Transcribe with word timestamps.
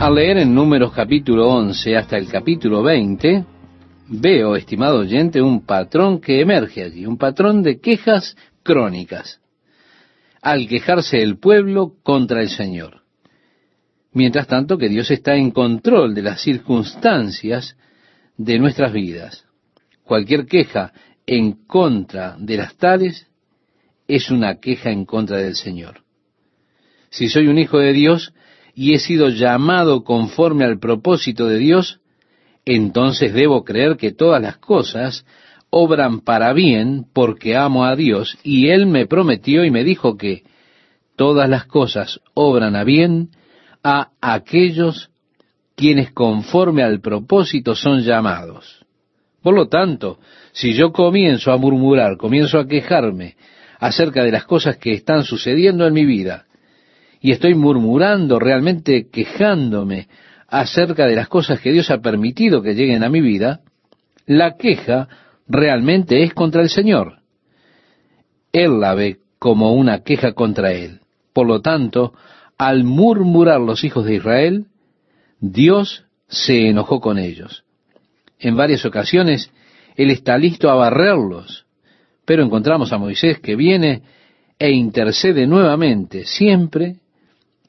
Al 0.00 0.14
leer 0.14 0.38
en 0.38 0.54
Números 0.54 0.94
capítulo 0.94 1.46
11 1.50 1.94
hasta 1.94 2.16
el 2.16 2.26
capítulo 2.26 2.82
20, 2.82 3.44
veo, 4.08 4.56
estimado 4.56 5.00
oyente, 5.00 5.42
un 5.42 5.66
patrón 5.66 6.22
que 6.22 6.40
emerge 6.40 6.82
allí, 6.82 7.04
un 7.04 7.18
patrón 7.18 7.62
de 7.62 7.80
quejas 7.80 8.34
crónicas, 8.62 9.42
al 10.40 10.66
quejarse 10.68 11.22
el 11.22 11.36
pueblo 11.36 11.96
contra 12.02 12.40
el 12.40 12.48
Señor. 12.48 13.02
Mientras 14.14 14.46
tanto 14.46 14.78
que 14.78 14.88
Dios 14.88 15.10
está 15.10 15.36
en 15.36 15.50
control 15.50 16.14
de 16.14 16.22
las 16.22 16.40
circunstancias 16.40 17.76
de 18.38 18.58
nuestras 18.58 18.94
vidas. 18.94 19.44
Cualquier 20.02 20.46
queja 20.46 20.94
en 21.26 21.66
contra 21.66 22.36
de 22.38 22.56
las 22.56 22.74
tales 22.76 23.26
es 24.08 24.30
una 24.30 24.60
queja 24.60 24.90
en 24.90 25.04
contra 25.04 25.36
del 25.36 25.56
Señor. 25.56 26.00
Si 27.10 27.28
soy 27.28 27.48
un 27.48 27.58
hijo 27.58 27.78
de 27.78 27.92
Dios 27.92 28.32
y 28.74 28.94
he 28.94 28.98
sido 28.98 29.28
llamado 29.28 30.04
conforme 30.04 30.64
al 30.64 30.78
propósito 30.78 31.46
de 31.46 31.58
Dios, 31.58 32.00
entonces 32.64 33.32
debo 33.32 33.64
creer 33.64 33.96
que 33.96 34.12
todas 34.12 34.40
las 34.40 34.58
cosas 34.58 35.24
obran 35.70 36.20
para 36.20 36.52
bien 36.52 37.06
porque 37.12 37.56
amo 37.56 37.84
a 37.84 37.96
Dios 37.96 38.36
y 38.42 38.68
Él 38.68 38.86
me 38.86 39.06
prometió 39.06 39.64
y 39.64 39.70
me 39.70 39.84
dijo 39.84 40.16
que 40.16 40.42
todas 41.16 41.48
las 41.48 41.66
cosas 41.66 42.20
obran 42.34 42.76
a 42.76 42.84
bien 42.84 43.30
a 43.82 44.10
aquellos 44.20 45.10
quienes 45.74 46.12
conforme 46.12 46.82
al 46.82 47.00
propósito 47.00 47.74
son 47.74 48.02
llamados. 48.02 48.84
Por 49.42 49.54
lo 49.54 49.68
tanto, 49.68 50.18
si 50.52 50.74
yo 50.74 50.92
comienzo 50.92 51.52
a 51.52 51.56
murmurar, 51.56 52.18
comienzo 52.18 52.58
a 52.58 52.66
quejarme 52.66 53.36
acerca 53.78 54.22
de 54.22 54.32
las 54.32 54.44
cosas 54.44 54.76
que 54.76 54.92
están 54.92 55.24
sucediendo 55.24 55.86
en 55.86 55.94
mi 55.94 56.04
vida, 56.04 56.44
y 57.20 57.32
estoy 57.32 57.54
murmurando, 57.54 58.38
realmente 58.38 59.08
quejándome 59.10 60.08
acerca 60.48 61.06
de 61.06 61.14
las 61.14 61.28
cosas 61.28 61.60
que 61.60 61.70
Dios 61.70 61.90
ha 61.90 61.98
permitido 61.98 62.62
que 62.62 62.74
lleguen 62.74 63.04
a 63.04 63.10
mi 63.10 63.20
vida, 63.20 63.60
la 64.26 64.56
queja 64.56 65.08
realmente 65.46 66.22
es 66.22 66.32
contra 66.32 66.62
el 66.62 66.70
Señor. 66.70 67.18
Él 68.52 68.80
la 68.80 68.94
ve 68.94 69.18
como 69.38 69.74
una 69.74 70.02
queja 70.02 70.32
contra 70.32 70.72
Él. 70.72 71.00
Por 71.32 71.46
lo 71.46 71.60
tanto, 71.60 72.14
al 72.58 72.84
murmurar 72.84 73.60
los 73.60 73.84
hijos 73.84 74.04
de 74.06 74.16
Israel, 74.16 74.66
Dios 75.38 76.04
se 76.28 76.68
enojó 76.68 77.00
con 77.00 77.18
ellos. 77.18 77.64
En 78.38 78.56
varias 78.56 78.84
ocasiones, 78.84 79.52
Él 79.94 80.10
está 80.10 80.38
listo 80.38 80.70
a 80.70 80.74
barrerlos, 80.74 81.66
pero 82.24 82.42
encontramos 82.42 82.92
a 82.92 82.98
Moisés 82.98 83.40
que 83.40 83.56
viene 83.56 84.02
e 84.58 84.70
intercede 84.70 85.46
nuevamente, 85.46 86.24
siempre 86.24 86.96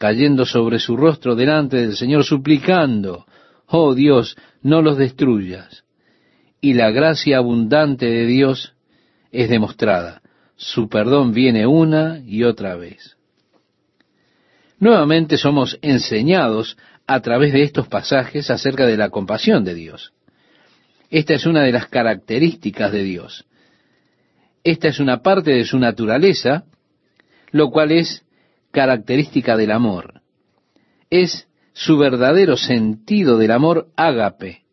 cayendo 0.01 0.47
sobre 0.47 0.79
su 0.79 0.97
rostro 0.97 1.35
delante 1.35 1.77
del 1.77 1.95
Señor, 1.95 2.23
suplicando, 2.23 3.27
oh 3.67 3.93
Dios, 3.93 4.35
no 4.63 4.81
los 4.81 4.97
destruyas. 4.97 5.83
Y 6.59 6.73
la 6.73 6.89
gracia 6.89 7.37
abundante 7.37 8.07
de 8.07 8.25
Dios 8.25 8.73
es 9.31 9.47
demostrada. 9.47 10.23
Su 10.55 10.89
perdón 10.89 11.33
viene 11.33 11.67
una 11.67 12.19
y 12.25 12.45
otra 12.45 12.75
vez. 12.77 13.15
Nuevamente 14.79 15.37
somos 15.37 15.77
enseñados 15.83 16.79
a 17.05 17.19
través 17.19 17.53
de 17.53 17.61
estos 17.61 17.87
pasajes 17.87 18.49
acerca 18.49 18.87
de 18.87 18.97
la 18.97 19.11
compasión 19.11 19.63
de 19.63 19.75
Dios. 19.75 20.13
Esta 21.11 21.35
es 21.35 21.45
una 21.45 21.61
de 21.61 21.73
las 21.73 21.85
características 21.85 22.91
de 22.91 23.03
Dios. 23.03 23.45
Esta 24.63 24.87
es 24.87 24.99
una 24.99 25.21
parte 25.21 25.51
de 25.51 25.63
su 25.63 25.77
naturaleza, 25.77 26.63
lo 27.51 27.69
cual 27.69 27.91
es 27.91 28.25
característica 28.71 29.57
del 29.57 29.71
amor. 29.71 30.21
Es 31.09 31.47
su 31.73 31.97
verdadero 31.97 32.57
sentido 32.57 33.37
del 33.37 33.51
amor 33.51 33.87
ágape, 33.95 34.63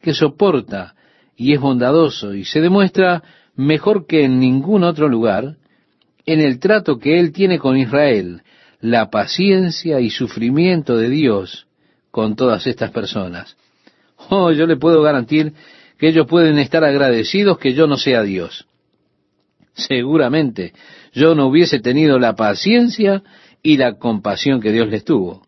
que 0.00 0.14
soporta 0.14 0.94
y 1.36 1.52
es 1.52 1.60
bondadoso 1.60 2.34
y 2.34 2.44
se 2.44 2.60
demuestra 2.60 3.22
mejor 3.54 4.06
que 4.06 4.24
en 4.24 4.38
ningún 4.38 4.84
otro 4.84 5.08
lugar 5.08 5.56
en 6.24 6.40
el 6.40 6.58
trato 6.58 6.98
que 6.98 7.20
él 7.20 7.32
tiene 7.32 7.58
con 7.58 7.76
Israel, 7.76 8.42
la 8.80 9.10
paciencia 9.10 10.00
y 10.00 10.10
sufrimiento 10.10 10.96
de 10.96 11.08
Dios 11.08 11.66
con 12.10 12.36
todas 12.36 12.66
estas 12.66 12.90
personas. 12.90 13.56
Oh, 14.30 14.50
yo 14.50 14.66
le 14.66 14.76
puedo 14.76 15.02
garantir 15.02 15.52
que 15.98 16.08
ellos 16.08 16.26
pueden 16.26 16.58
estar 16.58 16.84
agradecidos 16.84 17.58
que 17.58 17.74
yo 17.74 17.86
no 17.86 17.96
sea 17.96 18.22
Dios. 18.22 18.66
Seguramente 19.74 20.72
yo 21.12 21.34
no 21.34 21.46
hubiese 21.46 21.80
tenido 21.80 22.18
la 22.18 22.34
paciencia 22.34 23.22
y 23.66 23.76
la 23.78 23.94
compasión 23.94 24.60
que 24.60 24.70
Dios 24.70 24.86
les 24.86 25.02
tuvo. 25.02 25.44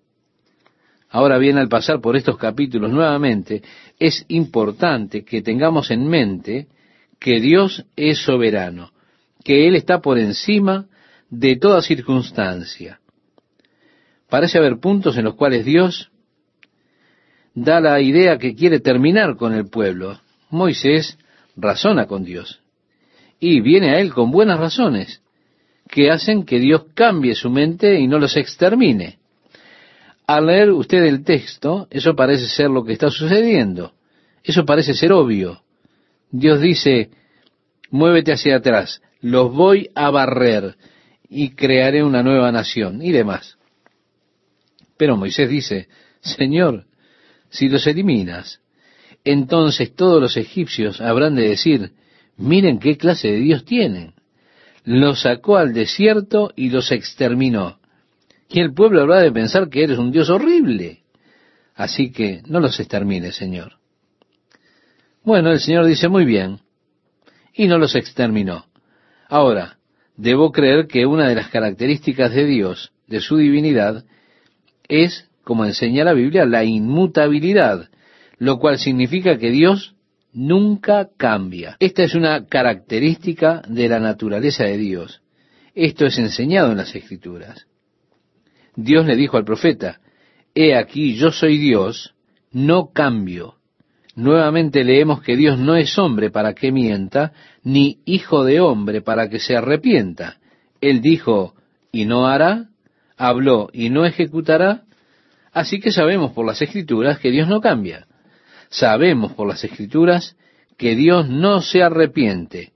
Ahora 1.09 1.39
bien, 1.39 1.57
al 1.57 1.69
pasar 1.69 2.01
por 2.01 2.17
estos 2.17 2.37
capítulos 2.37 2.91
nuevamente, 2.91 3.63
es 3.97 4.25
importante 4.27 5.25
que 5.25 5.41
tengamos 5.41 5.93
en 5.93 6.09
mente 6.09 6.67
que 7.21 7.39
Dios 7.39 7.87
es 7.95 8.19
soberano, 8.19 8.91
que 9.45 9.69
Él 9.69 9.77
está 9.77 10.01
por 10.01 10.19
encima 10.19 10.87
de 11.31 11.55
toda 11.55 11.81
circunstancia. 11.81 12.99
Parece 14.29 14.59
haber 14.59 14.81
puntos 14.81 15.17
en 15.17 15.23
los 15.25 15.37
cuales 15.37 15.65
Dios 15.65 16.11
da 17.55 17.81
la 17.81 18.01
idea 18.01 18.37
que 18.37 18.57
quiere 18.57 18.81
terminar 18.81 19.37
con 19.37 19.55
el 19.55 19.69
pueblo. 19.69 20.21
Moisés 20.51 21.19
razona 21.55 22.07
con 22.07 22.25
Dios 22.25 22.63
y 23.39 23.61
viene 23.61 23.91
a 23.91 24.01
Él 24.01 24.13
con 24.13 24.33
buenas 24.33 24.59
razones 24.59 25.23
que 25.89 26.11
hacen 26.11 26.45
que 26.45 26.61
Dios 26.61 26.85
cambie 26.95 27.35
su 27.35 27.51
mente 27.51 27.99
y 27.99 28.07
no 28.07 28.19
los 28.19 28.37
extermine. 28.37 29.19
Al 30.27 30.47
leer 30.47 30.71
usted 30.71 31.05
el 31.05 31.25
texto, 31.25 31.89
eso 31.91 32.15
parece 32.15 32.47
ser 32.47 32.69
lo 32.71 32.85
que 32.85 32.93
está 32.93 33.11
sucediendo. 33.11 33.95
Eso 34.45 34.65
parece 34.65 34.93
ser 34.95 35.13
obvio. 35.13 35.63
Dios 36.31 36.61
dice, 36.61 37.11
muévete 37.91 38.33
hacia 38.33 38.57
atrás, 38.57 39.01
los 39.21 39.53
voy 39.53 39.91
a 39.95 40.11
barrer 40.11 40.77
y 41.31 41.51
crearé 41.51 42.03
una 42.03 42.23
nueva 42.23 42.53
nación 42.53 43.01
y 43.03 43.11
demás. 43.11 43.57
Pero 44.99 45.17
Moisés 45.17 45.49
dice, 45.49 45.89
Señor, 46.21 46.85
si 47.49 47.69
los 47.69 47.87
eliminas, 47.87 48.61
entonces 49.25 49.95
todos 49.95 50.21
los 50.21 50.37
egipcios 50.37 51.01
habrán 51.01 51.35
de 51.35 51.49
decir, 51.49 51.93
miren 52.37 52.79
qué 52.79 52.99
clase 52.99 53.29
de 53.29 53.39
Dios 53.39 53.65
tienen 53.65 54.18
los 54.89 55.21
sacó 55.21 55.59
al 55.59 55.75
desierto 55.75 56.51
y 56.57 56.71
los 56.71 56.93
exterminó. 56.93 57.79
Y 58.49 58.61
el 58.61 58.73
pueblo 58.73 59.03
habrá 59.03 59.21
de 59.21 59.31
pensar 59.31 59.69
que 59.69 59.85
eres 59.85 59.99
un 59.99 60.11
Dios 60.11 60.31
horrible. 60.31 61.03
Así 61.75 62.11
que 62.11 62.41
no 62.47 62.59
los 62.59 62.81
extermine, 62.81 63.31
Señor. 63.33 63.75
Bueno, 65.23 65.51
el 65.51 65.61
Señor 65.61 65.85
dice 65.85 66.09
muy 66.09 66.25
bien, 66.25 66.61
y 67.53 67.67
no 67.67 67.77
los 67.77 67.95
exterminó. 67.97 68.65
Ahora, 69.29 69.77
debo 70.17 70.53
creer 70.53 70.87
que 70.87 71.05
una 71.05 71.29
de 71.29 71.35
las 71.35 71.49
características 71.49 72.33
de 72.33 72.47
Dios, 72.47 72.93
de 73.07 73.21
su 73.21 73.37
divinidad, 73.37 74.07
es, 74.89 75.29
como 75.45 75.67
enseña 75.67 76.03
la 76.03 76.15
Biblia, 76.15 76.47
la 76.47 76.65
inmutabilidad, 76.65 77.91
lo 78.39 78.59
cual 78.59 78.79
significa 78.79 79.37
que 79.37 79.51
Dios 79.51 79.95
nunca 80.33 81.09
cambia. 81.17 81.77
Esta 81.81 82.03
es 82.03 82.15
una 82.15 82.47
característica 82.47 83.63
de 83.69 83.89
la 83.89 84.01
naturaleza 84.01 84.65
de 84.65 84.77
Dios. 84.77 85.23
Esto 85.75 86.07
es 86.07 86.19
enseñado 86.19 86.73
en 86.73 86.79
las 86.79 86.95
Escrituras. 86.95 87.67
Dios 88.75 89.07
le 89.07 89.17
dijo 89.17 89.37
al 89.37 89.45
profeta, 89.45 90.01
He 90.55 90.75
aquí, 90.75 91.15
yo 91.15 91.31
soy 91.31 91.57
Dios, 91.59 92.15
no 92.51 92.91
cambio. 92.93 93.55
Nuevamente 94.17 94.83
leemos 94.83 95.23
que 95.23 95.37
Dios 95.37 95.59
no 95.59 95.77
es 95.77 95.97
hombre 95.99 96.31
para 96.31 96.55
que 96.55 96.73
mienta, 96.73 97.33
ni 97.63 98.01
hijo 98.05 98.43
de 98.43 98.59
hombre 98.59 99.01
para 99.01 99.29
que 99.29 99.39
se 99.39 99.57
arrepienta. 99.57 100.39
Él 100.81 101.01
dijo, 101.01 101.55
y 101.93 102.05
no 102.05 102.27
hará, 102.27 102.71
habló 103.17 103.69
y 103.73 103.91
no 103.91 104.05
ejecutará. 104.05 104.83
Así 105.53 105.79
que 105.79 105.93
sabemos 105.93 106.33
por 106.33 106.45
las 106.45 106.61
Escrituras 106.61 107.21
que 107.21 107.31
Dios 107.31 107.47
no 107.47 107.61
cambia. 107.61 108.08
Sabemos 108.71 109.33
por 109.33 109.49
las 109.49 109.65
escrituras 109.65 110.37
que 110.77 110.95
Dios 110.95 111.29
no 111.29 111.61
se 111.61 111.83
arrepiente, 111.83 112.73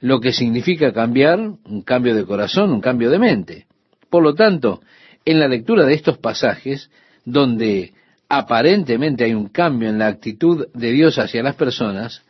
lo 0.00 0.20
que 0.20 0.32
significa 0.32 0.92
cambiar, 0.92 1.38
un 1.38 1.82
cambio 1.82 2.14
de 2.14 2.24
corazón, 2.24 2.72
un 2.72 2.80
cambio 2.80 3.10
de 3.10 3.18
mente. 3.18 3.66
Por 4.10 4.22
lo 4.22 4.34
tanto, 4.34 4.80
en 5.24 5.38
la 5.38 5.48
lectura 5.48 5.86
de 5.86 5.94
estos 5.94 6.18
pasajes, 6.18 6.90
donde 7.24 7.92
aparentemente 8.28 9.24
hay 9.24 9.34
un 9.34 9.48
cambio 9.48 9.88
en 9.88 9.98
la 9.98 10.08
actitud 10.08 10.66
de 10.74 10.90
Dios 10.90 11.18
hacia 11.18 11.42
las 11.42 11.54
personas, 11.54 12.22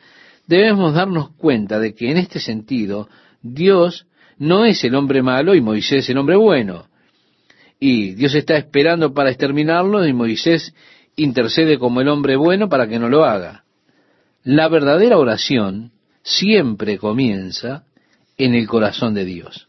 debemos 0.46 0.94
darnos 0.94 1.30
cuenta 1.30 1.78
de 1.78 1.94
que 1.94 2.10
en 2.10 2.18
este 2.18 2.40
sentido 2.40 3.08
Dios 3.40 4.06
no 4.38 4.64
es 4.64 4.82
el 4.84 4.94
hombre 4.94 5.22
malo 5.22 5.54
y 5.54 5.60
Moisés 5.60 6.08
el 6.10 6.18
hombre 6.18 6.36
bueno. 6.36 6.88
Y 7.80 8.14
Dios 8.14 8.34
está 8.34 8.56
esperando 8.56 9.14
para 9.14 9.30
exterminarlo 9.30 10.06
y 10.06 10.12
Moisés 10.12 10.74
intercede 11.16 11.78
como 11.78 12.00
el 12.00 12.08
hombre 12.08 12.36
bueno 12.36 12.68
para 12.68 12.88
que 12.88 12.98
no 12.98 13.08
lo 13.08 13.24
haga. 13.24 13.64
La 14.44 14.68
verdadera 14.68 15.18
oración 15.18 15.92
siempre 16.22 16.98
comienza 16.98 17.84
en 18.36 18.54
el 18.54 18.66
corazón 18.66 19.14
de 19.14 19.24
Dios. 19.24 19.68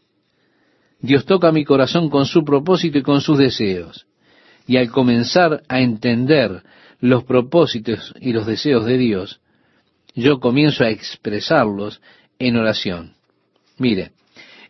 Dios 1.00 1.26
toca 1.26 1.52
mi 1.52 1.64
corazón 1.64 2.08
con 2.08 2.24
su 2.26 2.44
propósito 2.44 2.98
y 2.98 3.02
con 3.02 3.20
sus 3.20 3.38
deseos. 3.38 4.06
y 4.66 4.78
al 4.78 4.90
comenzar 4.90 5.62
a 5.68 5.80
entender 5.80 6.62
los 6.98 7.24
propósitos 7.24 8.14
y 8.18 8.32
los 8.32 8.46
deseos 8.46 8.86
de 8.86 8.96
Dios, 8.96 9.42
yo 10.14 10.40
comienzo 10.40 10.84
a 10.84 10.88
expresarlos 10.88 12.00
en 12.38 12.56
oración. 12.56 13.12
Mire, 13.76 14.12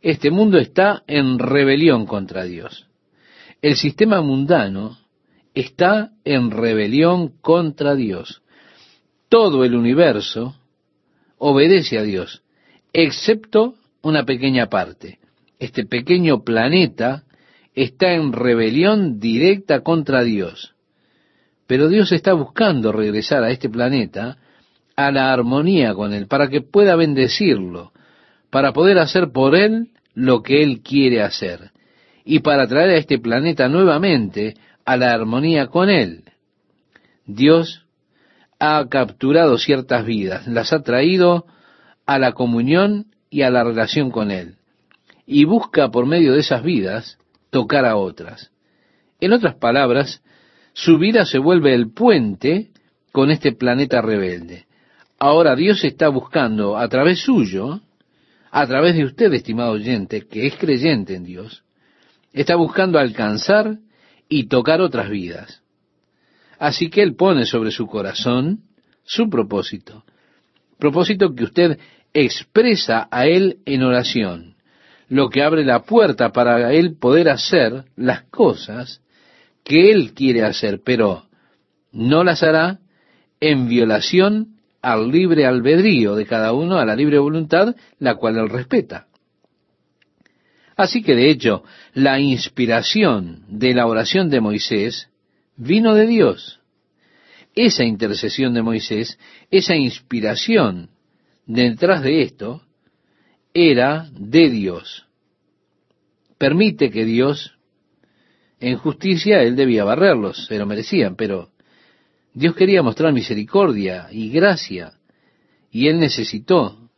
este 0.02 0.32
mundo 0.32 0.58
está 0.58 1.04
en 1.06 1.38
rebelión 1.38 2.06
contra 2.06 2.42
Dios. 2.42 2.88
El 3.62 3.76
sistema 3.76 4.20
mundano 4.20 4.98
está 5.54 6.10
en 6.24 6.50
rebelión 6.50 7.32
contra 7.40 7.94
Dios. 7.94 8.42
Todo 9.28 9.64
el 9.64 9.74
universo 9.74 10.56
obedece 11.38 11.98
a 11.98 12.02
Dios, 12.02 12.42
excepto 12.92 13.74
una 14.02 14.24
pequeña 14.24 14.68
parte. 14.68 15.18
Este 15.58 15.86
pequeño 15.86 16.42
planeta 16.42 17.24
está 17.74 18.12
en 18.12 18.32
rebelión 18.32 19.18
directa 19.18 19.80
contra 19.80 20.22
Dios. 20.22 20.74
Pero 21.66 21.88
Dios 21.88 22.12
está 22.12 22.34
buscando 22.34 22.92
regresar 22.92 23.42
a 23.42 23.50
este 23.50 23.68
planeta 23.68 24.36
a 24.96 25.10
la 25.10 25.32
armonía 25.32 25.94
con 25.94 26.12
Él, 26.12 26.26
para 26.26 26.48
que 26.48 26.60
pueda 26.60 26.94
bendecirlo, 26.94 27.92
para 28.50 28.72
poder 28.72 28.98
hacer 28.98 29.32
por 29.32 29.56
Él 29.56 29.88
lo 30.14 30.42
que 30.42 30.62
Él 30.62 30.82
quiere 30.82 31.22
hacer, 31.22 31.72
y 32.24 32.40
para 32.40 32.66
traer 32.68 32.90
a 32.90 32.96
este 32.96 33.18
planeta 33.18 33.68
nuevamente 33.68 34.54
a 34.84 34.96
la 34.96 35.12
armonía 35.12 35.69
con 35.69 35.90
Él. 35.90 36.25
Dios 37.26 37.86
ha 38.58 38.86
capturado 38.88 39.58
ciertas 39.58 40.04
vidas, 40.04 40.46
las 40.46 40.72
ha 40.72 40.82
traído 40.82 41.46
a 42.06 42.19
la 42.19 42.32
comunión 42.32 43.06
y 43.31 43.42
a 43.42 43.50
la 43.50 43.64
relación 43.64 44.10
con 44.10 44.31
Él, 44.31 44.56
y 45.26 45.44
busca 45.44 45.90
por 45.90 46.06
medio 46.06 46.32
de 46.32 46.40
esas 46.40 46.62
vidas 46.62 47.19
tocar 47.50 47.84
a 47.84 47.96
otras. 47.96 48.50
En 49.20 49.32
otras 49.32 49.56
palabras, 49.56 50.22
su 50.72 50.98
vida 50.98 51.25
se 51.25 51.38
vuelve 51.38 51.75
el 51.75 51.92
puente 51.92 52.70
con 53.12 53.31
este 53.31 53.52
planeta 53.52 54.02
rebelde. 54.02 54.66
Ahora 55.19 55.54
Dios 55.54 55.84
está 55.84 56.08
buscando 56.08 56.76
a 56.76 56.88
través 56.88 57.20
suyo, 57.20 57.81
a 58.50 58.66
través 58.66 58.94
de 58.94 59.04
usted, 59.04 59.32
estimado 59.32 59.72
oyente, 59.72 60.26
que 60.26 60.46
es 60.46 60.56
creyente 60.56 61.14
en 61.14 61.25
Dios, 61.25 61.64
está 62.32 62.56
buscando 62.56 62.98
alcanzar 62.98 63.78
y 64.28 64.48
tocar 64.48 64.80
otras 64.80 65.10
vidas. 65.10 65.62
Así 66.58 66.90
que 66.90 67.02
Él 67.02 67.14
pone 67.14 67.46
sobre 67.46 67.70
su 67.70 67.86
corazón 67.86 68.60
su 69.04 69.28
propósito, 69.28 70.04
propósito 70.78 71.34
que 71.34 71.44
usted 71.44 71.78
expresa 72.12 73.08
a 73.10 73.26
Él 73.26 73.58
en 73.66 73.82
oración, 73.82 74.54
lo 75.08 75.28
que 75.28 75.42
abre 75.42 75.64
la 75.64 75.82
puerta 75.82 76.32
para 76.32 76.72
Él 76.72 76.96
poder 76.98 77.28
hacer 77.28 77.84
las 77.96 78.22
cosas 78.24 79.02
que 79.62 79.90
Él 79.90 80.14
quiere 80.14 80.42
hacer, 80.44 80.80
pero 80.84 81.26
no 81.92 82.24
las 82.24 82.42
hará 82.42 82.80
en 83.40 83.68
violación 83.68 84.54
al 84.80 85.10
libre 85.10 85.46
albedrío 85.46 86.14
de 86.14 86.26
cada 86.26 86.52
uno, 86.52 86.78
a 86.78 86.84
la 86.84 86.94
libre 86.94 87.18
voluntad, 87.18 87.74
la 87.98 88.16
cual 88.16 88.36
él 88.36 88.50
respeta. 88.50 89.06
Así 90.76 91.02
que 91.02 91.14
de 91.14 91.30
hecho, 91.30 91.62
la 91.92 92.18
inspiración 92.18 93.44
de 93.48 93.74
la 93.74 93.86
oración 93.86 94.28
de 94.28 94.40
Moisés 94.40 95.08
vino 95.56 95.94
de 95.94 96.06
Dios. 96.06 96.60
Esa 97.54 97.84
intercesión 97.84 98.54
de 98.54 98.62
Moisés, 98.62 99.18
esa 99.50 99.76
inspiración 99.76 100.90
detrás 101.46 102.02
de 102.02 102.22
esto, 102.22 102.62
era 103.52 104.08
de 104.12 104.50
Dios. 104.50 105.06
Permite 106.38 106.90
que 106.90 107.04
Dios, 107.04 107.56
en 108.58 108.76
justicia, 108.76 109.42
él 109.42 109.54
debía 109.54 109.84
barrerlos, 109.84 110.46
se 110.46 110.58
lo 110.58 110.66
merecían, 110.66 111.14
pero 111.14 111.50
Dios 112.34 112.56
quería 112.56 112.82
mostrar 112.82 113.12
misericordia 113.12 114.08
y 114.10 114.28
gracia, 114.30 114.94
y 115.70 115.86
Él 115.86 116.00
necesitó 116.00 116.90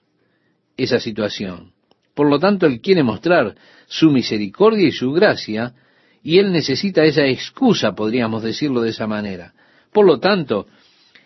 esa 0.78 0.98
situación. 0.98 1.75
Por 2.16 2.30
lo 2.30 2.38
tanto, 2.38 2.64
Él 2.64 2.80
quiere 2.80 3.02
mostrar 3.02 3.54
su 3.86 4.10
misericordia 4.10 4.88
y 4.88 4.92
su 4.92 5.12
gracia, 5.12 5.74
y 6.22 6.38
Él 6.38 6.50
necesita 6.50 7.04
esa 7.04 7.26
excusa, 7.26 7.94
podríamos 7.94 8.42
decirlo 8.42 8.80
de 8.80 8.88
esa 8.88 9.06
manera. 9.06 9.52
Por 9.92 10.06
lo 10.06 10.18
tanto, 10.18 10.66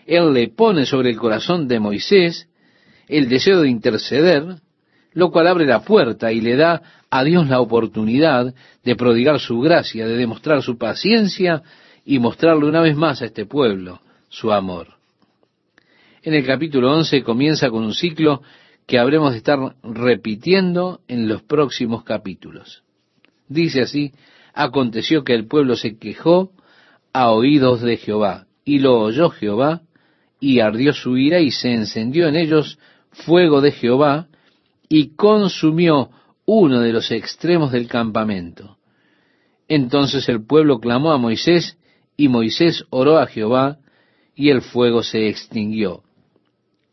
Él 0.05 0.33
le 0.33 0.49
pone 0.49 0.85
sobre 0.85 1.11
el 1.11 1.17
corazón 1.17 1.69
de 1.69 1.79
Moisés 1.79 2.49
el 3.07 3.29
deseo 3.29 3.61
de 3.61 3.69
interceder, 3.69 4.57
lo 5.13 5.31
cual 5.31 5.47
abre 5.47 5.65
la 5.65 5.85
puerta 5.85 6.33
y 6.33 6.41
le 6.41 6.57
da 6.57 6.83
a 7.09 7.23
Dios 7.23 7.49
la 7.49 7.61
oportunidad 7.61 8.53
de 8.83 8.97
prodigar 8.97 9.39
su 9.39 9.61
gracia, 9.61 10.09
de 10.09 10.17
demostrar 10.17 10.61
su 10.61 10.77
paciencia 10.77 11.63
y 12.05 12.19
mostrarle 12.19 12.67
una 12.67 12.81
vez 12.81 12.97
más 12.97 13.23
a 13.23 13.27
este 13.27 13.47
pueblo 13.47 14.01
su 14.29 14.51
amor. 14.51 14.89
En 16.25 16.35
el 16.35 16.45
capítulo 16.45 16.93
11 16.93 17.23
comienza 17.23 17.71
con 17.71 17.85
un 17.85 17.95
ciclo 17.95 18.43
que 18.91 18.99
habremos 18.99 19.31
de 19.31 19.39
estar 19.39 19.77
repitiendo 19.85 20.99
en 21.07 21.29
los 21.29 21.43
próximos 21.43 22.03
capítulos. 22.03 22.83
Dice 23.47 23.83
así, 23.83 24.13
aconteció 24.53 25.23
que 25.23 25.33
el 25.33 25.47
pueblo 25.47 25.77
se 25.77 25.97
quejó 25.97 26.51
a 27.13 27.31
oídos 27.31 27.83
de 27.83 27.99
Jehová, 27.99 28.49
y 28.65 28.81
lo 28.81 28.99
oyó 28.99 29.31
Jehová, 29.31 29.83
y 30.41 30.59
ardió 30.59 30.93
su 30.93 31.17
ira, 31.17 31.39
y 31.39 31.53
se 31.53 31.73
encendió 31.73 32.27
en 32.27 32.35
ellos 32.35 32.81
fuego 33.13 33.61
de 33.61 33.71
Jehová, 33.71 34.27
y 34.89 35.15
consumió 35.15 36.11
uno 36.45 36.81
de 36.81 36.93
los 36.93 37.13
extremos 37.13 37.71
del 37.71 37.87
campamento. 37.87 38.77
Entonces 39.69 40.29
el 40.29 40.45
pueblo 40.45 40.81
clamó 40.81 41.13
a 41.13 41.17
Moisés, 41.17 41.79
y 42.17 42.27
Moisés 42.27 42.85
oró 42.91 43.21
a 43.21 43.29
Jehová, 43.29 43.79
y 44.35 44.51
el 44.51 44.63
fuego 44.63 45.05
se 45.05 45.29
extinguió. 45.29 46.03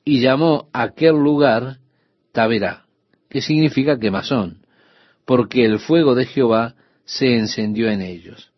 Y 0.06 0.22
llamó 0.22 0.70
aquel 0.74 1.16
lugar 1.16 1.80
Taberá, 2.38 2.86
que 3.31 3.42
significa 3.42 3.98
quemazón, 3.98 4.60
porque 5.25 5.66
el 5.66 5.80
fuego 5.80 6.13
de 6.13 6.28
Jehová 6.28 6.75
se 7.04 7.36
encendió 7.36 7.89
en 7.89 8.04
ellos. 8.04 8.51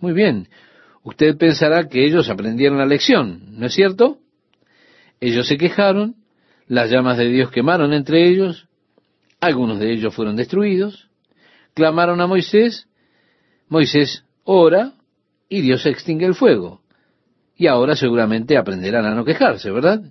Muy 0.00 0.14
bien, 0.14 0.48
usted 1.04 1.36
pensará 1.36 1.88
que 1.88 2.04
ellos 2.04 2.28
aprendieron 2.28 2.78
la 2.78 2.86
lección, 2.86 3.56
¿no 3.56 3.66
es 3.66 3.72
cierto? 3.72 4.18
Ellos 5.20 5.46
se 5.46 5.58
quejaron, 5.58 6.16
las 6.66 6.90
llamas 6.90 7.18
de 7.18 7.28
Dios 7.28 7.52
quemaron 7.52 7.92
entre 7.92 8.28
ellos, 8.28 8.66
algunos 9.40 9.78
de 9.78 9.92
ellos 9.92 10.12
fueron 10.12 10.34
destruidos, 10.34 11.08
clamaron 11.74 12.20
a 12.20 12.26
Moisés, 12.26 12.88
Moisés 13.68 14.24
ora, 14.42 14.94
y 15.48 15.60
Dios 15.60 15.86
extingue 15.86 16.26
el 16.26 16.34
fuego. 16.34 16.82
Y 17.56 17.68
ahora 17.68 17.94
seguramente 17.94 18.56
aprenderán 18.56 19.06
a 19.06 19.14
no 19.14 19.24
quejarse, 19.24 19.70
¿verdad? 19.70 20.02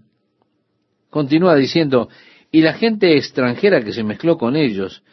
Continúa 1.10 1.56
diciendo, 1.56 2.08
y 2.52 2.62
la 2.62 2.74
gente 2.74 3.16
extranjera 3.16 3.82
que 3.82 3.94
se 3.94 4.04
mezcló 4.04 4.38
con 4.38 4.56
ellos 4.56 5.04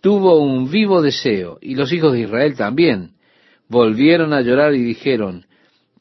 tuvo 0.00 0.40
un 0.40 0.70
vivo 0.70 1.02
deseo, 1.02 1.58
y 1.60 1.74
los 1.74 1.92
hijos 1.92 2.12
de 2.12 2.20
Israel 2.20 2.56
también. 2.56 3.12
Volvieron 3.68 4.32
a 4.32 4.40
llorar 4.40 4.74
y 4.74 4.82
dijeron, 4.82 5.46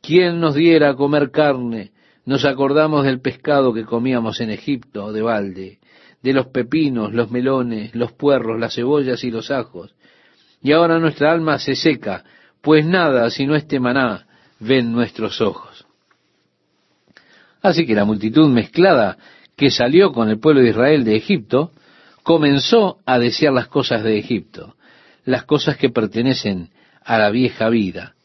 ¿quién 0.01 0.39
nos 0.39 0.55
diera 0.55 0.91
a 0.91 0.95
comer 0.95 1.31
carne? 1.31 1.91
Nos 2.25 2.45
acordamos 2.45 3.05
del 3.05 3.21
pescado 3.21 3.73
que 3.73 3.85
comíamos 3.85 4.39
en 4.41 4.49
Egipto 4.49 5.11
de 5.11 5.21
balde, 5.21 5.79
de 6.21 6.33
los 6.33 6.47
pepinos, 6.47 7.13
los 7.13 7.29
melones, 7.29 7.93
los 7.93 8.11
puerros, 8.13 8.59
las 8.59 8.75
cebollas 8.75 9.23
y 9.23 9.31
los 9.31 9.51
ajos. 9.51 9.93
Y 10.61 10.71
ahora 10.71 10.99
nuestra 10.99 11.31
alma 11.31 11.59
se 11.59 11.75
seca, 11.75 12.23
pues 12.61 12.85
nada 12.85 13.29
sino 13.29 13.55
este 13.55 13.79
maná 13.79 14.27
ven 14.59 14.91
nuestros 14.91 15.41
ojos. 15.41 15.85
Así 17.61 17.85
que 17.85 17.95
la 17.95 18.05
multitud 18.05 18.49
mezclada 18.49 19.17
que 19.59 19.69
salió 19.69 20.13
con 20.13 20.29
el 20.29 20.39
pueblo 20.39 20.61
de 20.61 20.69
Israel 20.69 21.03
de 21.03 21.17
Egipto 21.17 21.71
comenzó 22.23 22.99
a 23.05 23.19
desear 23.19 23.51
las 23.51 23.67
cosas 23.67 24.03
de 24.03 24.17
Egipto, 24.17 24.75
las 25.25 25.43
cosas 25.43 25.75
que 25.75 25.89
pertenecen 25.89 26.69
a 27.03 27.17
la 27.17 27.29
vieja 27.29 27.67
vida. 27.67 28.15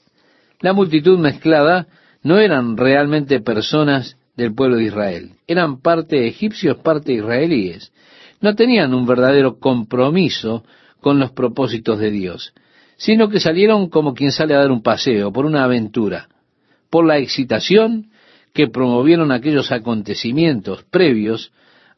La 0.61 0.73
multitud 0.73 1.19
mezclada 1.19 1.89
no 2.23 2.39
eran 2.39 2.77
realmente 2.77 3.41
personas 3.41 4.17
del 4.37 4.55
pueblo 4.55 4.77
de 4.77 4.85
Israel, 4.85 5.33
eran 5.49 5.81
parte 5.81 6.27
egipcios, 6.29 6.77
parte 6.77 7.13
israelíes. 7.13 7.93
No 8.41 8.55
tenían 8.55 8.95
un 8.95 9.05
verdadero 9.05 9.59
compromiso 9.59 10.65
con 11.01 11.19
los 11.19 11.33
propósitos 11.33 11.99
de 11.99 12.11
Dios 12.11 12.55
sino 12.97 13.29
que 13.29 13.41
salieron 13.41 13.89
como 13.89 14.15
quien 14.15 14.31
sale 14.33 14.55
a 14.55 14.59
dar 14.59 14.71
un 14.71 14.83
paseo, 14.83 15.33
por 15.33 15.47
una 15.47 15.65
aventura, 15.65 16.29
por 16.91 17.05
la 17.05 17.19
excitación 17.19 18.11
que 18.55 18.69
promovieron 18.69 19.33
aquellos 19.33 19.73
acontecimientos 19.73 20.85
previos 20.85 21.53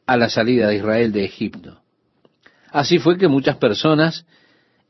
a 0.07 0.17
la 0.17 0.29
salida 0.29 0.69
de 0.69 0.77
Israel 0.77 1.13
de 1.13 1.25
Egipto. 1.25 1.81
Así 2.73 2.99
fue 2.99 3.19
que 3.19 3.29
muchas 3.29 3.57
personas 3.59 4.27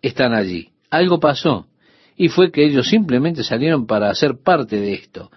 están 0.00 0.32
allí. 0.32 0.70
Algo 0.90 1.18
pasó, 1.20 1.66
y 2.16 2.28
fue 2.28 2.50
que 2.50 2.64
ellos 2.64 2.88
simplemente 2.88 3.42
salieron 3.42 3.86
para 3.86 4.14
ser 4.14 4.38
parte 4.42 4.80
de 4.80 4.94
esto, 4.94 5.30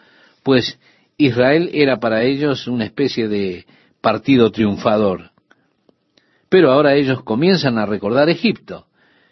pues 0.44 0.80
Israel 1.18 1.70
era 1.74 2.00
para 2.00 2.24
ellos 2.24 2.68
una 2.68 2.86
especie 2.86 3.28
de 3.28 3.66
partido 4.00 4.52
triunfador. 4.52 5.32
Pero 6.48 6.72
ahora 6.72 6.96
ellos 6.96 7.24
comienzan 7.24 7.78
a 7.78 7.86
recordar 7.86 8.30
Egipto 8.30 8.88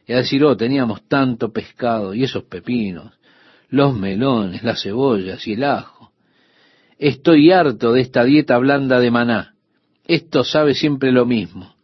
y 0.06 0.14
a 0.14 0.18
decir, 0.18 0.44
oh, 0.44 0.58
teníamos 0.58 1.08
tanto 1.08 1.54
pescado 1.54 2.14
y 2.14 2.24
esos 2.24 2.44
pepinos, 2.44 3.14
los 3.70 3.98
melones, 3.98 4.64
las 4.64 4.82
cebollas 4.82 5.48
y 5.48 5.54
el 5.54 5.64
ajo. 5.64 5.97
Estoy 7.00 7.52
harto 7.52 7.94
de 7.94 8.02
esta 8.02 8.24
dieta 8.24 8.58
blanda 8.58 9.00
de 9.00 9.12
maná. 9.12 9.54
Esto 10.08 10.44
sabe 10.44 10.74
siempre 10.74 11.12
lo 11.12 11.26
mismo. 11.26 11.76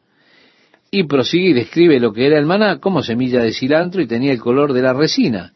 Y 0.90 1.04
prosigue 1.04 1.50
y 1.50 1.54
describe 1.54 2.00
lo 2.00 2.14
que 2.14 2.26
era 2.26 2.40
el 2.40 2.46
maná 2.46 2.80
como 2.80 3.04
semilla 3.04 3.42
de 3.42 3.54
cilantro 3.54 4.02
y 4.02 4.08
tenía 4.08 4.32
el 4.32 4.40
color 4.40 4.74
de 4.74 4.82
la 4.82 4.94
resina. 4.94 5.54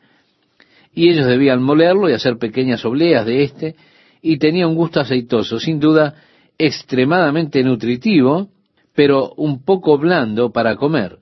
Y 0.94 1.10
ellos 1.10 1.26
debían 1.26 1.64
molerlo 1.64 2.10
y 2.10 2.14
hacer 2.14 2.38
pequeñas 2.38 2.84
obleas 2.86 3.26
de 3.26 3.44
éste, 3.44 3.76
y 4.22 4.38
tenía 4.38 4.68
un 4.68 4.76
gusto 4.76 5.00
aceitoso, 5.00 5.60
sin 5.60 5.80
duda 5.80 6.16
extremadamente 6.58 7.64
nutritivo, 7.64 8.50
pero 8.96 9.32
un 9.38 9.64
poco 9.64 9.98
blando 9.98 10.52
para 10.52 10.76
comer. 10.76 11.20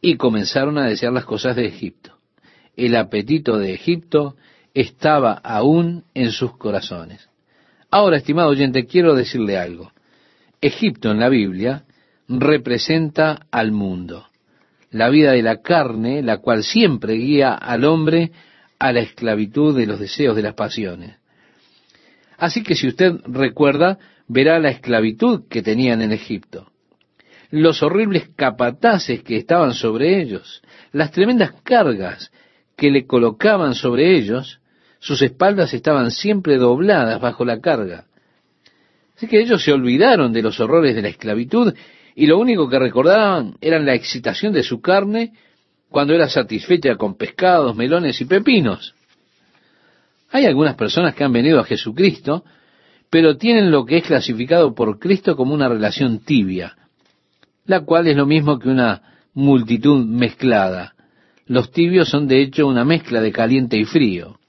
Y 0.00 0.16
comenzaron 0.16 0.78
a 0.78 0.86
desear 0.86 1.12
las 1.12 1.26
cosas 1.26 1.56
de 1.56 1.66
Egipto. 1.66 2.16
El 2.74 2.96
apetito 2.96 3.58
de 3.58 3.74
Egipto 3.74 4.36
estaba 4.72 5.32
aún 5.32 6.04
en 6.14 6.30
sus 6.32 6.56
corazones. 6.56 7.28
Ahora, 7.90 8.16
estimado 8.16 8.48
oyente, 8.48 8.86
quiero 8.86 9.14
decirle 9.14 9.58
algo. 9.58 9.92
Egipto 10.60 11.10
en 11.10 11.20
la 11.20 11.28
Biblia 11.28 11.84
representa 12.28 13.46
al 13.50 13.72
mundo, 13.72 14.26
la 14.90 15.08
vida 15.10 15.32
de 15.32 15.42
la 15.42 15.60
carne, 15.62 16.22
la 16.22 16.38
cual 16.38 16.64
siempre 16.64 17.14
guía 17.14 17.54
al 17.54 17.84
hombre 17.84 18.32
a 18.78 18.92
la 18.92 19.00
esclavitud 19.00 19.76
de 19.76 19.86
los 19.86 20.00
deseos 20.00 20.34
de 20.34 20.42
las 20.42 20.54
pasiones. 20.54 21.16
Así 22.38 22.62
que 22.62 22.74
si 22.74 22.88
usted 22.88 23.14
recuerda, 23.26 23.98
verá 24.28 24.58
la 24.58 24.70
esclavitud 24.70 25.44
que 25.48 25.62
tenían 25.62 26.02
en 26.02 26.12
Egipto, 26.12 26.70
los 27.50 27.82
horribles 27.82 28.28
capataces 28.34 29.22
que 29.22 29.36
estaban 29.36 29.72
sobre 29.72 30.20
ellos, 30.20 30.62
las 30.92 31.12
tremendas 31.12 31.52
cargas 31.62 32.32
que 32.76 32.90
le 32.90 33.06
colocaban 33.06 33.74
sobre 33.74 34.16
ellos, 34.16 34.60
sus 35.06 35.22
espaldas 35.22 35.72
estaban 35.72 36.10
siempre 36.10 36.56
dobladas 36.56 37.20
bajo 37.20 37.44
la 37.44 37.60
carga. 37.60 38.06
Así 39.16 39.28
que 39.28 39.40
ellos 39.40 39.62
se 39.62 39.72
olvidaron 39.72 40.32
de 40.32 40.42
los 40.42 40.58
horrores 40.58 40.96
de 40.96 41.02
la 41.02 41.08
esclavitud 41.08 41.72
y 42.16 42.26
lo 42.26 42.40
único 42.40 42.68
que 42.68 42.80
recordaban 42.80 43.54
era 43.60 43.78
la 43.78 43.94
excitación 43.94 44.52
de 44.52 44.64
su 44.64 44.80
carne 44.80 45.32
cuando 45.90 46.12
era 46.12 46.28
satisfecha 46.28 46.96
con 46.96 47.16
pescados, 47.16 47.76
melones 47.76 48.20
y 48.20 48.24
pepinos. 48.24 48.96
Hay 50.32 50.44
algunas 50.44 50.74
personas 50.74 51.14
que 51.14 51.22
han 51.22 51.32
venido 51.32 51.60
a 51.60 51.64
Jesucristo, 51.64 52.44
pero 53.08 53.36
tienen 53.36 53.70
lo 53.70 53.86
que 53.86 53.98
es 53.98 54.04
clasificado 54.04 54.74
por 54.74 54.98
Cristo 54.98 55.36
como 55.36 55.54
una 55.54 55.68
relación 55.68 56.18
tibia, 56.18 56.76
la 57.64 57.82
cual 57.82 58.08
es 58.08 58.16
lo 58.16 58.26
mismo 58.26 58.58
que 58.58 58.70
una 58.70 59.02
multitud 59.34 60.04
mezclada. 60.04 60.96
Los 61.46 61.70
tibios 61.70 62.08
son 62.08 62.26
de 62.26 62.42
hecho 62.42 62.66
una 62.66 62.84
mezcla 62.84 63.20
de 63.20 63.30
caliente 63.30 63.76
y 63.76 63.84
frío. 63.84 64.40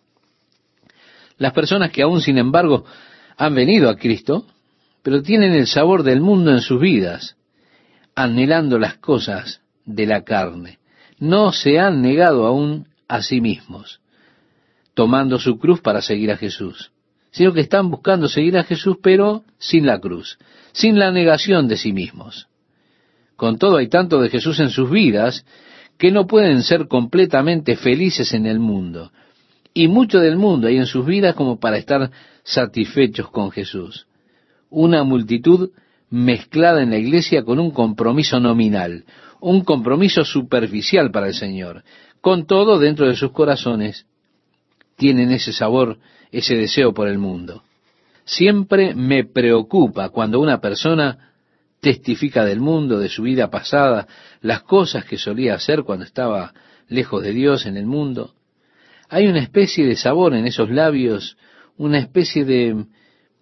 Las 1.37 1.53
personas 1.53 1.91
que 1.91 2.01
aún 2.01 2.21
sin 2.21 2.37
embargo 2.37 2.85
han 3.37 3.53
venido 3.53 3.89
a 3.89 3.95
Cristo, 3.95 4.45
pero 5.03 5.21
tienen 5.21 5.53
el 5.53 5.67
sabor 5.67 6.03
del 6.03 6.21
mundo 6.21 6.51
en 6.51 6.61
sus 6.61 6.81
vidas, 6.81 7.37
anhelando 8.15 8.79
las 8.79 8.97
cosas 8.97 9.61
de 9.85 10.05
la 10.05 10.23
carne. 10.23 10.79
No 11.19 11.51
se 11.51 11.79
han 11.79 12.01
negado 12.01 12.45
aún 12.45 12.87
a 13.07 13.21
sí 13.21 13.39
mismos, 13.39 14.01
tomando 14.93 15.39
su 15.39 15.59
cruz 15.59 15.81
para 15.81 16.01
seguir 16.01 16.31
a 16.31 16.37
Jesús, 16.37 16.91
sino 17.31 17.53
que 17.53 17.61
están 17.61 17.89
buscando 17.89 18.27
seguir 18.27 18.57
a 18.57 18.63
Jesús, 18.63 18.97
pero 19.01 19.43
sin 19.59 19.85
la 19.85 19.99
cruz, 19.99 20.37
sin 20.73 20.99
la 20.99 21.11
negación 21.11 21.67
de 21.67 21.77
sí 21.77 21.93
mismos. 21.93 22.47
Con 23.35 23.59
todo 23.59 23.77
hay 23.77 23.87
tanto 23.87 24.19
de 24.19 24.29
Jesús 24.29 24.59
en 24.59 24.71
sus 24.71 24.89
vidas 24.89 25.45
que 25.97 26.11
no 26.11 26.27
pueden 26.27 26.63
ser 26.63 26.87
completamente 26.87 27.75
felices 27.75 28.33
en 28.33 28.45
el 28.45 28.59
mundo. 28.59 29.11
Y 29.73 29.87
mucho 29.87 30.19
del 30.19 30.37
mundo 30.37 30.67
hay 30.67 30.77
en 30.77 30.85
sus 30.85 31.05
vidas 31.05 31.35
como 31.35 31.59
para 31.59 31.77
estar 31.77 32.11
satisfechos 32.43 33.29
con 33.29 33.51
Jesús. 33.51 34.07
Una 34.69 35.03
multitud 35.03 35.71
mezclada 36.09 36.81
en 36.81 36.91
la 36.91 36.97
iglesia 36.97 37.43
con 37.43 37.59
un 37.59 37.71
compromiso 37.71 38.39
nominal, 38.39 39.05
un 39.39 39.63
compromiso 39.63 40.23
superficial 40.25 41.11
para 41.11 41.27
el 41.27 41.33
Señor. 41.33 41.83
Con 42.21 42.47
todo, 42.47 42.79
dentro 42.79 43.07
de 43.07 43.15
sus 43.15 43.31
corazones, 43.31 44.05
tienen 44.95 45.31
ese 45.31 45.53
sabor, 45.53 45.99
ese 46.31 46.55
deseo 46.55 46.93
por 46.93 47.07
el 47.07 47.17
mundo. 47.17 47.63
Siempre 48.25 48.93
me 48.93 49.23
preocupa 49.23 50.09
cuando 50.09 50.39
una 50.39 50.59
persona 50.59 51.31
testifica 51.79 52.43
del 52.43 52.59
mundo, 52.59 52.99
de 52.99 53.09
su 53.09 53.23
vida 53.23 53.49
pasada, 53.49 54.07
las 54.41 54.63
cosas 54.63 55.05
que 55.05 55.17
solía 55.17 55.53
hacer 55.55 55.83
cuando 55.83 56.05
estaba 56.05 56.53
lejos 56.89 57.23
de 57.23 57.33
Dios 57.33 57.65
en 57.65 57.77
el 57.77 57.85
mundo. 57.85 58.33
Hay 59.09 59.27
una 59.27 59.39
especie 59.39 59.85
de 59.85 59.95
sabor 59.95 60.33
en 60.33 60.45
esos 60.45 60.69
labios, 60.69 61.37
una 61.77 61.99
especie 61.99 62.45
de, 62.45 62.85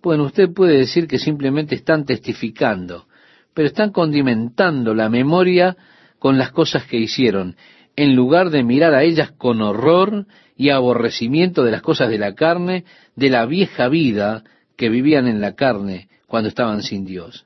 bueno, 0.01 0.23
usted 0.23 0.53
puede 0.53 0.77
decir 0.77 1.07
que 1.07 1.19
simplemente 1.19 1.75
están 1.75 2.05
testificando, 2.05 3.07
pero 3.53 3.67
están 3.67 3.91
condimentando 3.91 4.93
la 4.93 5.09
memoria 5.09 5.75
con 6.19 6.37
las 6.37 6.51
cosas 6.51 6.85
que 6.85 6.97
hicieron, 6.97 7.55
en 7.95 8.15
lugar 8.15 8.49
de 8.49 8.63
mirar 8.63 8.93
a 8.93 9.03
ellas 9.03 9.31
con 9.31 9.61
horror 9.61 10.27
y 10.57 10.69
aborrecimiento 10.69 11.63
de 11.63 11.71
las 11.71 11.81
cosas 11.81 12.09
de 12.09 12.17
la 12.17 12.35
carne, 12.35 12.85
de 13.15 13.29
la 13.29 13.45
vieja 13.45 13.87
vida 13.87 14.43
que 14.75 14.89
vivían 14.89 15.27
en 15.27 15.41
la 15.41 15.55
carne 15.55 16.09
cuando 16.27 16.49
estaban 16.49 16.81
sin 16.81 17.05
Dios 17.05 17.45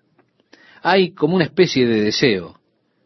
hay 0.81 1.11
como 1.11 1.35
una 1.35 1.45
especie 1.45 1.85
de 1.85 2.01
deseo. 2.01 2.59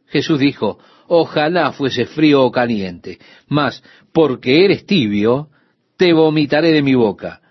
Jesús 0.08 0.40
dijo, 0.40 0.80
ojalá 1.08 1.72
fuese 1.72 2.06
frío 2.06 2.44
o 2.44 2.52
caliente, 2.52 3.20
mas 3.48 3.84
porque 4.12 4.66
eres 4.66 4.86
tibio, 4.86 5.50
te 5.98 6.14
vomitaré 6.14 6.72
de 6.72 6.82
mi 6.82 6.96
boca. 6.96 7.42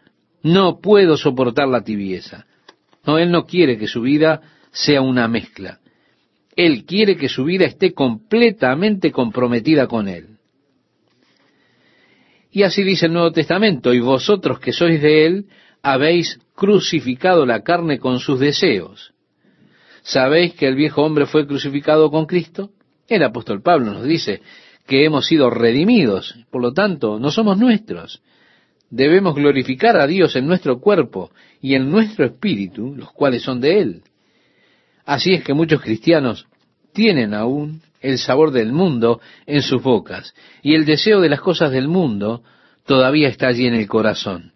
No 0.42 0.80
puedo 0.80 1.16
soportar 1.16 1.68
la 1.68 1.82
tibieza. 1.82 2.46
No, 3.06 3.18
Él 3.18 3.30
no 3.30 3.44
quiere 3.46 3.78
que 3.78 3.86
su 3.86 4.02
vida 4.02 4.40
sea 4.70 5.02
una 5.02 5.28
mezcla. 5.28 5.80
Él 6.56 6.84
quiere 6.84 7.16
que 7.16 7.28
su 7.28 7.44
vida 7.44 7.64
esté 7.64 7.92
completamente 7.92 9.10
comprometida 9.10 9.86
con 9.86 10.08
Él. 10.08 10.38
Y 12.50 12.64
así 12.64 12.82
dice 12.82 13.06
el 13.06 13.14
Nuevo 13.14 13.32
Testamento, 13.32 13.94
y 13.94 14.00
vosotros 14.00 14.60
que 14.60 14.72
sois 14.72 15.00
de 15.00 15.26
Él, 15.26 15.46
habéis 15.82 16.38
crucificado 16.54 17.46
la 17.46 17.62
carne 17.62 17.98
con 17.98 18.20
sus 18.20 18.38
deseos. 18.38 19.14
¿Sabéis 20.02 20.54
que 20.54 20.66
el 20.66 20.74
viejo 20.74 21.02
hombre 21.02 21.26
fue 21.26 21.46
crucificado 21.46 22.10
con 22.10 22.26
Cristo? 22.26 22.70
El 23.12 23.24
apóstol 23.24 23.60
Pablo 23.60 23.92
nos 23.92 24.04
dice 24.04 24.40
que 24.86 25.04
hemos 25.04 25.26
sido 25.26 25.50
redimidos, 25.50 26.34
por 26.50 26.62
lo 26.62 26.72
tanto, 26.72 27.18
no 27.18 27.30
somos 27.30 27.58
nuestros. 27.58 28.22
Debemos 28.88 29.34
glorificar 29.34 29.98
a 29.98 30.06
Dios 30.06 30.34
en 30.34 30.46
nuestro 30.46 30.80
cuerpo 30.80 31.30
y 31.60 31.74
en 31.74 31.90
nuestro 31.90 32.24
espíritu, 32.24 32.94
los 32.96 33.12
cuales 33.12 33.42
son 33.42 33.60
de 33.60 33.80
Él. 33.80 34.02
Así 35.04 35.34
es 35.34 35.44
que 35.44 35.52
muchos 35.52 35.82
cristianos 35.82 36.46
tienen 36.94 37.34
aún 37.34 37.82
el 38.00 38.16
sabor 38.16 38.50
del 38.50 38.72
mundo 38.72 39.20
en 39.44 39.60
sus 39.60 39.82
bocas 39.82 40.34
y 40.62 40.74
el 40.74 40.86
deseo 40.86 41.20
de 41.20 41.28
las 41.28 41.42
cosas 41.42 41.70
del 41.70 41.88
mundo 41.88 42.42
todavía 42.86 43.28
está 43.28 43.48
allí 43.48 43.66
en 43.66 43.74
el 43.74 43.88
corazón. 43.88 44.54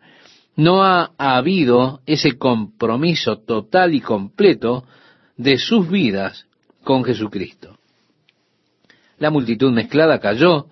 No 0.56 0.82
ha 0.82 1.12
habido 1.18 2.00
ese 2.06 2.38
compromiso 2.38 3.36
total 3.36 3.94
y 3.94 4.00
completo 4.00 4.84
de 5.36 5.58
sus 5.58 5.90
vidas 5.90 6.46
con 6.84 7.04
Jesucristo. 7.04 7.75
La 9.18 9.30
multitud 9.30 9.72
mezclada 9.72 10.20
cayó 10.20 10.66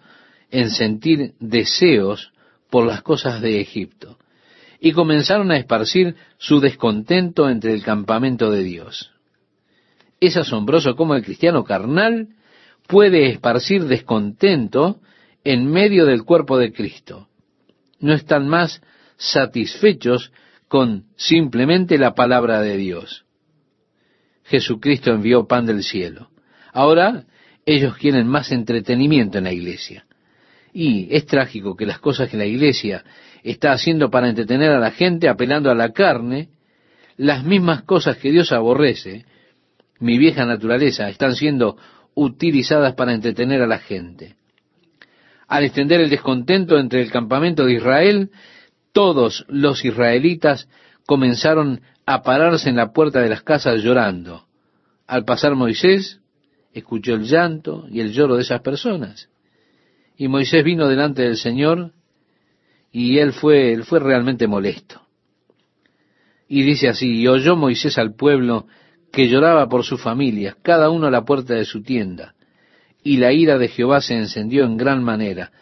en 0.50 0.70
sentir 0.70 1.34
deseos 1.40 2.32
por 2.70 2.86
las 2.86 3.02
cosas 3.02 3.40
de 3.40 3.60
Egipto 3.60 4.18
y 4.80 4.92
comenzaron 4.92 5.50
a 5.50 5.56
esparcir 5.56 6.14
su 6.38 6.60
descontento 6.60 7.48
entre 7.48 7.72
el 7.72 7.82
campamento 7.82 8.50
de 8.50 8.62
Dios. 8.62 9.12
Es 10.20 10.36
asombroso 10.36 10.94
cómo 10.94 11.14
el 11.14 11.24
cristiano 11.24 11.64
carnal 11.64 12.28
puede 12.86 13.30
esparcir 13.30 13.84
descontento 13.84 15.00
en 15.42 15.70
medio 15.70 16.06
del 16.06 16.24
cuerpo 16.24 16.58
de 16.58 16.72
Cristo. 16.72 17.28
No 17.98 18.12
están 18.12 18.48
más 18.48 18.82
satisfechos 19.16 20.32
con 20.68 21.04
simplemente 21.16 21.98
la 21.98 22.14
palabra 22.14 22.60
de 22.60 22.76
Dios. 22.76 23.24
Jesucristo 24.44 25.12
envió 25.12 25.46
pan 25.46 25.66
del 25.66 25.82
cielo. 25.82 26.28
Ahora 26.72 27.24
ellos 27.66 27.96
quieren 27.96 28.26
más 28.26 28.52
entretenimiento 28.52 29.38
en 29.38 29.44
la 29.44 29.52
iglesia. 29.52 30.04
Y 30.72 31.14
es 31.14 31.26
trágico 31.26 31.76
que 31.76 31.86
las 31.86 31.98
cosas 31.98 32.28
que 32.28 32.36
la 32.36 32.46
iglesia 32.46 33.04
está 33.42 33.72
haciendo 33.72 34.10
para 34.10 34.28
entretener 34.28 34.70
a 34.72 34.80
la 34.80 34.90
gente, 34.90 35.28
apelando 35.28 35.70
a 35.70 35.74
la 35.74 35.92
carne, 35.92 36.48
las 37.16 37.44
mismas 37.44 37.82
cosas 37.82 38.16
que 38.16 38.32
Dios 38.32 38.50
aborrece, 38.52 39.24
mi 40.00 40.18
vieja 40.18 40.44
naturaleza, 40.44 41.08
están 41.08 41.36
siendo 41.36 41.76
utilizadas 42.14 42.94
para 42.94 43.14
entretener 43.14 43.62
a 43.62 43.66
la 43.66 43.78
gente. 43.78 44.34
Al 45.46 45.64
extender 45.64 46.00
el 46.00 46.10
descontento 46.10 46.78
entre 46.78 47.02
el 47.02 47.10
campamento 47.10 47.64
de 47.64 47.74
Israel, 47.74 48.30
todos 48.92 49.44
los 49.48 49.84
israelitas 49.84 50.68
comenzaron 51.06 51.82
a 52.06 52.22
pararse 52.22 52.68
en 52.70 52.76
la 52.76 52.92
puerta 52.92 53.20
de 53.20 53.28
las 53.28 53.42
casas 53.42 53.82
llorando. 53.82 54.46
Al 55.06 55.24
pasar 55.24 55.54
Moisés, 55.54 56.20
escuchó 56.74 57.14
el 57.14 57.24
llanto 57.24 57.86
y 57.90 58.00
el 58.00 58.12
lloro 58.12 58.36
de 58.36 58.42
esas 58.42 58.60
personas. 58.60 59.28
Y 60.16 60.28
Moisés 60.28 60.62
vino 60.64 60.88
delante 60.88 61.22
del 61.22 61.36
Señor 61.36 61.92
y 62.92 63.18
él 63.18 63.32
fue, 63.32 63.72
él 63.72 63.84
fue 63.84 64.00
realmente 64.00 64.46
molesto. 64.46 65.02
Y 66.48 66.62
dice 66.62 66.88
así, 66.88 67.20
y 67.20 67.26
oyó 67.26 67.56
Moisés 67.56 67.96
al 67.98 68.14
pueblo 68.14 68.66
que 69.10 69.28
lloraba 69.28 69.68
por 69.68 69.84
sus 69.84 70.00
familias, 70.00 70.56
cada 70.62 70.90
uno 70.90 71.06
a 71.06 71.10
la 71.10 71.24
puerta 71.24 71.54
de 71.54 71.64
su 71.64 71.82
tienda. 71.82 72.34
Y 73.02 73.16
la 73.16 73.32
ira 73.32 73.58
de 73.58 73.68
Jehová 73.68 74.00
se 74.00 74.14
encendió 74.14 74.64
en 74.64 74.76
gran 74.76 75.02
manera. 75.02 75.52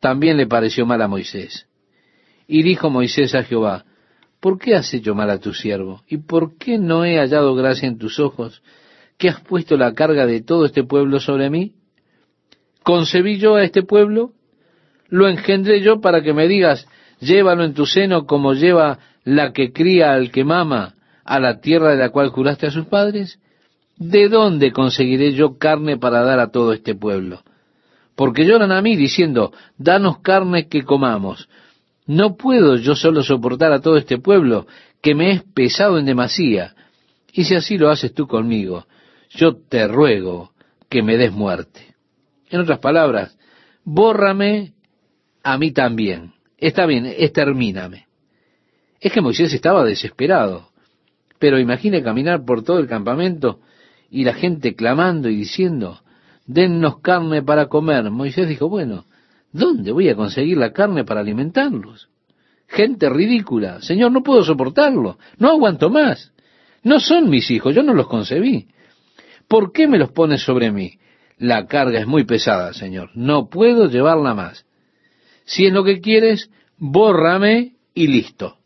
También 0.00 0.36
le 0.36 0.46
pareció 0.46 0.86
mal 0.86 1.02
a 1.02 1.08
Moisés. 1.08 1.66
Y 2.46 2.62
dijo 2.62 2.90
Moisés 2.90 3.34
a 3.34 3.42
Jehová, 3.42 3.84
¿por 4.40 4.58
qué 4.58 4.74
has 4.74 4.92
hecho 4.92 5.14
mal 5.14 5.30
a 5.30 5.38
tu 5.38 5.52
siervo? 5.52 6.02
¿Y 6.08 6.18
por 6.18 6.56
qué 6.56 6.78
no 6.78 7.04
he 7.04 7.18
hallado 7.18 7.54
gracia 7.54 7.88
en 7.88 7.98
tus 7.98 8.18
ojos, 8.18 8.62
que 9.20 9.28
has 9.28 9.40
puesto 9.42 9.76
la 9.76 9.92
carga 9.92 10.24
de 10.24 10.40
todo 10.40 10.64
este 10.64 10.82
pueblo 10.82 11.20
sobre 11.20 11.50
mí? 11.50 11.74
¿Concebí 12.82 13.36
yo 13.36 13.56
a 13.56 13.62
este 13.62 13.82
pueblo? 13.82 14.32
¿Lo 15.10 15.28
engendré 15.28 15.82
yo 15.82 16.00
para 16.00 16.22
que 16.22 16.32
me 16.32 16.48
digas, 16.48 16.88
llévalo 17.20 17.64
en 17.64 17.74
tu 17.74 17.84
seno 17.84 18.26
como 18.26 18.54
lleva 18.54 18.98
la 19.24 19.52
que 19.52 19.72
cría 19.72 20.14
al 20.14 20.30
que 20.30 20.42
mama 20.42 20.94
a 21.22 21.38
la 21.38 21.60
tierra 21.60 21.90
de 21.90 21.98
la 21.98 22.08
cual 22.08 22.30
juraste 22.30 22.66
a 22.66 22.70
sus 22.70 22.86
padres? 22.86 23.38
¿De 23.98 24.30
dónde 24.30 24.72
conseguiré 24.72 25.34
yo 25.34 25.58
carne 25.58 25.98
para 25.98 26.22
dar 26.22 26.40
a 26.40 26.50
todo 26.50 26.72
este 26.72 26.94
pueblo? 26.94 27.42
Porque 28.16 28.46
lloran 28.46 28.72
a 28.72 28.80
mí 28.80 28.96
diciendo, 28.96 29.52
danos 29.76 30.20
carne 30.20 30.66
que 30.66 30.82
comamos. 30.82 31.50
No 32.06 32.36
puedo 32.36 32.76
yo 32.76 32.94
solo 32.94 33.22
soportar 33.22 33.72
a 33.72 33.82
todo 33.82 33.98
este 33.98 34.16
pueblo, 34.16 34.66
que 35.02 35.14
me 35.14 35.32
es 35.32 35.42
pesado 35.42 35.98
en 35.98 36.06
demasía. 36.06 36.74
Y 37.34 37.44
si 37.44 37.54
así 37.54 37.76
lo 37.76 37.90
haces 37.90 38.14
tú 38.14 38.26
conmigo, 38.26 38.86
yo 39.30 39.56
te 39.56 39.86
ruego 39.88 40.52
que 40.88 41.02
me 41.02 41.16
des 41.16 41.32
muerte. 41.32 41.94
En 42.50 42.60
otras 42.60 42.80
palabras, 42.80 43.38
bórrame 43.84 44.74
a 45.42 45.56
mí 45.56 45.72
también. 45.72 46.32
Está 46.58 46.84
bien, 46.86 47.06
extermíname. 47.06 48.06
Es 49.00 49.12
que 49.12 49.20
Moisés 49.20 49.52
estaba 49.54 49.84
desesperado. 49.84 50.68
Pero 51.38 51.58
imagine 51.58 52.02
caminar 52.02 52.44
por 52.44 52.62
todo 52.62 52.80
el 52.80 52.86
campamento 52.86 53.60
y 54.10 54.24
la 54.24 54.34
gente 54.34 54.74
clamando 54.74 55.30
y 55.30 55.36
diciendo, 55.36 56.00
dennos 56.46 57.00
carne 57.00 57.42
para 57.42 57.66
comer. 57.66 58.10
Moisés 58.10 58.48
dijo, 58.48 58.68
bueno, 58.68 59.06
¿dónde 59.52 59.92
voy 59.92 60.08
a 60.10 60.16
conseguir 60.16 60.58
la 60.58 60.72
carne 60.72 61.04
para 61.04 61.20
alimentarlos? 61.20 62.10
Gente 62.66 63.08
ridícula. 63.08 63.80
Señor, 63.80 64.12
no 64.12 64.22
puedo 64.22 64.44
soportarlo. 64.44 65.18
No 65.38 65.50
aguanto 65.50 65.88
más. 65.88 66.32
No 66.82 67.00
son 67.00 67.30
mis 67.30 67.50
hijos, 67.50 67.74
yo 67.74 67.82
no 67.82 67.94
los 67.94 68.06
concebí. 68.06 68.68
¿Por 69.50 69.72
qué 69.72 69.88
me 69.88 69.98
los 69.98 70.12
pones 70.12 70.42
sobre 70.42 70.70
mí? 70.70 71.00
La 71.36 71.66
carga 71.66 71.98
es 71.98 72.06
muy 72.06 72.22
pesada, 72.22 72.72
Señor. 72.72 73.10
No 73.16 73.48
puedo 73.50 73.88
llevarla 73.88 74.32
más. 74.32 74.64
Si 75.44 75.66
es 75.66 75.72
lo 75.72 75.82
que 75.82 76.00
quieres, 76.00 76.52
bórrame 76.78 77.72
y 77.92 78.06
listo. 78.06 78.58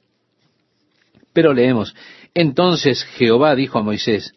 Pero 1.33 1.55
leemos, 1.55 1.97
entonces 2.35 3.03
Jehová 3.03 3.55
dijo 3.55 3.79
a 3.79 3.83
Moisés, 3.83 4.35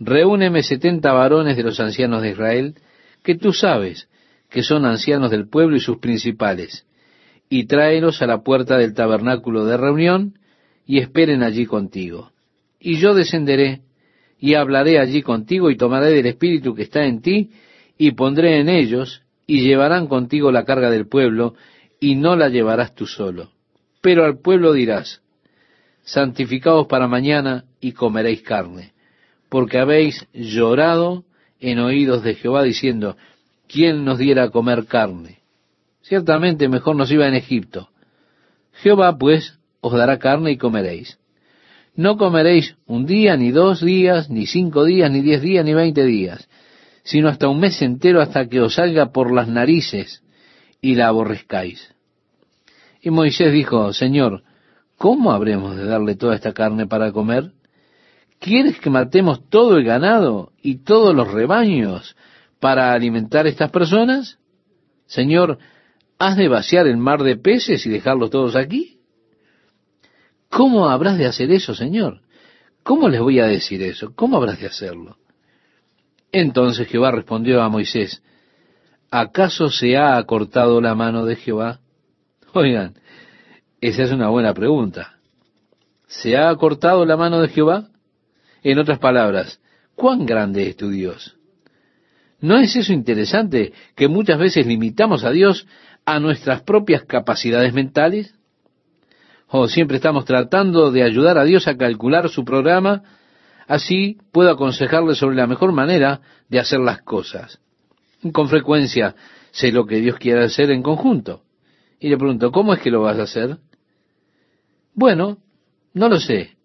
reúneme 0.00 0.62
setenta 0.62 1.12
varones 1.12 1.58
de 1.58 1.64
los 1.64 1.78
ancianos 1.78 2.22
de 2.22 2.30
Israel, 2.30 2.76
que 3.22 3.34
tú 3.34 3.52
sabes 3.52 4.08
que 4.48 4.62
son 4.62 4.86
ancianos 4.86 5.30
del 5.30 5.46
pueblo 5.46 5.76
y 5.76 5.80
sus 5.80 5.98
principales, 5.98 6.86
y 7.50 7.66
tráelos 7.66 8.22
a 8.22 8.26
la 8.26 8.42
puerta 8.42 8.78
del 8.78 8.94
tabernáculo 8.94 9.66
de 9.66 9.76
reunión, 9.76 10.38
y 10.86 11.00
esperen 11.00 11.42
allí 11.42 11.66
contigo. 11.66 12.32
Y 12.80 12.96
yo 12.96 13.12
descenderé, 13.12 13.82
y 14.38 14.54
hablaré 14.54 14.98
allí 14.98 15.22
contigo, 15.22 15.70
y 15.70 15.76
tomaré 15.76 16.10
del 16.10 16.26
espíritu 16.26 16.74
que 16.74 16.82
está 16.82 17.04
en 17.04 17.22
ti, 17.22 17.50
y 17.98 18.12
pondré 18.12 18.60
en 18.60 18.68
ellos, 18.68 19.22
y 19.46 19.60
llevarán 19.60 20.06
contigo 20.06 20.52
la 20.52 20.64
carga 20.64 20.90
del 20.90 21.08
pueblo, 21.08 21.54
y 22.00 22.16
no 22.16 22.36
la 22.36 22.48
llevarás 22.48 22.94
tú 22.94 23.06
solo. 23.06 23.50
Pero 24.00 24.24
al 24.24 24.38
pueblo 24.38 24.72
dirás, 24.72 25.22
santificaos 26.02 26.86
para 26.86 27.08
mañana 27.08 27.64
y 27.80 27.92
comeréis 27.92 28.42
carne, 28.42 28.92
porque 29.48 29.78
habéis 29.78 30.26
llorado 30.32 31.24
en 31.60 31.78
oídos 31.78 32.22
de 32.22 32.34
Jehová 32.34 32.62
diciendo, 32.62 33.16
¿quién 33.68 34.04
nos 34.04 34.18
diera 34.18 34.44
a 34.44 34.50
comer 34.50 34.86
carne? 34.86 35.40
Ciertamente 36.02 36.68
mejor 36.68 36.96
nos 36.96 37.10
iba 37.10 37.26
en 37.26 37.34
Egipto. 37.34 37.88
Jehová 38.74 39.16
pues 39.18 39.58
os 39.80 39.92
dará 39.92 40.18
carne 40.18 40.52
y 40.52 40.56
comeréis. 40.56 41.18
No 41.96 42.18
comeréis 42.18 42.76
un 42.86 43.06
día, 43.06 43.36
ni 43.36 43.50
dos 43.50 43.80
días, 43.80 44.28
ni 44.28 44.46
cinco 44.46 44.84
días, 44.84 45.10
ni 45.10 45.22
diez 45.22 45.40
días, 45.40 45.64
ni 45.64 45.72
veinte 45.72 46.04
días, 46.04 46.48
sino 47.02 47.28
hasta 47.28 47.48
un 47.48 47.58
mes 47.58 47.80
entero 47.80 48.20
hasta 48.20 48.48
que 48.48 48.60
os 48.60 48.74
salga 48.74 49.12
por 49.12 49.32
las 49.32 49.48
narices 49.48 50.22
y 50.82 50.94
la 50.94 51.08
aborrezcáis. 51.08 51.94
Y 53.00 53.10
Moisés 53.10 53.50
dijo, 53.50 53.94
Señor, 53.94 54.42
¿cómo 54.98 55.32
habremos 55.32 55.76
de 55.76 55.86
darle 55.86 56.16
toda 56.16 56.34
esta 56.34 56.52
carne 56.52 56.86
para 56.86 57.12
comer? 57.12 57.52
¿Quieres 58.40 58.78
que 58.78 58.90
matemos 58.90 59.48
todo 59.48 59.78
el 59.78 59.84
ganado 59.84 60.52
y 60.60 60.84
todos 60.84 61.14
los 61.14 61.32
rebaños 61.32 62.14
para 62.60 62.92
alimentar 62.92 63.46
a 63.46 63.48
estas 63.48 63.70
personas? 63.70 64.38
Señor, 65.06 65.58
¿has 66.18 66.36
de 66.36 66.48
vaciar 66.48 66.86
el 66.86 66.98
mar 66.98 67.22
de 67.22 67.36
peces 67.36 67.86
y 67.86 67.90
dejarlos 67.90 68.28
todos 68.28 68.54
aquí? 68.54 68.95
¿Cómo 70.48 70.88
habrás 70.88 71.18
de 71.18 71.26
hacer 71.26 71.50
eso, 71.50 71.74
Señor? 71.74 72.20
¿Cómo 72.82 73.08
les 73.08 73.20
voy 73.20 73.40
a 73.40 73.46
decir 73.46 73.82
eso? 73.82 74.12
¿Cómo 74.14 74.36
habrás 74.36 74.60
de 74.60 74.66
hacerlo? 74.66 75.16
Entonces 76.30 76.86
Jehová 76.88 77.10
respondió 77.10 77.62
a 77.62 77.68
Moisés, 77.68 78.22
¿acaso 79.10 79.70
se 79.70 79.96
ha 79.96 80.16
acortado 80.16 80.80
la 80.80 80.94
mano 80.94 81.24
de 81.24 81.36
Jehová? 81.36 81.80
Oigan, 82.52 82.94
esa 83.80 84.04
es 84.04 84.12
una 84.12 84.28
buena 84.28 84.54
pregunta. 84.54 85.18
¿Se 86.06 86.36
ha 86.36 86.54
cortado 86.54 87.04
la 87.04 87.16
mano 87.16 87.40
de 87.40 87.48
Jehová? 87.48 87.88
En 88.62 88.78
otras 88.78 88.98
palabras, 88.98 89.60
¿cuán 89.94 90.24
grande 90.24 90.68
es 90.68 90.76
tu 90.76 90.90
Dios? 90.90 91.36
¿No 92.40 92.58
es 92.58 92.76
eso 92.76 92.92
interesante 92.92 93.72
que 93.94 94.08
muchas 94.08 94.38
veces 94.38 94.66
limitamos 94.66 95.24
a 95.24 95.30
Dios 95.30 95.66
a 96.04 96.20
nuestras 96.20 96.62
propias 96.62 97.02
capacidades 97.04 97.72
mentales? 97.72 98.35
¿O 99.48 99.68
siempre 99.68 99.96
estamos 99.96 100.24
tratando 100.24 100.90
de 100.90 101.02
ayudar 101.02 101.38
a 101.38 101.44
Dios 101.44 101.68
a 101.68 101.76
calcular 101.76 102.28
su 102.28 102.44
programa? 102.44 103.02
Así 103.66 104.18
puedo 104.32 104.50
aconsejarle 104.50 105.14
sobre 105.14 105.36
la 105.36 105.46
mejor 105.46 105.72
manera 105.72 106.20
de 106.48 106.58
hacer 106.58 106.80
las 106.80 107.02
cosas. 107.02 107.60
Con 108.32 108.48
frecuencia 108.48 109.14
sé 109.52 109.72
lo 109.72 109.86
que 109.86 109.96
Dios 109.96 110.18
quiere 110.18 110.44
hacer 110.44 110.70
en 110.70 110.82
conjunto. 110.82 111.42
Y 112.00 112.08
le 112.08 112.18
pregunto, 112.18 112.50
¿cómo 112.52 112.74
es 112.74 112.80
que 112.80 112.90
lo 112.90 113.02
vas 113.02 113.18
a 113.18 113.22
hacer? 113.22 113.56
Bueno, 114.94 115.38
no 115.94 116.08
lo 116.08 116.18
sé. 116.18 116.56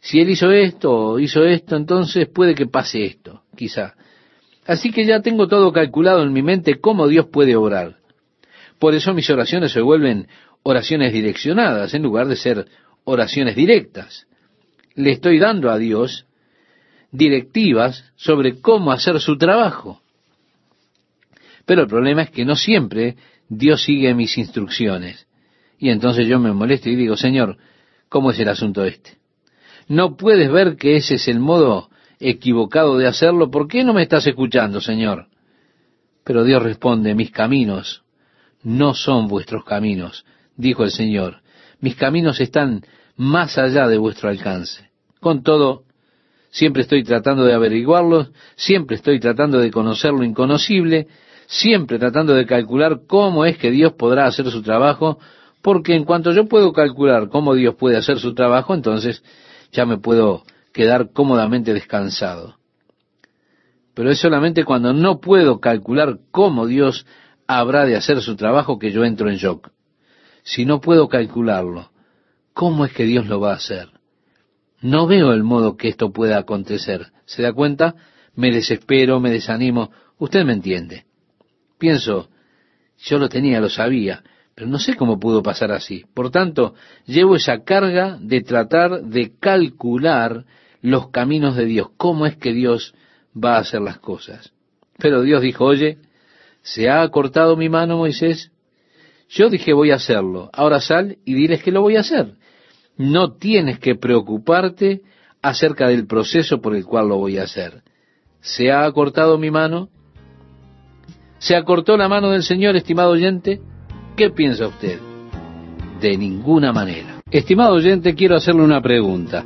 Si 0.00 0.20
él 0.20 0.30
hizo 0.30 0.50
esto 0.50 0.92
o 0.92 1.18
hizo 1.18 1.44
esto, 1.44 1.76
entonces 1.76 2.28
puede 2.28 2.54
que 2.54 2.66
pase 2.66 3.04
esto, 3.04 3.42
quizá. 3.56 3.94
Así 4.66 4.90
que 4.90 5.04
ya 5.04 5.20
tengo 5.20 5.48
todo 5.48 5.72
calculado 5.72 6.22
en 6.22 6.32
mi 6.32 6.42
mente 6.42 6.80
cómo 6.80 7.08
Dios 7.08 7.26
puede 7.26 7.56
obrar. 7.56 7.96
Por 8.78 8.94
eso 8.94 9.12
mis 9.12 9.28
oraciones 9.28 9.72
se 9.72 9.80
vuelven 9.80 10.28
oraciones 10.62 11.12
direccionadas 11.12 11.94
en 11.94 12.02
lugar 12.02 12.26
de 12.26 12.36
ser 12.36 12.66
oraciones 13.04 13.56
directas. 13.56 14.26
Le 14.94 15.12
estoy 15.12 15.38
dando 15.38 15.70
a 15.70 15.78
Dios 15.78 16.26
directivas 17.12 18.04
sobre 18.16 18.60
cómo 18.60 18.92
hacer 18.92 19.20
su 19.20 19.36
trabajo. 19.36 20.00
Pero 21.66 21.82
el 21.82 21.88
problema 21.88 22.22
es 22.22 22.30
que 22.30 22.44
no 22.44 22.56
siempre 22.56 23.16
Dios 23.48 23.82
sigue 23.82 24.14
mis 24.14 24.36
instrucciones. 24.38 25.26
Y 25.78 25.90
entonces 25.90 26.26
yo 26.26 26.38
me 26.38 26.52
molesto 26.52 26.90
y 26.90 26.96
digo, 26.96 27.16
Señor, 27.16 27.56
¿cómo 28.08 28.30
es 28.30 28.38
el 28.38 28.48
asunto 28.48 28.84
este? 28.84 29.18
¿No 29.88 30.16
puedes 30.16 30.50
ver 30.50 30.76
que 30.76 30.96
ese 30.96 31.14
es 31.14 31.26
el 31.26 31.40
modo 31.40 31.90
equivocado 32.20 32.98
de 32.98 33.06
hacerlo? 33.06 33.50
¿Por 33.50 33.66
qué 33.66 33.82
no 33.82 33.94
me 33.94 34.02
estás 34.02 34.26
escuchando, 34.26 34.80
Señor? 34.80 35.26
Pero 36.22 36.44
Dios 36.44 36.62
responde, 36.62 37.14
mis 37.14 37.30
caminos 37.30 38.04
no 38.62 38.94
son 38.94 39.26
vuestros 39.26 39.64
caminos, 39.64 40.24
dijo 40.60 40.84
el 40.84 40.90
Señor. 40.90 41.38
Mis 41.80 41.96
caminos 41.96 42.40
están 42.40 42.82
más 43.16 43.58
allá 43.58 43.88
de 43.88 43.98
vuestro 43.98 44.28
alcance. 44.28 44.90
Con 45.20 45.42
todo, 45.42 45.84
siempre 46.50 46.82
estoy 46.82 47.04
tratando 47.04 47.44
de 47.44 47.54
averiguarlos, 47.54 48.30
siempre 48.56 48.96
estoy 48.96 49.20
tratando 49.20 49.58
de 49.58 49.70
conocer 49.70 50.12
lo 50.12 50.24
inconocible, 50.24 51.08
siempre 51.46 51.98
tratando 51.98 52.34
de 52.34 52.46
calcular 52.46 53.00
cómo 53.06 53.44
es 53.44 53.58
que 53.58 53.70
Dios 53.70 53.94
podrá 53.94 54.26
hacer 54.26 54.50
su 54.50 54.62
trabajo, 54.62 55.18
porque 55.62 55.94
en 55.94 56.04
cuanto 56.04 56.32
yo 56.32 56.46
puedo 56.46 56.72
calcular 56.72 57.28
cómo 57.28 57.54
Dios 57.54 57.74
puede 57.74 57.96
hacer 57.96 58.18
su 58.18 58.34
trabajo, 58.34 58.74
entonces 58.74 59.22
ya 59.72 59.84
me 59.84 59.98
puedo 59.98 60.44
quedar 60.72 61.10
cómodamente 61.12 61.74
descansado. 61.74 62.56
Pero 63.94 64.10
es 64.10 64.18
solamente 64.18 64.64
cuando 64.64 64.92
no 64.92 65.20
puedo 65.20 65.60
calcular 65.60 66.18
cómo 66.30 66.66
Dios 66.66 67.04
habrá 67.46 67.84
de 67.84 67.96
hacer 67.96 68.20
su 68.22 68.36
trabajo 68.36 68.78
que 68.78 68.92
yo 68.92 69.04
entro 69.04 69.28
en 69.28 69.36
shock. 69.36 69.70
Si 70.52 70.64
no 70.64 70.80
puedo 70.80 71.06
calcularlo, 71.06 71.92
¿cómo 72.54 72.84
es 72.84 72.92
que 72.92 73.04
Dios 73.04 73.26
lo 73.28 73.38
va 73.38 73.52
a 73.52 73.56
hacer? 73.56 73.90
No 74.80 75.06
veo 75.06 75.32
el 75.32 75.44
modo 75.44 75.76
que 75.76 75.86
esto 75.86 76.10
pueda 76.10 76.38
acontecer. 76.38 77.12
¿Se 77.24 77.42
da 77.42 77.52
cuenta? 77.52 77.94
Me 78.34 78.50
desespero, 78.50 79.20
me 79.20 79.30
desanimo. 79.30 79.92
Usted 80.18 80.44
me 80.44 80.54
entiende. 80.54 81.04
Pienso, 81.78 82.30
yo 82.98 83.18
lo 83.18 83.28
tenía, 83.28 83.60
lo 83.60 83.68
sabía, 83.68 84.24
Pero 84.56 84.66
no 84.68 84.80
sé 84.80 84.96
cómo 84.96 85.20
pudo 85.20 85.40
pasar 85.40 85.70
así. 85.70 86.04
Por 86.14 86.32
tanto, 86.32 86.74
llevo 87.06 87.36
esa 87.36 87.62
carga 87.62 88.18
de 88.20 88.40
tratar 88.40 89.02
de 89.04 89.38
calcular 89.38 90.46
los 90.82 91.10
caminos 91.10 91.54
de 91.54 91.66
Dios. 91.66 91.90
¿Cómo 91.96 92.26
es 92.26 92.36
que 92.36 92.52
Dios 92.52 92.92
va 93.32 93.54
a 93.54 93.60
hacer 93.60 93.82
las 93.82 94.00
cosas? 94.00 94.52
Pero 94.98 95.22
Dios 95.22 95.42
dijo, 95.42 95.64
oye, 95.64 95.98
¿se 96.62 96.90
ha 96.90 97.08
cortado 97.10 97.56
mi 97.56 97.68
mano, 97.68 97.98
Moisés? 97.98 98.50
Yo 99.30 99.48
dije 99.48 99.72
voy 99.72 99.92
a 99.92 99.96
hacerlo. 99.96 100.50
Ahora 100.52 100.80
sal 100.80 101.18
y 101.24 101.34
diles 101.34 101.62
que 101.62 101.70
lo 101.70 101.82
voy 101.82 101.96
a 101.96 102.00
hacer. 102.00 102.34
No 102.96 103.34
tienes 103.34 103.78
que 103.78 103.94
preocuparte 103.94 105.02
acerca 105.40 105.88
del 105.88 106.06
proceso 106.06 106.60
por 106.60 106.74
el 106.74 106.84
cual 106.84 107.08
lo 107.08 107.16
voy 107.16 107.38
a 107.38 107.44
hacer. 107.44 107.82
¿Se 108.40 108.72
ha 108.72 108.90
cortado 108.90 109.38
mi 109.38 109.50
mano? 109.50 109.88
¿Se 111.38 111.54
acortó 111.54 111.96
la 111.96 112.08
mano 112.08 112.30
del 112.30 112.42
Señor, 112.42 112.74
estimado 112.76 113.12
oyente? 113.12 113.60
¿Qué 114.16 114.30
piensa 114.30 114.66
usted? 114.66 114.98
De 116.00 116.16
ninguna 116.16 116.72
manera. 116.72 117.22
Estimado 117.30 117.74
oyente, 117.74 118.14
quiero 118.14 118.36
hacerle 118.36 118.62
una 118.62 118.82
pregunta. 118.82 119.44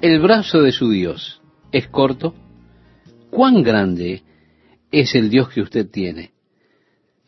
¿El 0.00 0.20
brazo 0.20 0.62
de 0.62 0.70
su 0.70 0.88
Dios 0.90 1.42
es 1.72 1.88
corto? 1.88 2.32
¿Cuán 3.30 3.62
grande 3.62 4.22
es 4.92 5.14
el 5.16 5.28
Dios 5.28 5.48
que 5.48 5.62
usted 5.62 5.90
tiene? 5.90 6.35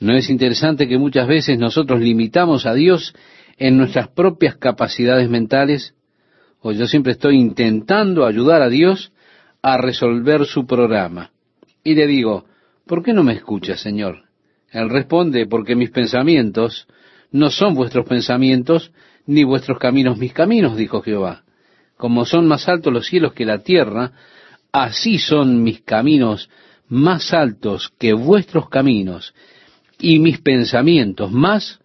¿No 0.01 0.17
es 0.17 0.31
interesante 0.31 0.87
que 0.87 0.99
muchas 0.99 1.27
veces 1.27 1.59
nosotros 1.59 2.01
limitamos 2.01 2.67
a 2.67 2.75
Dios 2.75 3.15
en 3.57 3.77
nuestras 3.77 4.09
propias 4.09 4.57
capacidades 4.57 5.29
mentales? 5.29 5.95
O 6.61 6.73
yo 6.73 6.87
siempre 6.87 7.13
estoy 7.13 7.37
intentando 7.37 8.25
ayudar 8.25 8.63
a 8.63 8.69
Dios 8.69 9.13
a 9.63 9.77
resolver 9.77 10.47
su 10.47 10.67
programa. 10.67 11.33
Y 11.83 11.95
le 11.95 12.07
digo, 12.07 12.45
¿por 12.87 13.03
qué 13.03 13.13
no 13.13 13.25
me 13.25 13.33
escucha, 13.33 13.77
Señor? 13.77 14.25
Él 14.71 14.89
responde, 14.89 15.47
porque 15.47 15.75
mis 15.75 15.91
pensamientos 15.91 16.87
no 17.31 17.51
son 17.51 17.75
vuestros 17.75 18.07
pensamientos, 18.07 18.93
ni 19.27 19.45
vuestros 19.45 19.79
caminos 19.79 20.19
mis 20.19 20.33
caminos, 20.33 20.77
dijo 20.77 21.03
Jehová. 21.03 21.45
Como 21.97 22.25
son 22.25 22.47
más 22.47 22.69
altos 22.69 22.93
los 22.93 23.07
cielos 23.07 23.33
que 23.33 23.45
la 23.45 23.59
tierra, 23.59 24.13
así 24.73 25.19
son 25.19 25.63
mis 25.63 25.81
caminos 25.83 26.49
más 26.89 27.35
altos 27.35 27.93
que 27.99 28.13
vuestros 28.13 28.69
caminos, 28.69 29.35
y 29.99 30.19
mis 30.19 30.39
pensamientos 30.41 31.31
más 31.33 31.81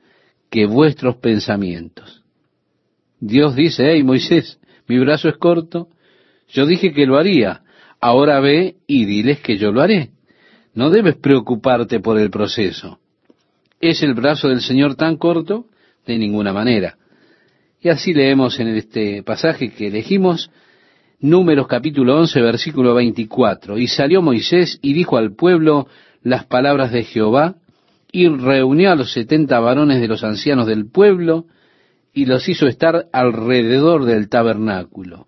que 0.50 0.66
vuestros 0.66 1.18
pensamientos. 1.18 2.24
Dios 3.20 3.56
dice, 3.56 3.92
hey 3.92 4.04
Moisés, 4.04 4.60
mi 4.88 5.00
brazo 5.00 5.30
es 5.30 5.38
corto, 5.38 5.88
yo 6.50 6.66
dije 6.66 6.94
que 6.94 7.06
lo 7.06 7.18
haría, 7.18 7.62
ahora 8.00 8.40
ve 8.40 8.76
y 8.86 9.06
diles 9.06 9.40
que 9.40 9.58
yo 9.58 9.72
lo 9.72 9.82
haré. 9.82 10.12
No 10.76 10.90
debes 10.90 11.16
preocuparte 11.16 12.00
por 12.00 12.20
el 12.20 12.30
proceso. 12.30 13.00
¿Es 13.80 14.04
el 14.04 14.14
brazo 14.14 14.50
del 14.50 14.62
Señor 14.62 14.96
tan 14.96 15.18
corto? 15.18 15.66
De 16.06 16.18
ninguna 16.18 16.52
manera. 16.54 16.98
Y 17.82 17.90
así 17.90 18.14
leemos 18.14 18.60
en 18.60 18.70
este 18.70 19.24
pasaje 19.24 19.72
que 19.72 19.88
elegimos, 19.88 20.50
Números 21.20 21.68
capítulo 21.68 22.20
11, 22.20 22.42
versículo 22.42 22.94
24. 22.96 23.78
Y 23.78 23.88
salió 23.88 24.22
Moisés 24.22 24.78
y 24.82 24.92
dijo 24.92 25.16
al 25.16 25.34
pueblo 25.34 25.88
las 26.22 26.46
palabras 26.46 26.92
de 26.92 27.04
Jehová, 27.04 27.56
y 28.14 28.30
reunió 28.30 28.92
a 28.92 28.96
los 28.96 29.12
setenta 29.12 29.60
varones 29.60 30.00
de 30.00 30.08
los 30.08 30.24
ancianos 30.24 30.68
del 30.68 30.90
pueblo, 30.90 31.48
y 32.14 32.26
los 32.26 32.48
hizo 32.48 32.68
estar 32.68 33.08
alrededor 33.12 34.06
del 34.06 34.30
tabernáculo. 34.30 35.28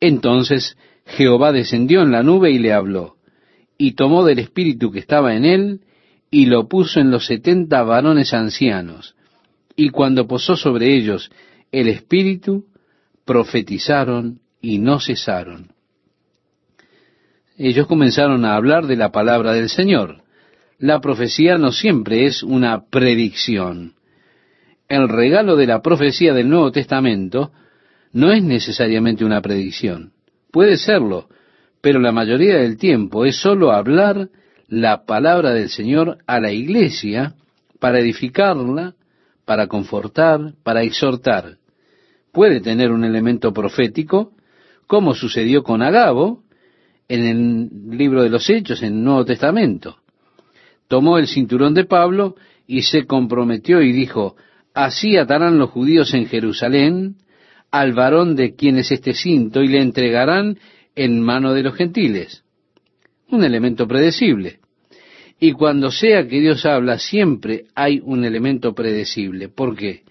Entonces 0.00 0.78
Jehová 1.04 1.52
descendió 1.52 2.00
en 2.02 2.12
la 2.12 2.22
nube 2.22 2.50
y 2.52 2.58
le 2.58 2.72
habló 2.72 3.18
y 3.78 3.92
tomó 3.92 4.24
del 4.24 4.40
espíritu 4.40 4.90
que 4.90 4.98
estaba 4.98 5.34
en 5.36 5.44
él, 5.44 5.80
y 6.30 6.46
lo 6.46 6.68
puso 6.68 7.00
en 7.00 7.10
los 7.10 7.26
setenta 7.26 7.82
varones 7.84 8.34
ancianos. 8.34 9.14
Y 9.76 9.90
cuando 9.90 10.26
posó 10.26 10.56
sobre 10.56 10.94
ellos 10.94 11.30
el 11.70 11.88
espíritu, 11.88 12.66
profetizaron 13.24 14.40
y 14.60 14.78
no 14.78 14.98
cesaron. 15.00 15.72
Ellos 17.56 17.86
comenzaron 17.86 18.44
a 18.44 18.56
hablar 18.56 18.86
de 18.86 18.96
la 18.96 19.10
palabra 19.10 19.52
del 19.52 19.68
Señor. 19.68 20.22
La 20.78 21.00
profecía 21.00 21.58
no 21.58 21.72
siempre 21.72 22.26
es 22.26 22.44
una 22.44 22.84
predicción. 22.88 23.94
El 24.88 25.08
regalo 25.08 25.56
de 25.56 25.66
la 25.66 25.82
profecía 25.82 26.32
del 26.32 26.48
Nuevo 26.48 26.70
Testamento 26.70 27.50
no 28.12 28.30
es 28.30 28.44
necesariamente 28.44 29.24
una 29.24 29.42
predicción. 29.42 30.12
Puede 30.52 30.76
serlo, 30.76 31.28
pero 31.80 31.98
la 31.98 32.12
mayoría 32.12 32.58
del 32.58 32.76
tiempo 32.76 33.24
es 33.24 33.36
solo 33.40 33.72
hablar 33.72 34.28
la 34.68 35.04
palabra 35.04 35.50
del 35.50 35.68
Señor 35.68 36.18
a 36.28 36.38
la 36.38 36.52
iglesia 36.52 37.34
para 37.80 37.98
edificarla, 37.98 38.94
para 39.44 39.66
confortar, 39.66 40.52
para 40.62 40.84
exhortar. 40.84 41.56
Puede 42.30 42.60
tener 42.60 42.92
un 42.92 43.02
elemento 43.02 43.52
profético, 43.52 44.30
como 44.86 45.14
sucedió 45.14 45.64
con 45.64 45.82
Agabo 45.82 46.44
en 47.08 47.24
el 47.24 47.98
libro 47.98 48.22
de 48.22 48.30
los 48.30 48.48
Hechos, 48.48 48.80
en 48.82 48.94
el 48.94 49.02
Nuevo 49.02 49.24
Testamento. 49.24 49.96
Tomó 50.88 51.18
el 51.18 51.28
cinturón 51.28 51.74
de 51.74 51.84
Pablo 51.84 52.34
y 52.66 52.82
se 52.82 53.06
comprometió 53.06 53.82
y 53.82 53.92
dijo, 53.92 54.36
así 54.74 55.16
atarán 55.16 55.58
los 55.58 55.70
judíos 55.70 56.12
en 56.14 56.26
Jerusalén 56.26 57.16
al 57.70 57.92
varón 57.92 58.34
de 58.34 58.54
quien 58.54 58.78
es 58.78 58.90
este 58.90 59.12
cinto 59.12 59.62
y 59.62 59.68
le 59.68 59.82
entregarán 59.82 60.58
en 60.94 61.20
mano 61.20 61.52
de 61.52 61.62
los 61.62 61.74
gentiles. 61.74 62.42
Un 63.30 63.44
elemento 63.44 63.86
predecible. 63.86 64.60
Y 65.38 65.52
cuando 65.52 65.90
sea 65.90 66.26
que 66.26 66.40
Dios 66.40 66.64
habla, 66.66 66.98
siempre 66.98 67.66
hay 67.74 68.00
un 68.02 68.24
elemento 68.24 68.74
predecible. 68.74 69.48
¿Por 69.48 69.76
qué? 69.76 70.02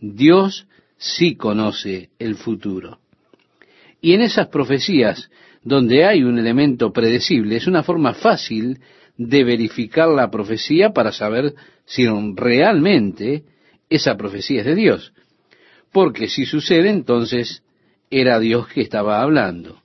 Dios 0.00 0.66
sí 0.98 1.36
conoce 1.36 2.10
el 2.18 2.34
futuro. 2.34 2.98
Y 4.00 4.12
en 4.12 4.20
esas 4.20 4.48
profecías, 4.48 5.30
donde 5.62 6.04
hay 6.04 6.22
un 6.22 6.38
elemento 6.38 6.92
predecible, 6.92 7.56
es 7.56 7.66
una 7.66 7.82
forma 7.82 8.12
fácil 8.12 8.78
de 9.18 9.44
verificar 9.44 10.08
la 10.08 10.30
profecía 10.30 10.90
para 10.90 11.12
saber 11.12 11.54
si 11.84 12.06
realmente 12.34 13.44
esa 13.88 14.16
profecía 14.16 14.60
es 14.60 14.66
de 14.66 14.74
Dios. 14.74 15.12
Porque 15.92 16.28
si 16.28 16.44
sucede, 16.44 16.90
entonces 16.90 17.62
era 18.10 18.38
Dios 18.38 18.68
que 18.68 18.82
estaba 18.82 19.22
hablando. 19.22 19.80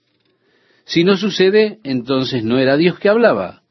Si 0.86 1.04
no 1.04 1.16
sucede, 1.16 1.80
entonces 1.84 2.44
no 2.44 2.60
era 2.60 2.76
Dios 2.78 3.00
que 3.00 3.10
hablaba. 3.10 3.62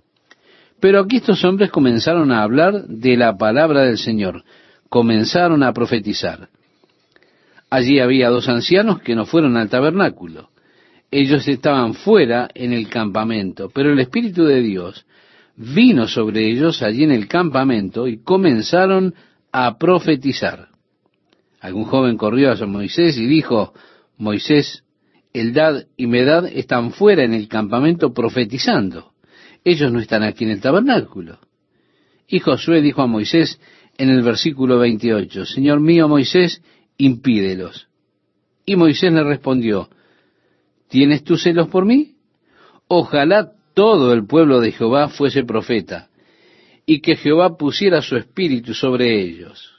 Pero 0.81 1.01
aquí 1.01 1.17
estos 1.17 1.45
hombres 1.45 1.71
comenzaron 1.71 2.33
a 2.33 2.43
hablar 2.43 2.87
de 2.87 3.17
la 3.17 3.37
palabra 3.37 3.83
del 3.83 3.99
Señor, 3.99 4.45
comenzaron 4.89 5.63
a 5.63 5.73
profetizar. 5.75 6.49
Allí 7.69 8.01
había 8.01 8.31
dos 8.31 8.49
ancianos 8.49 9.01
que 9.03 9.15
no 9.15 9.27
fueron 9.27 9.57
al 9.57 9.69
tabernáculo. 9.69 10.49
Ellos 11.11 11.47
estaban 11.47 11.95
fuera 11.95 12.49
en 12.55 12.73
el 12.73 12.89
campamento, 12.89 13.71
pero 13.75 13.93
el 13.93 14.01
Espíritu 14.01 14.45
de 14.45 14.63
Dios 14.63 15.05
vino 15.57 16.09
sobre 16.09 16.49
ellos 16.51 16.83
allí 16.83 17.05
en 17.05 17.13
el 17.13 17.29
campamento 17.29 18.09
y 18.09 18.23
comenzaron 18.23 19.15
a 19.53 19.79
profetizar. 19.79 20.69
Algún 21.61 21.85
joven 21.85 22.17
corrió 22.17 22.53
a 22.53 22.67
Moisés 22.67 23.19
y 23.19 23.27
dijo, 23.27 23.75
Moisés, 24.17 24.85
Eldad 25.33 25.85
y 25.97 26.07
Medad 26.07 26.47
están 26.47 26.93
fuera 26.93 27.25
en 27.25 27.35
el 27.35 27.49
campamento 27.49 28.13
profetizando. 28.13 29.13
Ellos 29.65 29.93
no 29.93 30.01
están 30.01 30.23
aquí 30.23 30.45
en 30.45 30.51
el 30.51 30.61
tabernáculo. 30.61 31.39
Y 32.27 32.39
Josué 32.39 32.81
dijo 32.81 33.03
a 33.03 33.07
Moisés 33.07 33.61
en 33.99 34.09
el 34.09 34.23
versículo 34.23 34.79
28, 34.79 35.45
Señor 35.45 35.81
mío 35.81 36.09
Moisés, 36.09 36.63
impídelos. 36.97 37.89
Y 38.65 38.77
Moisés 38.77 39.13
le 39.13 39.23
respondió, 39.23 39.91
¿tienes 40.89 41.25
tú 41.25 41.37
celos 41.37 41.69
por 41.69 41.85
mí? 41.85 42.15
Ojalá 42.89 43.53
todo 43.75 44.13
el 44.13 44.27
pueblo 44.27 44.61
de 44.61 44.73
Jehová 44.73 45.09
fuese 45.09 45.45
profeta, 45.45 46.09
y 46.87 47.01
que 47.01 47.17
Jehová 47.17 47.57
pusiera 47.57 48.03
su 48.03 48.17
espíritu 48.17 48.75
sobre 48.75 49.21
ellos. 49.23 49.71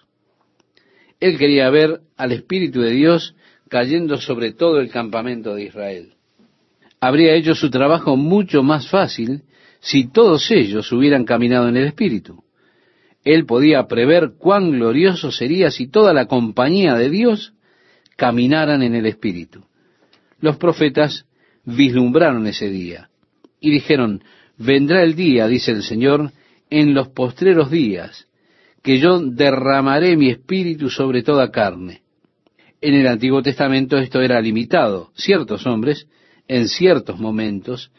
Él 1.19 1.37
quería 1.37 1.69
ver 1.69 1.99
al 2.17 2.31
Espíritu 2.31 2.81
de 2.81 2.91
Dios 2.91 3.35
cayendo 3.69 4.17
sobre 4.17 4.53
todo 4.53 4.79
el 4.79 4.89
campamento 4.89 5.53
de 5.53 5.65
Israel. 5.65 6.13
Habría 6.99 7.35
hecho 7.35 7.53
su 7.53 7.69
trabajo 7.69 8.15
mucho 8.17 8.63
más 8.63 8.89
fácil 8.89 9.43
si 9.79 10.07
todos 10.07 10.49
ellos 10.51 10.91
hubieran 10.91 11.25
caminado 11.25 11.69
en 11.69 11.77
el 11.77 11.85
Espíritu. 11.85 12.43
Él 13.23 13.45
podía 13.45 13.87
prever 13.87 14.31
cuán 14.37 14.71
glorioso 14.71 15.31
sería 15.31 15.69
si 15.69 15.87
toda 15.87 16.13
la 16.13 16.25
compañía 16.25 16.95
de 16.95 17.09
Dios 17.09 17.53
caminaran 18.15 18.81
en 18.81 18.95
el 18.95 19.05
Espíritu. 19.05 19.65
Los 20.39 20.57
profetas 20.57 21.25
vislumbraron 21.65 22.47
ese 22.47 22.69
día 22.69 23.10
y 23.61 23.69
dijeron, 23.69 24.23
vendrá 24.57 25.03
el 25.03 25.15
día, 25.15 25.47
dice 25.47 25.71
el 25.71 25.83
Señor, 25.83 26.31
en 26.69 26.93
los 26.93 27.09
postreros 27.09 27.71
días, 27.71 28.27
que 28.83 28.99
yo 28.99 29.21
derramaré 29.21 30.17
mi 30.17 30.29
espíritu 30.29 30.89
sobre 30.89 31.23
toda 31.23 31.51
carne. 31.51 32.01
En 32.81 32.95
el 32.95 33.07
Antiguo 33.07 33.41
Testamento 33.41 33.97
esto 33.97 34.21
era 34.21 34.41
limitado. 34.41 35.11
Ciertos 35.13 35.67
hombres, 35.67 36.07
en 36.47 36.67
ciertos 36.67 37.19
momentos, 37.19 37.91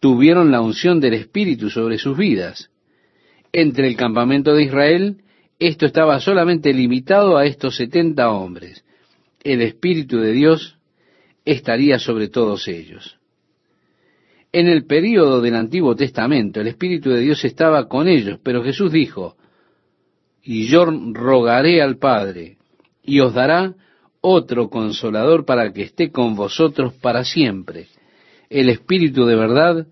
tuvieron 0.00 0.52
la 0.52 0.60
unción 0.60 1.00
del 1.00 1.14
Espíritu 1.14 1.70
sobre 1.70 1.98
sus 1.98 2.16
vidas. 2.16 2.70
Entre 3.52 3.88
el 3.88 3.96
campamento 3.96 4.54
de 4.54 4.64
Israel 4.64 5.22
esto 5.58 5.86
estaba 5.86 6.20
solamente 6.20 6.72
limitado 6.72 7.36
a 7.36 7.44
estos 7.44 7.76
setenta 7.76 8.30
hombres. 8.30 8.84
El 9.42 9.60
Espíritu 9.62 10.18
de 10.18 10.32
Dios 10.32 10.76
estaría 11.44 11.98
sobre 11.98 12.28
todos 12.28 12.68
ellos. 12.68 13.17
En 14.52 14.66
el 14.66 14.86
período 14.86 15.40
del 15.40 15.54
Antiguo 15.56 15.94
Testamento, 15.94 16.60
el 16.60 16.68
Espíritu 16.68 17.10
de 17.10 17.20
Dios 17.20 17.44
estaba 17.44 17.86
con 17.86 18.08
ellos, 18.08 18.40
pero 18.42 18.62
Jesús 18.62 18.90
dijo, 18.90 19.36
y 20.42 20.66
yo 20.66 20.86
rogaré 20.86 21.82
al 21.82 21.98
Padre, 21.98 22.56
y 23.02 23.20
os 23.20 23.34
dará 23.34 23.74
otro 24.20 24.70
consolador 24.70 25.44
para 25.44 25.72
que 25.72 25.82
esté 25.82 26.10
con 26.10 26.34
vosotros 26.34 26.94
para 26.94 27.24
siempre, 27.24 27.88
el 28.48 28.70
Espíritu 28.70 29.26
de 29.26 29.36
verdad, 29.36 29.86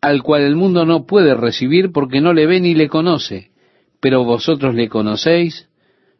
al 0.00 0.22
cual 0.22 0.42
el 0.42 0.54
mundo 0.54 0.84
no 0.84 1.06
puede 1.06 1.34
recibir 1.34 1.90
porque 1.90 2.20
no 2.20 2.32
le 2.32 2.46
ve 2.46 2.60
ni 2.60 2.74
le 2.74 2.88
conoce, 2.88 3.50
pero 4.00 4.24
vosotros 4.24 4.74
le 4.74 4.88
conocéis 4.88 5.68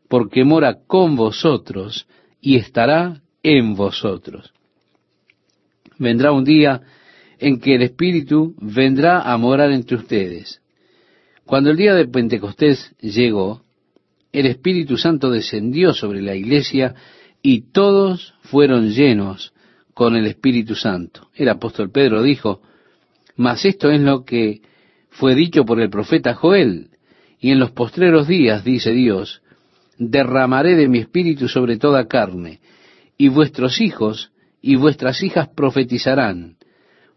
porque 0.09 0.45
mora 0.45 0.79
con 0.87 1.17
vosotros 1.17 2.07
y 2.41 2.57
estará 2.57 3.21
en 3.43 3.75
vosotros. 3.75 4.53
Vendrá 5.99 6.33
un 6.33 6.45
día 6.45 6.83
en 7.39 7.61
que 7.61 7.75
el 7.75 7.83
Espíritu 7.83 8.55
vendrá 8.61 9.21
a 9.23 9.37
morar 9.37 9.71
entre 9.73 9.97
ustedes. 9.97 10.61
Cuando 11.45 11.71
el 11.71 11.77
día 11.77 11.95
de 11.95 12.07
Pentecostés 12.07 12.95
llegó, 13.01 13.63
el 14.33 14.47
Espíritu 14.47 14.97
Santo 14.97 15.31
descendió 15.31 15.95
sobre 15.95 16.21
la 16.21 16.35
iglesia 16.35 16.95
y 17.43 17.71
todos 17.73 18.35
fueron 18.43 18.91
llenos 18.91 19.53
con 19.95 20.17
el 20.17 20.27
Espíritu 20.27 20.75
Santo. 20.75 21.29
El 21.35 21.49
apóstol 21.49 21.91
Pedro 21.91 22.23
dijo, 22.23 22.61
mas 23.37 23.65
esto 23.65 23.91
es 23.91 24.01
lo 24.01 24.25
que 24.25 24.61
fue 25.11 25.35
dicho 25.35 25.65
por 25.65 25.81
el 25.81 25.91
profeta 25.91 26.35
Joel, 26.35 26.91
y 27.41 27.51
en 27.51 27.59
los 27.59 27.71
postreros 27.71 28.29
días, 28.29 28.65
dice 28.65 28.93
Dios, 28.93 29.43
derramaré 29.97 30.75
de 30.77 30.89
mi 30.89 30.99
espíritu 30.99 31.49
sobre 31.49 31.79
toda 31.79 32.07
carne, 32.07 32.61
y 33.17 33.29
vuestros 33.29 33.81
hijos 33.81 34.33
y 34.61 34.77
vuestras 34.77 35.23
hijas 35.23 35.49
profetizarán, 35.49 36.58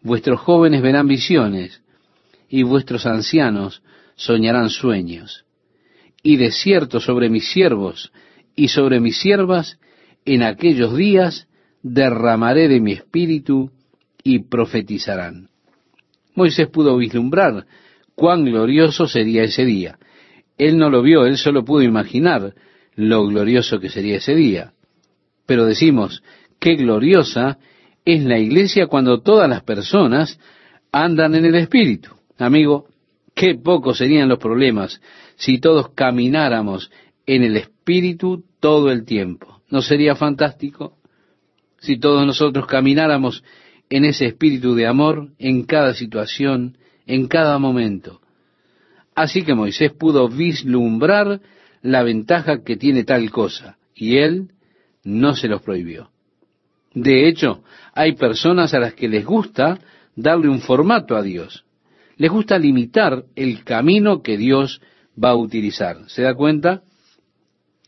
vuestros 0.01 0.39
jóvenes 0.39 0.81
verán 0.81 1.07
visiones, 1.07 1.81
y 2.49 2.63
vuestros 2.63 3.05
ancianos 3.05 3.81
soñarán 4.15 4.69
sueños. 4.69 5.45
Y 6.21 6.37
de 6.37 6.51
cierto 6.51 6.99
sobre 6.99 7.29
mis 7.29 7.49
siervos 7.49 8.11
y 8.55 8.67
sobre 8.67 8.99
mis 8.99 9.17
siervas, 9.17 9.79
en 10.25 10.43
aquellos 10.43 10.95
días 10.95 11.47
derramaré 11.81 12.67
de 12.67 12.79
mi 12.79 12.91
espíritu 12.93 13.71
y 14.23 14.39
profetizarán. 14.39 15.49
Moisés 16.35 16.67
pudo 16.67 16.97
vislumbrar 16.97 17.65
cuán 18.15 18.45
glorioso 18.45 19.07
sería 19.07 19.43
ese 19.43 19.65
día. 19.65 19.97
Él 20.57 20.77
no 20.77 20.89
lo 20.89 21.01
vio, 21.01 21.25
él 21.25 21.37
solo 21.37 21.65
pudo 21.65 21.81
imaginar 21.81 22.53
lo 22.95 23.25
glorioso 23.25 23.79
que 23.79 23.89
sería 23.89 24.17
ese 24.17 24.35
día. 24.35 24.73
Pero 25.45 25.65
decimos, 25.65 26.21
qué 26.59 26.75
gloriosa 26.75 27.57
es 28.05 28.23
la 28.23 28.39
iglesia 28.39 28.87
cuando 28.87 29.21
todas 29.21 29.49
las 29.49 29.63
personas 29.63 30.39
andan 30.91 31.35
en 31.35 31.45
el 31.45 31.55
Espíritu. 31.55 32.11
Amigo, 32.37 32.87
qué 33.35 33.55
pocos 33.55 33.97
serían 33.97 34.29
los 34.29 34.39
problemas 34.39 35.01
si 35.35 35.59
todos 35.59 35.89
camináramos 35.89 36.91
en 37.25 37.43
el 37.43 37.57
Espíritu 37.57 38.43
todo 38.59 38.91
el 38.91 39.05
tiempo. 39.05 39.61
¿No 39.69 39.81
sería 39.81 40.15
fantástico? 40.15 40.97
Si 41.79 41.97
todos 41.97 42.25
nosotros 42.25 42.67
camináramos 42.67 43.43
en 43.89 44.05
ese 44.05 44.27
espíritu 44.27 44.75
de 44.75 44.87
amor 44.87 45.29
en 45.37 45.63
cada 45.63 45.93
situación, 45.93 46.77
en 47.05 47.27
cada 47.27 47.57
momento. 47.57 48.21
Así 49.15 49.43
que 49.43 49.53
Moisés 49.53 49.91
pudo 49.91 50.29
vislumbrar 50.29 51.41
la 51.81 52.03
ventaja 52.03 52.63
que 52.63 52.77
tiene 52.77 53.03
tal 53.03 53.31
cosa, 53.31 53.77
y 53.95 54.17
él 54.17 54.51
no 55.03 55.35
se 55.35 55.47
los 55.47 55.61
prohibió. 55.61 56.11
De 56.93 57.27
hecho, 57.27 57.63
hay 57.93 58.13
personas 58.15 58.73
a 58.73 58.79
las 58.79 58.93
que 58.93 59.07
les 59.07 59.25
gusta 59.25 59.79
darle 60.15 60.49
un 60.49 60.59
formato 60.59 61.15
a 61.15 61.21
Dios. 61.21 61.65
Les 62.17 62.29
gusta 62.29 62.57
limitar 62.57 63.25
el 63.35 63.63
camino 63.63 64.21
que 64.21 64.37
Dios 64.37 64.81
va 65.21 65.29
a 65.31 65.35
utilizar. 65.35 66.09
¿Se 66.09 66.21
da 66.21 66.35
cuenta? 66.35 66.83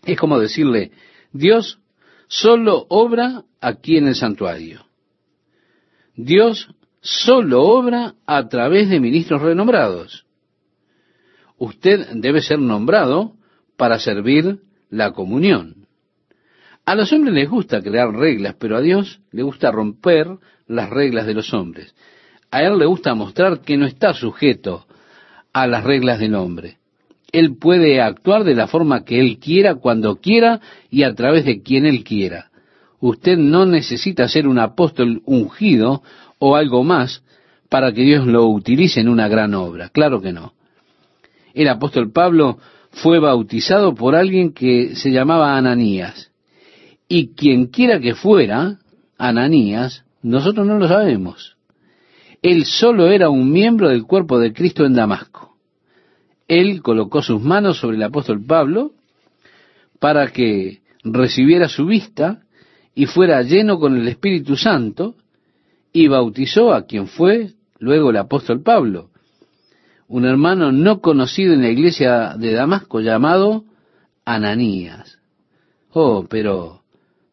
Es 0.06 0.18
como 0.18 0.40
decirle, 0.40 0.92
Dios 1.32 1.80
solo 2.28 2.86
obra 2.90 3.44
aquí 3.62 3.98
en 3.98 4.08
el 4.08 4.16
santuario. 4.16 4.86
Dios 6.16 6.70
solo 7.02 7.64
obra 7.64 8.16
a 8.26 8.48
través 8.48 8.90
de 8.90 9.00
ministros 9.00 9.42
renombrados. 9.42 10.26
Usted 11.58 12.08
debe 12.16 12.42
ser 12.42 12.60
nombrado 12.60 13.36
para 13.78 14.00
servir 14.00 14.60
la 14.90 15.12
comunión. 15.12 15.83
A 16.86 16.96
los 16.96 17.14
hombres 17.14 17.34
les 17.34 17.50
gusta 17.50 17.82
crear 17.82 18.12
reglas, 18.12 18.56
pero 18.60 18.76
a 18.76 18.82
Dios 18.82 19.22
le 19.32 19.44
gusta 19.44 19.72
romper 19.72 20.28
las 20.68 20.90
reglas 20.90 21.26
de 21.26 21.34
los 21.34 21.54
hombres. 21.54 21.96
A 22.52 22.62
Él 22.62 22.78
le 22.78 22.86
gusta 22.86 23.16
mostrar 23.16 23.62
que 23.62 23.78
no 23.78 23.86
está 23.86 24.14
sujeto 24.14 24.86
a 25.54 25.66
las 25.66 25.84
reglas 25.84 26.20
del 26.20 26.36
hombre. 26.36 26.78
Él 27.32 27.58
puede 27.58 28.02
actuar 28.02 28.44
de 28.44 28.54
la 28.54 28.68
forma 28.68 29.06
que 29.06 29.20
Él 29.20 29.40
quiera, 29.40 29.76
cuando 29.76 30.18
quiera 30.18 30.60
y 30.90 31.04
a 31.04 31.16
través 31.16 31.46
de 31.46 31.62
quien 31.64 31.86
Él 31.86 32.04
quiera. 32.04 32.52
Usted 33.00 33.38
no 33.38 33.66
necesita 33.66 34.28
ser 34.28 34.48
un 34.48 34.60
apóstol 34.60 35.22
ungido 35.26 36.04
o 36.38 36.56
algo 36.56 36.84
más 36.84 37.24
para 37.70 37.92
que 37.92 38.02
Dios 38.02 38.28
lo 38.28 38.46
utilice 38.48 39.00
en 39.00 39.10
una 39.10 39.28
gran 39.28 39.56
obra. 39.56 39.90
Claro 39.90 40.22
que 40.22 40.32
no. 40.32 40.54
El 41.54 41.70
apóstol 41.70 42.12
Pablo 42.12 42.60
fue 42.92 43.20
bautizado 43.20 43.96
por 43.96 44.16
alguien 44.16 44.54
que 44.54 44.96
se 44.96 45.12
llamaba 45.12 45.58
Ananías. 45.58 46.33
Y 47.08 47.34
quien 47.36 47.68
quiera 47.68 48.00
que 48.00 48.16
fuera 48.16 48.80
Ananías, 49.18 50.04
nosotros 50.22 50.66
no 50.66 50.78
lo 50.78 50.88
sabemos. 50.88 51.56
Él 52.42 52.66
solo 52.66 53.08
era 53.08 53.30
un 53.30 53.52
miembro 53.52 53.90
del 53.90 54.04
cuerpo 54.04 54.40
de 54.40 54.54
Cristo 54.54 54.86
en 54.86 54.94
Damasco. 54.94 55.56
Él 56.48 56.82
colocó 56.82 57.22
sus 57.22 57.42
manos 57.42 57.78
sobre 57.80 57.98
el 57.98 58.04
apóstol 58.04 58.44
Pablo 58.46 58.92
para 60.00 60.28
que 60.28 60.82
recibiera 61.04 61.70
su 61.70 61.86
vista 61.86 62.42
y 62.96 63.06
fuera 63.06 63.42
lleno 63.42 63.80
con 63.80 63.98
el 63.98 64.08
Espíritu 64.08 64.56
Santo 64.56 65.16
y 65.94 66.08
bautizó 66.08 66.74
a 66.74 66.86
quien 66.86 67.08
fue 67.08 67.54
luego 67.80 68.10
el 68.10 68.18
apóstol 68.18 68.62
Pablo, 68.62 69.10
un 70.08 70.26
hermano 70.26 70.72
no 70.72 71.02
conocido 71.02 71.54
en 71.54 71.62
la 71.62 71.70
iglesia 71.70 72.36
de 72.38 72.54
Damasco 72.54 73.00
llamado 73.00 73.64
Ananías. 74.26 75.20
Oh, 75.92 76.26
pero 76.30 76.83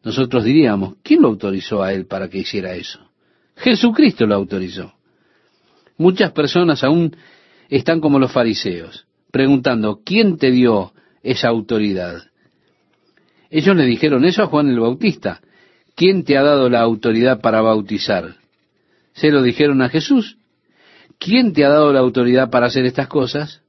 nosotros 0.03 0.43
diríamos, 0.43 0.95
¿quién 1.03 1.21
lo 1.21 1.27
autorizó 1.27 1.83
a 1.83 1.93
él 1.93 2.05
para 2.05 2.29
que 2.29 2.39
hiciera 2.39 2.73
eso? 2.73 2.99
Jesucristo 3.55 4.25
lo 4.25 4.35
autorizó. 4.35 4.93
Muchas 5.97 6.31
personas 6.31 6.83
aún 6.83 7.15
están 7.69 8.01
como 8.01 8.17
los 8.17 8.31
fariseos, 8.31 9.05
preguntando, 9.31 10.01
¿quién 10.03 10.37
te 10.37 10.51
dio 10.51 10.93
esa 11.21 11.49
autoridad? 11.49 12.23
Ellos 13.51 13.75
le 13.75 13.85
dijeron 13.85 14.25
eso 14.25 14.43
a 14.43 14.47
Juan 14.47 14.69
el 14.69 14.79
Bautista, 14.79 15.41
¿quién 15.95 16.23
te 16.23 16.37
ha 16.37 16.41
dado 16.41 16.69
la 16.69 16.81
autoridad 16.81 17.41
para 17.41 17.61
bautizar? 17.61 18.37
Se 19.13 19.29
lo 19.29 19.43
dijeron 19.43 19.81
a 19.81 19.89
Jesús. 19.89 20.37
¿Quién 21.19 21.53
te 21.53 21.63
ha 21.63 21.69
dado 21.69 21.93
la 21.93 21.99
autoridad 21.99 22.49
para 22.49 22.65
hacer 22.65 22.85
estas 22.85 23.07
cosas? 23.07 23.61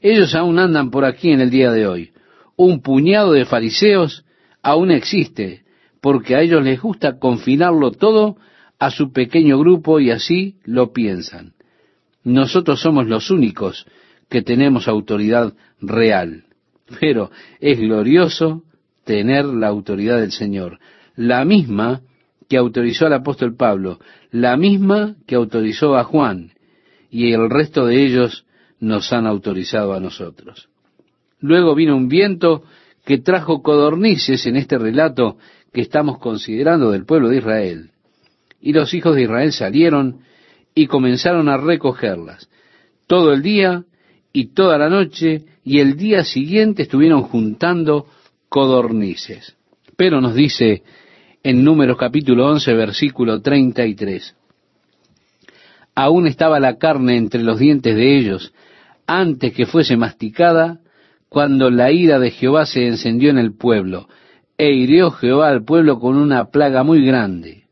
Ellos 0.00 0.34
aún 0.34 0.58
andan 0.58 0.90
por 0.90 1.04
aquí 1.04 1.30
en 1.30 1.40
el 1.40 1.50
día 1.50 1.70
de 1.70 1.86
hoy. 1.86 2.12
Un 2.56 2.82
puñado 2.82 3.32
de 3.32 3.44
fariseos 3.44 4.24
aún 4.64 4.90
existe, 4.90 5.62
porque 6.00 6.34
a 6.34 6.40
ellos 6.40 6.64
les 6.64 6.80
gusta 6.80 7.18
confinarlo 7.20 7.92
todo 7.92 8.36
a 8.80 8.90
su 8.90 9.12
pequeño 9.12 9.58
grupo 9.58 10.00
y 10.00 10.10
así 10.10 10.56
lo 10.64 10.92
piensan. 10.92 11.52
Nosotros 12.24 12.80
somos 12.80 13.06
los 13.06 13.30
únicos 13.30 13.86
que 14.28 14.42
tenemos 14.42 14.88
autoridad 14.88 15.54
real. 15.80 16.44
Pero 17.00 17.30
es 17.60 17.78
glorioso 17.78 18.64
tener 19.04 19.44
la 19.44 19.68
autoridad 19.68 20.20
del 20.20 20.32
Señor 20.32 20.80
la 21.16 21.44
misma 21.44 22.02
que 22.48 22.56
autorizó 22.56 23.06
al 23.06 23.14
apóstol 23.14 23.56
Pablo, 23.56 23.98
la 24.30 24.56
misma 24.56 25.16
que 25.26 25.34
autorizó 25.34 25.96
a 25.96 26.04
Juan, 26.04 26.52
y 27.10 27.32
el 27.32 27.48
resto 27.48 27.86
de 27.86 28.04
ellos 28.04 28.44
nos 28.80 29.12
han 29.12 29.26
autorizado 29.26 29.94
a 29.94 30.00
nosotros. 30.00 30.68
Luego 31.40 31.74
vino 31.74 31.96
un 31.96 32.08
viento 32.08 32.64
que 33.04 33.18
trajo 33.18 33.62
codornices 33.62 34.46
en 34.46 34.56
este 34.56 34.78
relato 34.78 35.36
que 35.72 35.82
estamos 35.82 36.18
considerando 36.18 36.90
del 36.90 37.04
pueblo 37.04 37.28
de 37.28 37.38
Israel. 37.38 37.90
Y 38.60 38.72
los 38.72 38.94
hijos 38.94 39.14
de 39.14 39.22
Israel 39.22 39.52
salieron 39.52 40.20
y 40.74 40.86
comenzaron 40.86 41.48
a 41.48 41.56
recogerlas. 41.56 42.48
Todo 43.06 43.32
el 43.32 43.42
día 43.42 43.84
y 44.32 44.54
toda 44.54 44.78
la 44.78 44.88
noche 44.88 45.44
y 45.64 45.80
el 45.80 45.96
día 45.96 46.24
siguiente 46.24 46.82
estuvieron 46.82 47.22
juntando 47.22 48.06
codornices. 48.48 49.56
Pero 49.96 50.20
nos 50.20 50.34
dice 50.34 50.82
en 51.42 51.62
Números 51.62 51.98
capítulo 51.98 52.48
11, 52.48 52.72
versículo 52.74 53.40
33. 53.42 54.34
Aún 55.94 56.26
estaba 56.26 56.58
la 56.58 56.78
carne 56.78 57.16
entre 57.16 57.42
los 57.42 57.58
dientes 57.58 57.94
de 57.94 58.18
ellos 58.18 58.52
antes 59.06 59.52
que 59.52 59.66
fuese 59.66 59.96
masticada, 59.96 60.80
cuando 61.34 61.68
la 61.68 61.90
ira 61.90 62.20
de 62.20 62.30
Jehová 62.30 62.64
se 62.64 62.86
encendió 62.86 63.28
en 63.28 63.38
el 63.38 63.56
pueblo, 63.56 64.06
e 64.56 64.72
hirió 64.72 65.10
Jehová 65.10 65.48
al 65.48 65.64
pueblo 65.64 65.98
con 65.98 66.14
una 66.14 66.44
plaga 66.52 66.84
muy 66.84 67.04
grande, 67.04 67.64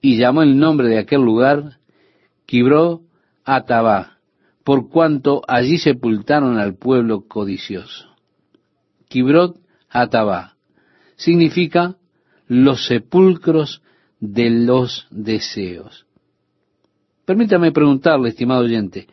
y 0.00 0.16
llamó 0.16 0.42
el 0.42 0.58
nombre 0.58 0.88
de 0.88 0.98
aquel 0.98 1.20
lugar 1.20 1.76
Quibró 2.46 3.02
Atabá, 3.44 4.16
por 4.64 4.88
cuanto 4.88 5.42
allí 5.46 5.76
sepultaron 5.76 6.58
al 6.58 6.74
pueblo 6.74 7.28
codicioso. 7.28 8.08
Kibrot 9.10 9.58
Atabá 9.90 10.54
significa 11.16 11.96
los 12.46 12.86
sepulcros 12.86 13.82
de 14.18 14.48
los 14.48 15.08
deseos. 15.10 16.06
Permítame 17.26 17.70
preguntarle, 17.70 18.30
estimado 18.30 18.62
oyente, 18.62 19.08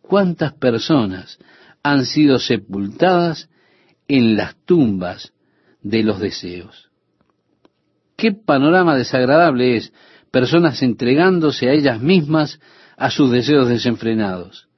¿cuántas 0.00 0.52
personas 0.52 1.40
han 1.82 2.04
sido 2.04 2.38
sepultadas 2.38 3.48
en 4.08 4.36
las 4.36 4.56
tumbas 4.64 5.32
de 5.82 6.02
los 6.02 6.20
deseos? 6.20 6.90
Qué 8.16 8.32
panorama 8.32 8.96
desagradable 8.96 9.76
es 9.76 9.92
personas 10.30 10.82
entregándose 10.82 11.68
a 11.68 11.72
ellas 11.72 12.00
mismas 12.00 12.60
a 12.96 13.10
sus 13.10 13.30
deseos 13.30 13.68
desenfrenados. 13.68 14.68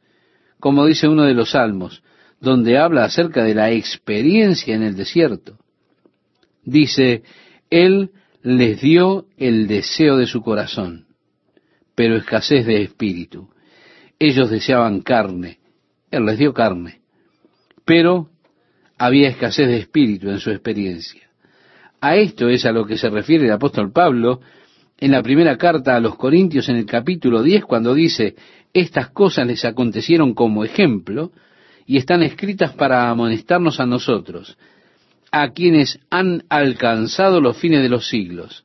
Como 0.61 0.87
dice 0.87 1.09
uno 1.09 1.25
de 1.25 1.35
los 1.35 1.51
salmos, 1.51 2.03
donde 2.41 2.79
habla 2.79 3.05
acerca 3.05 3.45
de 3.45 3.55
la 3.55 3.71
experiencia 3.71 4.75
en 4.75 4.83
el 4.83 4.97
desierto. 4.97 5.59
Dice, 6.65 7.23
Él 7.71 8.11
les 8.43 8.81
dio 8.81 9.27
el 9.37 9.69
deseo 9.69 10.17
de 10.17 10.27
su 10.27 10.43
corazón, 10.43 11.07
pero 11.95 12.17
escasez 12.17 12.67
de 12.67 12.83
espíritu. 12.83 13.49
Ellos 14.19 14.51
deseaban 14.51 15.03
carne, 15.03 15.59
Él 16.13 16.27
les 16.27 16.39
dio 16.39 16.53
carne, 16.53 17.01
pero 17.87 18.29
había 18.99 19.31
escasez 19.31 19.67
de 19.67 19.79
espíritu 19.79 20.29
en 20.29 20.39
su 20.39 20.51
experiencia. 20.51 21.23
A 22.03 22.17
esto 22.17 22.49
es 22.49 22.67
a 22.67 22.73
lo 22.73 22.85
que 22.85 22.99
se 22.99 23.09
refiere 23.09 23.47
el 23.47 23.53
apóstol 23.53 23.91
Pablo 23.93 24.41
en 24.99 25.11
la 25.11 25.23
primera 25.23 25.57
carta 25.57 25.97
a 25.97 26.01
los 26.01 26.17
Corintios 26.17 26.69
en 26.69 26.77
el 26.77 26.85
capítulo 26.85 27.43
10 27.43 27.65
cuando 27.65 27.95
dice, 27.95 28.37
estas 28.75 29.09
cosas 29.09 29.47
les 29.47 29.65
acontecieron 29.65 30.35
como 30.35 30.65
ejemplo 30.65 31.33
y 31.87 31.97
están 31.97 32.23
escritas 32.23 32.75
para 32.75 33.09
amonestarnos 33.09 33.81
a 33.81 33.87
nosotros, 33.87 34.59
a 35.31 35.51
quienes 35.53 35.99
han 36.11 36.45
alcanzado 36.51 37.41
los 37.41 37.57
fines 37.57 37.83
de 37.83 37.89
los 37.89 38.09
siglos. 38.09 38.65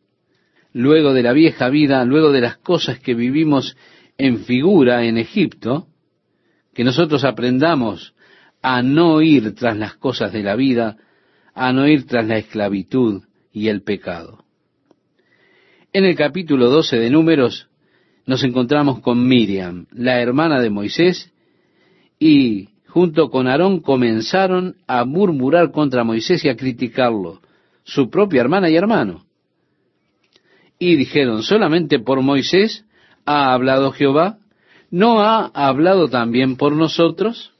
Luego 0.73 1.13
de 1.13 1.23
la 1.23 1.31
vieja 1.31 1.69
vida, 1.69 2.03
luego 2.03 2.33
de 2.33 2.41
las 2.41 2.57
cosas 2.57 2.99
que 2.99 3.13
vivimos 3.13 3.77
en 4.17 4.39
figura 4.39 5.05
en 5.05 5.17
Egipto, 5.17 5.87
que 6.77 6.83
nosotros 6.83 7.23
aprendamos 7.23 8.13
a 8.61 8.83
no 8.83 9.23
ir 9.23 9.55
tras 9.55 9.75
las 9.75 9.95
cosas 9.95 10.31
de 10.31 10.43
la 10.43 10.55
vida, 10.55 10.95
a 11.55 11.73
no 11.73 11.87
ir 11.87 12.05
tras 12.05 12.27
la 12.27 12.37
esclavitud 12.37 13.23
y 13.51 13.69
el 13.69 13.81
pecado. 13.81 14.43
En 15.91 16.05
el 16.05 16.15
capítulo 16.15 16.69
12 16.69 16.99
de 16.99 17.09
Números 17.09 17.67
nos 18.27 18.43
encontramos 18.43 18.99
con 18.99 19.27
Miriam, 19.27 19.87
la 19.91 20.21
hermana 20.21 20.61
de 20.61 20.69
Moisés, 20.69 21.33
y 22.19 22.69
junto 22.85 23.31
con 23.31 23.47
Aarón 23.47 23.79
comenzaron 23.79 24.75
a 24.85 25.03
murmurar 25.03 25.71
contra 25.71 26.03
Moisés 26.03 26.45
y 26.45 26.49
a 26.49 26.55
criticarlo, 26.55 27.41
su 27.85 28.11
propia 28.11 28.41
hermana 28.41 28.69
y 28.69 28.75
hermano. 28.75 29.25
Y 30.77 30.95
dijeron, 30.95 31.41
solamente 31.41 31.97
por 31.97 32.21
Moisés 32.21 32.85
ha 33.25 33.51
hablado 33.51 33.91
Jehová, 33.93 34.37
¿no 34.89 35.21
ha 35.21 35.45
hablado 35.53 36.07
también 36.07 36.55
por 36.55 36.73
nosotros? 36.73 37.53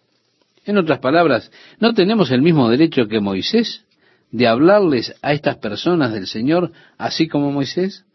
En 0.66 0.78
otras 0.78 1.00
palabras, 1.00 1.52
¿no 1.80 1.94
tenemos 1.94 2.32
el 2.32 2.42
mismo 2.42 2.70
derecho 2.70 3.08
que 3.08 3.20
Moisés 3.20 3.86
de 4.32 4.48
hablarles 4.48 5.16
a 5.22 5.34
estas 5.34 5.58
personas 5.58 6.14
del 6.14 6.28
Señor 6.28 6.72
así 6.98 7.28
como 7.28 7.52
Moisés? 7.52 8.06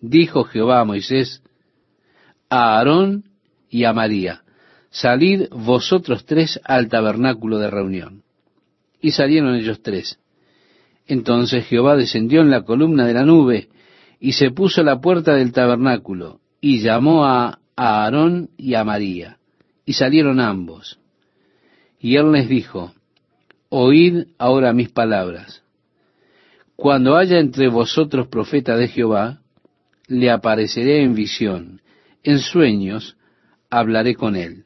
dijo 0.00 0.44
Jehová 0.44 0.80
a 0.80 0.84
Moisés, 0.84 1.42
a 2.48 2.76
Aarón 2.76 3.24
y 3.68 3.84
a 3.84 3.92
María, 3.92 4.42
salid 4.90 5.48
vosotros 5.50 6.24
tres 6.24 6.60
al 6.64 6.88
tabernáculo 6.88 7.58
de 7.58 7.70
reunión. 7.70 8.22
Y 9.00 9.10
salieron 9.10 9.54
ellos 9.54 9.82
tres. 9.82 10.18
Entonces 11.06 11.66
Jehová 11.66 11.96
descendió 11.96 12.40
en 12.40 12.50
la 12.50 12.62
columna 12.62 13.06
de 13.06 13.14
la 13.14 13.24
nube 13.24 13.68
y 14.20 14.32
se 14.32 14.50
puso 14.50 14.80
a 14.80 14.84
la 14.84 15.00
puerta 15.00 15.34
del 15.34 15.52
tabernáculo 15.52 16.40
y 16.66 16.80
llamó 16.80 17.24
a, 17.24 17.60
Aarón 17.76 18.50
y 18.56 18.74
a 18.74 18.82
María. 18.82 19.38
Y 19.84 19.92
salieron 19.92 20.40
ambos. 20.40 20.98
Y 22.00 22.16
él 22.16 22.32
les 22.32 22.48
dijo, 22.48 22.92
Oíd 23.68 24.24
ahora 24.36 24.72
mis 24.72 24.88
palabras. 24.88 25.62
Cuando 26.74 27.16
haya 27.16 27.38
entre 27.38 27.68
vosotros 27.68 28.26
profeta 28.26 28.76
de 28.76 28.88
Jehová, 28.88 29.42
le 30.08 30.28
apareceré 30.28 31.04
en 31.04 31.14
visión, 31.14 31.82
en 32.24 32.40
sueños 32.40 33.16
hablaré 33.70 34.16
con 34.16 34.34
él. 34.34 34.64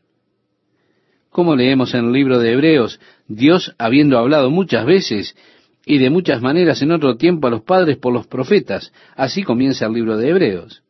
Como 1.28 1.54
leemos 1.54 1.92
en 1.92 2.06
el 2.06 2.12
libro 2.12 2.38
de 2.38 2.52
Hebreos, 2.52 2.98
Dios, 3.28 3.74
habiendo 3.76 4.16
hablado 4.16 4.48
muchas 4.48 4.86
veces 4.86 5.36
y 5.84 5.98
de 5.98 6.08
muchas 6.08 6.40
maneras 6.40 6.80
en 6.80 6.92
otro 6.92 7.18
tiempo 7.18 7.46
a 7.46 7.50
los 7.50 7.60
padres 7.60 7.98
por 7.98 8.14
los 8.14 8.26
profetas, 8.26 8.90
así 9.16 9.42
comienza 9.42 9.84
el 9.84 9.92
libro 9.92 10.16
de 10.16 10.30
Hebreos. 10.30 10.82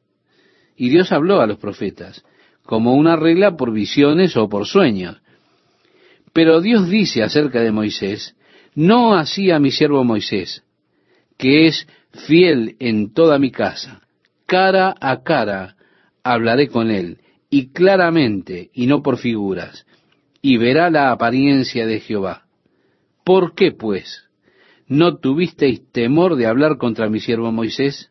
Y 0.80 0.88
Dios 0.88 1.12
habló 1.12 1.40
a 1.40 1.46
los 1.46 1.58
profetas, 1.58 2.24
como 2.64 2.94
una 2.94 3.14
regla 3.16 3.56
por 3.56 3.72
visiones 3.72 4.36
o 4.36 4.48
por 4.48 4.66
sueños. 4.66 5.20
Pero 6.32 6.60
Dios 6.60 6.88
dice 6.88 7.22
acerca 7.22 7.60
de 7.60 7.70
Moisés, 7.70 8.34
no 8.74 9.14
así 9.14 9.50
a 9.50 9.58
mi 9.58 9.70
siervo 9.70 10.04
Moisés, 10.04 10.62
que 11.36 11.66
es 11.66 11.86
fiel 12.26 12.76
en 12.78 13.12
toda 13.12 13.38
mi 13.38 13.50
casa 13.50 14.00
cara 14.50 14.96
a 15.00 15.22
cara 15.22 15.76
hablaré 16.24 16.66
con 16.66 16.90
él, 16.90 17.18
y 17.50 17.68
claramente, 17.68 18.70
y 18.74 18.88
no 18.88 19.00
por 19.00 19.16
figuras, 19.18 19.86
y 20.42 20.56
verá 20.56 20.90
la 20.90 21.12
apariencia 21.12 21.86
de 21.86 22.00
Jehová. 22.00 22.46
¿Por 23.24 23.54
qué, 23.54 23.70
pues, 23.70 24.24
no 24.88 25.18
tuvisteis 25.18 25.88
temor 25.92 26.34
de 26.34 26.48
hablar 26.48 26.78
contra 26.78 27.08
mi 27.08 27.20
siervo 27.20 27.52
Moisés? 27.52 28.09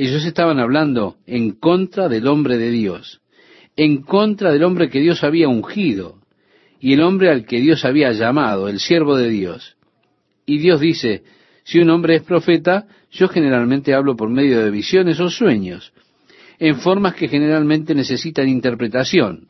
Ellos 0.00 0.24
estaban 0.24 0.60
hablando 0.60 1.16
en 1.26 1.50
contra 1.50 2.08
del 2.08 2.28
hombre 2.28 2.56
de 2.56 2.70
Dios, 2.70 3.20
en 3.74 4.02
contra 4.02 4.52
del 4.52 4.62
hombre 4.62 4.90
que 4.90 5.00
Dios 5.00 5.24
había 5.24 5.48
ungido, 5.48 6.20
y 6.78 6.92
el 6.92 7.00
hombre 7.00 7.32
al 7.32 7.44
que 7.44 7.60
Dios 7.60 7.84
había 7.84 8.12
llamado, 8.12 8.68
el 8.68 8.78
siervo 8.78 9.16
de 9.16 9.28
Dios. 9.28 9.76
Y 10.46 10.58
Dios 10.58 10.78
dice, 10.78 11.24
si 11.64 11.80
un 11.80 11.90
hombre 11.90 12.14
es 12.14 12.22
profeta, 12.22 12.86
yo 13.10 13.26
generalmente 13.26 13.92
hablo 13.92 14.14
por 14.14 14.30
medio 14.30 14.62
de 14.62 14.70
visiones 14.70 15.18
o 15.18 15.30
sueños, 15.30 15.92
en 16.60 16.78
formas 16.78 17.16
que 17.16 17.26
generalmente 17.26 17.92
necesitan 17.92 18.48
interpretación. 18.48 19.48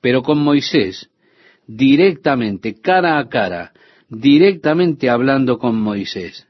Pero 0.00 0.24
con 0.24 0.40
Moisés, 0.40 1.08
directamente, 1.68 2.74
cara 2.80 3.20
a 3.20 3.28
cara, 3.28 3.72
directamente 4.08 5.08
hablando 5.08 5.56
con 5.56 5.80
Moisés. 5.80 6.47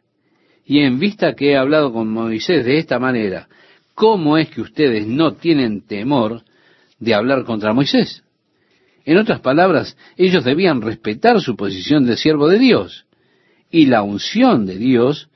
Y 0.68 0.80
en 0.80 0.98
vista 0.98 1.34
que 1.34 1.52
he 1.52 1.56
hablado 1.56 1.94
con 1.94 2.12
Moisés 2.12 2.66
de 2.66 2.76
esta 2.76 2.98
manera, 2.98 3.48
¿cómo 3.94 4.36
es 4.36 4.50
que 4.50 4.60
ustedes 4.60 5.06
no 5.06 5.32
tienen 5.32 5.80
temor 5.80 6.42
de 6.98 7.14
hablar 7.14 7.44
contra 7.44 7.72
Moisés? 7.72 8.22
En 9.06 9.16
otras 9.16 9.40
palabras, 9.40 9.96
ellos 10.18 10.44
debían 10.44 10.82
respetar 10.82 11.40
su 11.40 11.56
posición 11.56 12.04
de 12.04 12.18
siervo 12.18 12.48
de 12.48 12.58
Dios 12.58 13.06
y 13.70 13.86
la 13.86 14.02
unción 14.02 14.66
de 14.66 14.76
Dios 14.76 15.30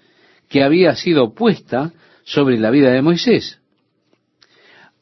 que 0.51 0.62
había 0.62 0.95
sido 0.97 1.33
puesta 1.33 1.95
sobre 2.25 2.59
la 2.59 2.68
vida 2.68 2.90
de 2.90 3.01
Moisés. 3.01 3.59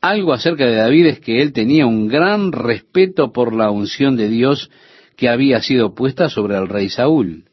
Algo 0.00 0.32
acerca 0.32 0.64
de 0.64 0.76
David 0.76 1.06
es 1.06 1.18
que 1.18 1.42
él 1.42 1.52
tenía 1.52 1.86
un 1.86 2.06
gran 2.06 2.52
respeto 2.52 3.32
por 3.32 3.52
la 3.52 3.72
unción 3.72 4.16
de 4.16 4.28
Dios 4.28 4.70
que 5.16 5.28
había 5.28 5.60
sido 5.60 5.92
puesta 5.96 6.28
sobre 6.28 6.56
el 6.56 6.68
rey 6.68 6.88
Saúl. 6.88 7.49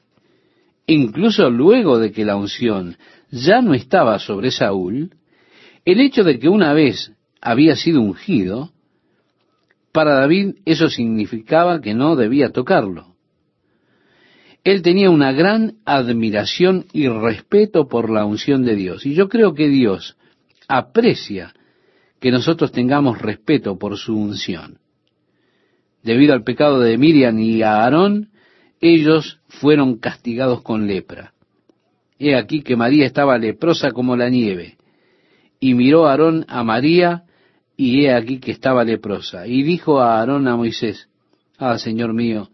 Incluso 0.88 1.50
luego 1.50 2.00
de 2.00 2.14
que 2.14 2.24
la 2.24 2.38
unción 2.38 2.98
ya 3.30 3.62
no 3.62 3.74
estaba 3.74 4.20
sobre 4.20 4.52
Saúl, 4.52 5.12
el 5.84 6.00
hecho 6.00 6.24
de 6.24 6.40
que 6.40 6.48
una 6.48 6.74
vez 6.74 7.12
había 7.42 7.76
sido 7.76 8.02
ungido, 8.02 8.72
para 9.92 10.14
David 10.14 10.56
eso 10.66 10.90
significaba 10.90 11.82
que 11.82 11.94
no 11.94 12.16
debía 12.16 12.52
tocarlo. 12.52 13.16
Él 14.64 14.82
tenía 14.82 15.10
una 15.10 15.32
gran 15.32 15.76
admiración 15.86 16.86
y 16.94 17.08
respeto 17.08 17.88
por 17.88 18.10
la 18.10 18.26
unción 18.26 18.64
de 18.66 18.76
Dios. 18.76 19.06
Y 19.06 19.14
yo 19.14 19.30
creo 19.30 19.54
que 19.54 19.70
Dios 19.70 20.18
aprecia 20.68 21.54
que 22.20 22.32
nosotros 22.32 22.72
tengamos 22.72 23.22
respeto 23.22 23.78
por 23.78 23.98
su 23.98 24.18
unción. 24.18 24.80
Debido 26.04 26.34
al 26.34 26.44
pecado 26.44 26.80
de 26.80 26.98
Miriam 26.98 27.40
y 27.40 27.62
Aarón, 27.62 28.30
ellos 28.82 29.40
fueron 29.48 29.98
castigados 29.98 30.62
con 30.62 30.88
lepra. 30.88 31.34
He 32.20 32.36
aquí 32.36 32.62
que 32.62 32.76
María 32.76 33.06
estaba 33.06 33.38
leprosa 33.38 33.92
como 33.92 34.16
la 34.16 34.30
nieve. 34.30 34.78
Y 35.60 35.74
miró 35.74 36.08
Aarón 36.08 36.46
a 36.48 36.64
María, 36.64 37.24
y 37.76 38.06
he 38.06 38.14
aquí 38.14 38.40
que 38.40 38.52
estaba 38.52 38.84
leprosa. 38.84 39.48
Y 39.48 39.64
dijo 39.64 40.00
a 40.00 40.20
Aarón 40.20 40.48
a 40.48 40.56
Moisés, 40.56 41.10
Ah, 41.58 41.78
Señor 41.80 42.14
mío, 42.14 42.50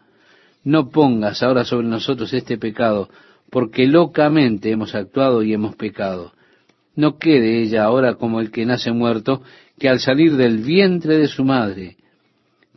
no 0.64 0.90
pongas 0.90 1.44
ahora 1.44 1.66
sobre 1.66 1.88
nosotros 1.88 2.34
este 2.34 2.58
pecado, 2.58 3.10
porque 3.50 3.86
locamente 3.86 4.72
hemos 4.72 4.96
actuado 4.96 5.44
y 5.44 5.54
hemos 5.54 5.76
pecado. 5.76 6.34
No 6.96 7.18
quede 7.18 7.62
ella 7.62 7.84
ahora 7.84 8.16
como 8.16 8.40
el 8.40 8.52
que 8.52 8.66
nace 8.66 8.92
muerto, 8.92 9.42
que 9.78 9.90
al 9.90 10.00
salir 10.00 10.38
del 10.38 10.60
vientre 10.60 11.18
de 11.18 11.28
su 11.28 11.44
madre 11.44 11.98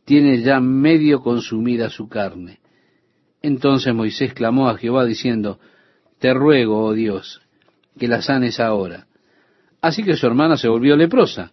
tiene 0.04 0.40
ya 0.40 0.60
medio 0.60 1.20
consumida 1.20 1.90
su 1.90 2.08
carne. 2.08 2.58
Entonces 3.46 3.94
Moisés 3.94 4.34
clamó 4.34 4.68
a 4.68 4.76
Jehová 4.76 5.04
diciendo, 5.04 5.60
Te 6.18 6.34
ruego, 6.34 6.84
oh 6.84 6.94
Dios, 6.94 7.42
que 7.96 8.08
la 8.08 8.20
sanes 8.20 8.58
ahora. 8.58 9.06
Así 9.80 10.02
que 10.02 10.16
su 10.16 10.26
hermana 10.26 10.56
se 10.56 10.66
volvió 10.66 10.96
leprosa. 10.96 11.52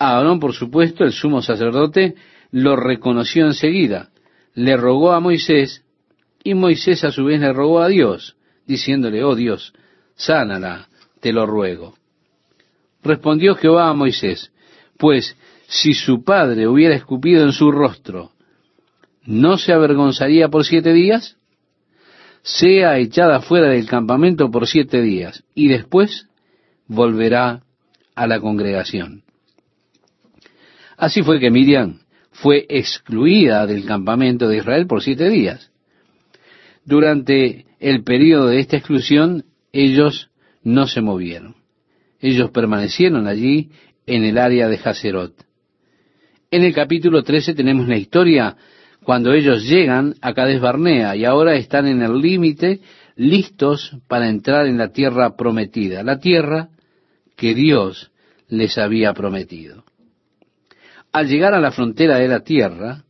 Aarón, 0.00 0.40
por 0.40 0.52
supuesto, 0.52 1.04
el 1.04 1.12
sumo 1.12 1.40
sacerdote, 1.40 2.16
lo 2.50 2.74
reconoció 2.74 3.46
enseguida, 3.46 4.08
le 4.54 4.76
rogó 4.76 5.12
a 5.12 5.20
Moisés, 5.20 5.84
y 6.42 6.54
Moisés 6.54 7.04
a 7.04 7.12
su 7.12 7.26
vez 7.26 7.38
le 7.38 7.52
rogó 7.52 7.78
a 7.82 7.86
Dios, 7.86 8.34
diciéndole, 8.66 9.22
oh 9.22 9.36
Dios, 9.36 9.72
sánala, 10.16 10.88
te 11.20 11.32
lo 11.32 11.46
ruego. 11.46 11.94
Respondió 13.04 13.54
Jehová 13.54 13.90
a 13.90 13.94
Moisés, 13.94 14.50
pues 14.98 15.36
si 15.68 15.94
su 15.94 16.24
padre 16.24 16.66
hubiera 16.66 16.96
escupido 16.96 17.44
en 17.44 17.52
su 17.52 17.70
rostro, 17.70 18.31
¿no 19.24 19.58
se 19.58 19.72
avergonzaría 19.72 20.48
por 20.48 20.64
siete 20.64 20.92
días? 20.92 21.36
Sea 22.42 22.98
echada 22.98 23.40
fuera 23.40 23.68
del 23.68 23.86
campamento 23.86 24.50
por 24.50 24.66
siete 24.66 25.00
días, 25.00 25.44
y 25.54 25.68
después 25.68 26.28
volverá 26.86 27.62
a 28.14 28.26
la 28.26 28.40
congregación. 28.40 29.22
Así 30.96 31.22
fue 31.22 31.40
que 31.40 31.50
Miriam 31.50 32.00
fue 32.30 32.66
excluida 32.68 33.66
del 33.66 33.84
campamento 33.84 34.48
de 34.48 34.58
Israel 34.58 34.86
por 34.86 35.02
siete 35.02 35.28
días. 35.28 35.70
Durante 36.84 37.66
el 37.78 38.02
periodo 38.02 38.46
de 38.46 38.58
esta 38.58 38.76
exclusión, 38.76 39.44
ellos 39.72 40.30
no 40.62 40.86
se 40.86 41.00
movieron. 41.00 41.56
Ellos 42.20 42.50
permanecieron 42.50 43.26
allí 43.26 43.70
en 44.06 44.24
el 44.24 44.38
área 44.38 44.68
de 44.68 44.80
Hazerot. 44.82 45.34
En 46.50 46.64
el 46.64 46.74
capítulo 46.74 47.22
13 47.22 47.54
tenemos 47.54 47.88
la 47.88 47.96
historia 47.96 48.56
cuando 49.04 49.32
ellos 49.32 49.64
llegan 49.64 50.14
a 50.20 50.32
Cades 50.32 50.60
Barnea 50.60 51.16
y 51.16 51.24
ahora 51.24 51.54
están 51.54 51.86
en 51.86 52.02
el 52.02 52.18
límite 52.20 52.80
listos 53.16 53.96
para 54.08 54.28
entrar 54.28 54.66
en 54.66 54.78
la 54.78 54.92
tierra 54.92 55.36
prometida, 55.36 56.02
la 56.02 56.18
tierra 56.18 56.68
que 57.36 57.54
Dios 57.54 58.10
les 58.48 58.78
había 58.78 59.12
prometido. 59.12 59.84
Al 61.12 61.28
llegar 61.28 61.54
a 61.54 61.60
la 61.60 61.72
frontera 61.72 62.18
de 62.18 62.28
la 62.28 62.40
tierra, 62.40 63.04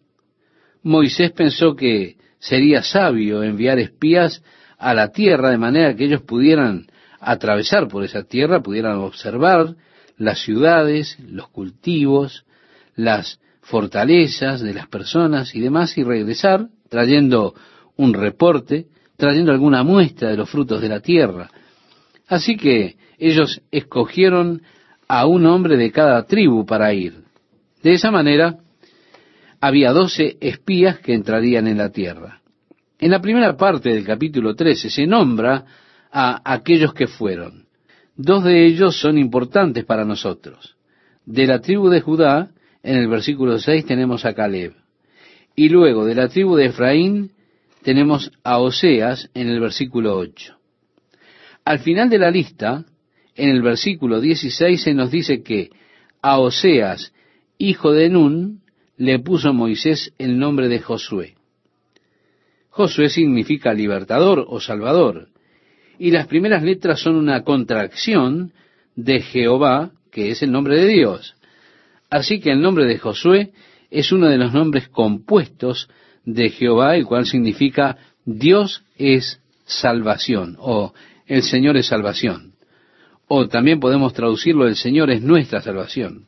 Moisés 0.82 1.30
pensó 1.32 1.76
que 1.76 2.16
sería 2.38 2.82
sabio 2.82 3.42
enviar 3.42 3.78
espías 3.78 4.42
a 4.78 4.94
la 4.94 5.12
tierra 5.12 5.50
de 5.50 5.58
manera 5.58 5.94
que 5.94 6.06
ellos 6.06 6.22
pudieran 6.22 6.86
atravesar 7.20 7.86
por 7.86 8.02
esa 8.02 8.24
tierra, 8.24 8.62
pudieran 8.62 8.96
observar 8.98 9.76
las 10.16 10.40
ciudades, 10.40 11.16
los 11.20 11.48
cultivos, 11.48 12.44
las 12.96 13.38
fortalezas 13.62 14.60
de 14.60 14.74
las 14.74 14.88
personas 14.88 15.54
y 15.54 15.60
demás 15.60 15.96
y 15.96 16.02
regresar 16.02 16.68
trayendo 16.88 17.54
un 17.96 18.12
reporte, 18.12 18.86
trayendo 19.16 19.52
alguna 19.52 19.82
muestra 19.82 20.30
de 20.30 20.36
los 20.36 20.50
frutos 20.50 20.82
de 20.82 20.88
la 20.88 21.00
tierra. 21.00 21.50
Así 22.28 22.56
que 22.56 22.96
ellos 23.18 23.62
escogieron 23.70 24.62
a 25.08 25.26
un 25.26 25.46
hombre 25.46 25.76
de 25.76 25.90
cada 25.92 26.24
tribu 26.26 26.66
para 26.66 26.92
ir. 26.92 27.22
De 27.82 27.94
esa 27.94 28.10
manera, 28.10 28.58
había 29.60 29.92
doce 29.92 30.36
espías 30.40 30.98
que 30.98 31.14
entrarían 31.14 31.66
en 31.68 31.78
la 31.78 31.90
tierra. 31.90 32.40
En 32.98 33.10
la 33.10 33.20
primera 33.20 33.56
parte 33.56 33.90
del 33.90 34.04
capítulo 34.04 34.54
13 34.54 34.90
se 34.90 35.06
nombra 35.06 35.64
a 36.10 36.40
aquellos 36.44 36.94
que 36.94 37.06
fueron. 37.06 37.66
Dos 38.16 38.44
de 38.44 38.66
ellos 38.66 38.96
son 38.96 39.18
importantes 39.18 39.84
para 39.84 40.04
nosotros. 40.04 40.76
De 41.24 41.46
la 41.46 41.60
tribu 41.60 41.88
de 41.88 42.00
Judá, 42.00 42.50
en 42.82 42.96
el 42.96 43.08
versículo 43.08 43.58
6 43.58 43.86
tenemos 43.86 44.24
a 44.24 44.34
Caleb. 44.34 44.74
Y 45.54 45.68
luego 45.68 46.04
de 46.04 46.14
la 46.14 46.28
tribu 46.28 46.56
de 46.56 46.66
Efraín 46.66 47.30
tenemos 47.82 48.30
a 48.42 48.58
Oseas 48.58 49.30
en 49.34 49.48
el 49.48 49.60
versículo 49.60 50.16
8. 50.16 50.56
Al 51.64 51.78
final 51.80 52.10
de 52.10 52.18
la 52.18 52.30
lista, 52.30 52.84
en 53.34 53.50
el 53.50 53.62
versículo 53.62 54.20
16 54.20 54.82
se 54.82 54.94
nos 54.94 55.10
dice 55.10 55.42
que 55.42 55.70
a 56.20 56.38
Oseas, 56.38 57.12
hijo 57.58 57.92
de 57.92 58.08
Nun, 58.08 58.62
le 58.96 59.18
puso 59.18 59.52
Moisés 59.52 60.12
el 60.18 60.38
nombre 60.38 60.68
de 60.68 60.80
Josué. 60.80 61.34
Josué 62.70 63.10
significa 63.10 63.74
libertador 63.74 64.44
o 64.48 64.60
salvador, 64.60 65.28
y 65.98 66.10
las 66.10 66.26
primeras 66.26 66.62
letras 66.62 67.00
son 67.00 67.16
una 67.16 67.42
contracción 67.42 68.52
de 68.96 69.20
Jehová, 69.20 69.92
que 70.10 70.30
es 70.30 70.42
el 70.42 70.52
nombre 70.52 70.76
de 70.76 70.88
Dios. 70.88 71.36
Así 72.12 72.40
que 72.40 72.50
el 72.50 72.60
nombre 72.60 72.84
de 72.84 72.98
Josué 72.98 73.52
es 73.90 74.12
uno 74.12 74.28
de 74.28 74.36
los 74.36 74.52
nombres 74.52 74.86
compuestos 74.90 75.88
de 76.26 76.50
Jehová, 76.50 76.94
el 76.94 77.06
cual 77.06 77.24
significa 77.24 77.96
Dios 78.26 78.84
es 78.98 79.40
salvación 79.64 80.56
o 80.58 80.92
el 81.26 81.42
Señor 81.42 81.78
es 81.78 81.86
salvación. 81.86 82.52
O 83.28 83.48
también 83.48 83.80
podemos 83.80 84.12
traducirlo 84.12 84.68
el 84.68 84.76
Señor 84.76 85.10
es 85.10 85.22
nuestra 85.22 85.62
salvación. 85.62 86.26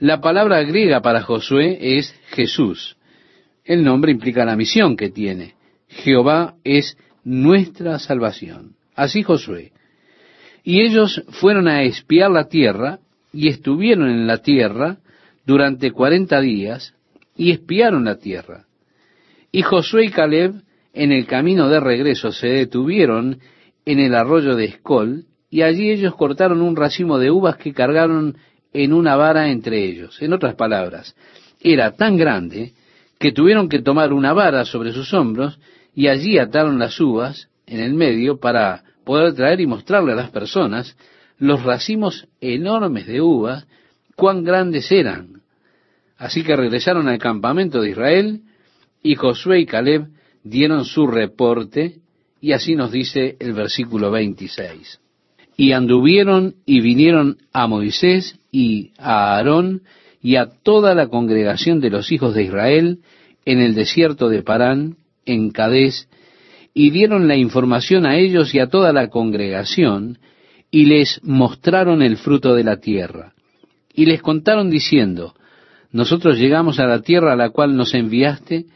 La 0.00 0.20
palabra 0.20 0.60
griega 0.64 1.00
para 1.00 1.22
Josué 1.22 1.98
es 1.98 2.12
Jesús, 2.30 2.96
el 3.64 3.84
nombre 3.84 4.10
implica 4.10 4.44
la 4.44 4.56
misión 4.56 4.96
que 4.96 5.10
tiene. 5.10 5.54
Jehová 5.86 6.56
es 6.64 6.98
nuestra 7.22 8.00
salvación. 8.00 8.74
Así 8.96 9.22
Josué. 9.22 9.70
Y 10.64 10.80
ellos 10.80 11.22
fueron 11.28 11.68
a 11.68 11.84
espiar 11.84 12.32
la 12.32 12.48
tierra 12.48 12.98
y 13.36 13.48
estuvieron 13.48 14.08
en 14.08 14.26
la 14.26 14.38
tierra 14.38 14.96
durante 15.44 15.92
cuarenta 15.92 16.40
días 16.40 16.94
y 17.36 17.50
espiaron 17.50 18.06
la 18.06 18.16
tierra. 18.16 18.64
Y 19.52 19.60
Josué 19.60 20.06
y 20.06 20.10
Caleb 20.10 20.54
en 20.94 21.12
el 21.12 21.26
camino 21.26 21.68
de 21.68 21.78
regreso 21.78 22.32
se 22.32 22.48
detuvieron 22.48 23.38
en 23.84 24.00
el 24.00 24.14
arroyo 24.14 24.56
de 24.56 24.64
Escol 24.64 25.26
y 25.50 25.60
allí 25.60 25.90
ellos 25.90 26.14
cortaron 26.14 26.62
un 26.62 26.76
racimo 26.76 27.18
de 27.18 27.30
uvas 27.30 27.58
que 27.58 27.74
cargaron 27.74 28.38
en 28.72 28.94
una 28.94 29.16
vara 29.16 29.50
entre 29.50 29.84
ellos. 29.84 30.20
En 30.22 30.32
otras 30.32 30.54
palabras, 30.54 31.14
era 31.60 31.92
tan 31.92 32.16
grande 32.16 32.72
que 33.18 33.32
tuvieron 33.32 33.68
que 33.68 33.82
tomar 33.82 34.14
una 34.14 34.32
vara 34.32 34.64
sobre 34.64 34.92
sus 34.92 35.12
hombros 35.12 35.58
y 35.94 36.08
allí 36.08 36.38
ataron 36.38 36.78
las 36.78 36.98
uvas 36.98 37.50
en 37.66 37.80
el 37.80 37.92
medio 37.92 38.40
para 38.40 38.82
poder 39.04 39.34
traer 39.34 39.60
y 39.60 39.66
mostrarle 39.66 40.12
a 40.12 40.16
las 40.16 40.30
personas 40.30 40.96
los 41.38 41.62
racimos 41.62 42.28
enormes 42.40 43.06
de 43.06 43.20
uvas, 43.20 43.66
cuán 44.14 44.44
grandes 44.44 44.90
eran. 44.90 45.42
Así 46.18 46.42
que 46.42 46.56
regresaron 46.56 47.08
al 47.08 47.18
campamento 47.18 47.80
de 47.80 47.90
Israel 47.90 48.40
y 49.02 49.14
Josué 49.14 49.60
y 49.60 49.66
Caleb 49.66 50.08
dieron 50.42 50.84
su 50.84 51.06
reporte 51.06 51.96
y 52.40 52.52
así 52.52 52.74
nos 52.74 52.92
dice 52.92 53.36
el 53.40 53.52
versículo 53.52 54.10
26. 54.10 55.00
Y 55.56 55.72
anduvieron 55.72 56.54
y 56.64 56.80
vinieron 56.80 57.38
a 57.52 57.66
Moisés 57.66 58.38
y 58.50 58.92
a 58.98 59.36
Aarón 59.36 59.82
y 60.22 60.36
a 60.36 60.46
toda 60.46 60.94
la 60.94 61.08
congregación 61.08 61.80
de 61.80 61.90
los 61.90 62.12
hijos 62.12 62.34
de 62.34 62.44
Israel 62.44 63.00
en 63.44 63.60
el 63.60 63.74
desierto 63.74 64.28
de 64.28 64.42
Parán, 64.42 64.96
en 65.24 65.50
Cadés, 65.50 66.08
y 66.74 66.90
dieron 66.90 67.28
la 67.28 67.36
información 67.36 68.06
a 68.06 68.16
ellos 68.16 68.54
y 68.54 68.58
a 68.58 68.68
toda 68.68 68.92
la 68.92 69.08
congregación, 69.08 70.18
y 70.76 70.84
les 70.84 71.20
mostraron 71.22 72.02
el 72.02 72.18
fruto 72.18 72.54
de 72.54 72.62
la 72.62 72.76
tierra. 72.76 73.32
Y 73.94 74.04
les 74.04 74.20
contaron 74.20 74.68
diciendo, 74.68 75.32
nosotros 75.90 76.38
llegamos 76.38 76.78
a 76.78 76.84
la 76.84 77.00
tierra 77.00 77.32
a 77.32 77.36
la 77.36 77.48
cual 77.48 77.78
nos 77.78 77.94
enviaste, 77.94 78.66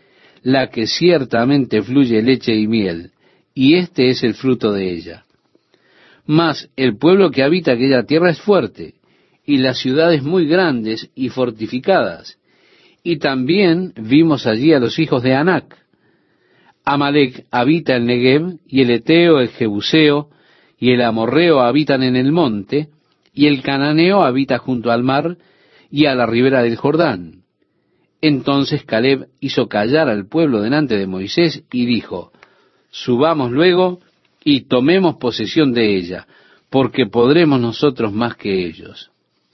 la 0.42 0.70
que 0.70 0.86
ciertamente 0.86 1.82
fluye 1.82 2.22
leche 2.22 2.54
y 2.54 2.66
miel, 2.66 3.10
y 3.52 3.74
este 3.74 4.08
es 4.08 4.22
el 4.22 4.32
fruto 4.32 4.72
de 4.72 4.90
ella. 4.90 5.26
Mas 6.24 6.70
el 6.74 6.96
pueblo 6.96 7.30
que 7.30 7.42
habita 7.42 7.72
aquella 7.72 8.04
tierra 8.04 8.30
es 8.30 8.40
fuerte, 8.40 8.94
y 9.44 9.58
las 9.58 9.78
ciudades 9.78 10.22
muy 10.22 10.46
grandes 10.46 11.10
y 11.14 11.28
fortificadas. 11.28 12.38
Y 13.02 13.18
también 13.18 13.92
vimos 13.94 14.46
allí 14.46 14.72
a 14.72 14.80
los 14.80 14.98
hijos 14.98 15.22
de 15.22 15.34
Anac. 15.34 15.76
Amalek 16.82 17.44
habita 17.50 17.94
el 17.94 18.06
Negev, 18.06 18.56
y 18.66 18.80
el 18.80 18.90
Eteo, 18.90 19.38
el 19.38 19.50
Jebuseo, 19.50 20.30
y 20.80 20.92
el 20.92 21.02
Amorreo 21.02 21.60
habitan 21.60 22.02
en 22.02 22.16
el 22.16 22.32
monte, 22.32 22.88
y 23.32 23.46
el 23.46 23.62
Cananeo 23.62 24.22
habita 24.22 24.58
junto 24.58 24.90
al 24.90 25.04
mar 25.04 25.36
y 25.90 26.06
a 26.06 26.14
la 26.14 26.26
ribera 26.26 26.62
del 26.62 26.76
Jordán. 26.76 27.42
Entonces 28.22 28.84
Caleb 28.84 29.28
hizo 29.40 29.68
callar 29.68 30.08
al 30.08 30.26
pueblo 30.26 30.62
delante 30.62 30.96
de 30.96 31.06
Moisés 31.06 31.62
y 31.70 31.86
dijo, 31.86 32.32
Subamos 32.90 33.52
luego 33.52 34.00
y 34.42 34.62
tomemos 34.62 35.16
posesión 35.16 35.72
de 35.72 35.96
ella, 35.96 36.26
porque 36.70 37.06
podremos 37.06 37.60
nosotros 37.60 38.12
más 38.12 38.36
que 38.36 38.66
ellos. 38.66 39.10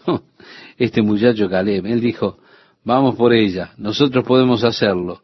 este 0.78 1.02
muchacho 1.02 1.48
Caleb, 1.48 1.86
él 1.86 2.00
dijo, 2.00 2.38
vamos 2.84 3.16
por 3.16 3.32
ella, 3.32 3.72
nosotros 3.76 4.24
podemos 4.24 4.64
hacerlo. 4.64 5.20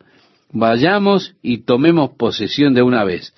Vayamos 0.50 1.34
y 1.42 1.58
tomemos 1.58 2.10
posesión 2.18 2.74
de 2.74 2.82
una 2.82 3.04
vez. 3.04 3.32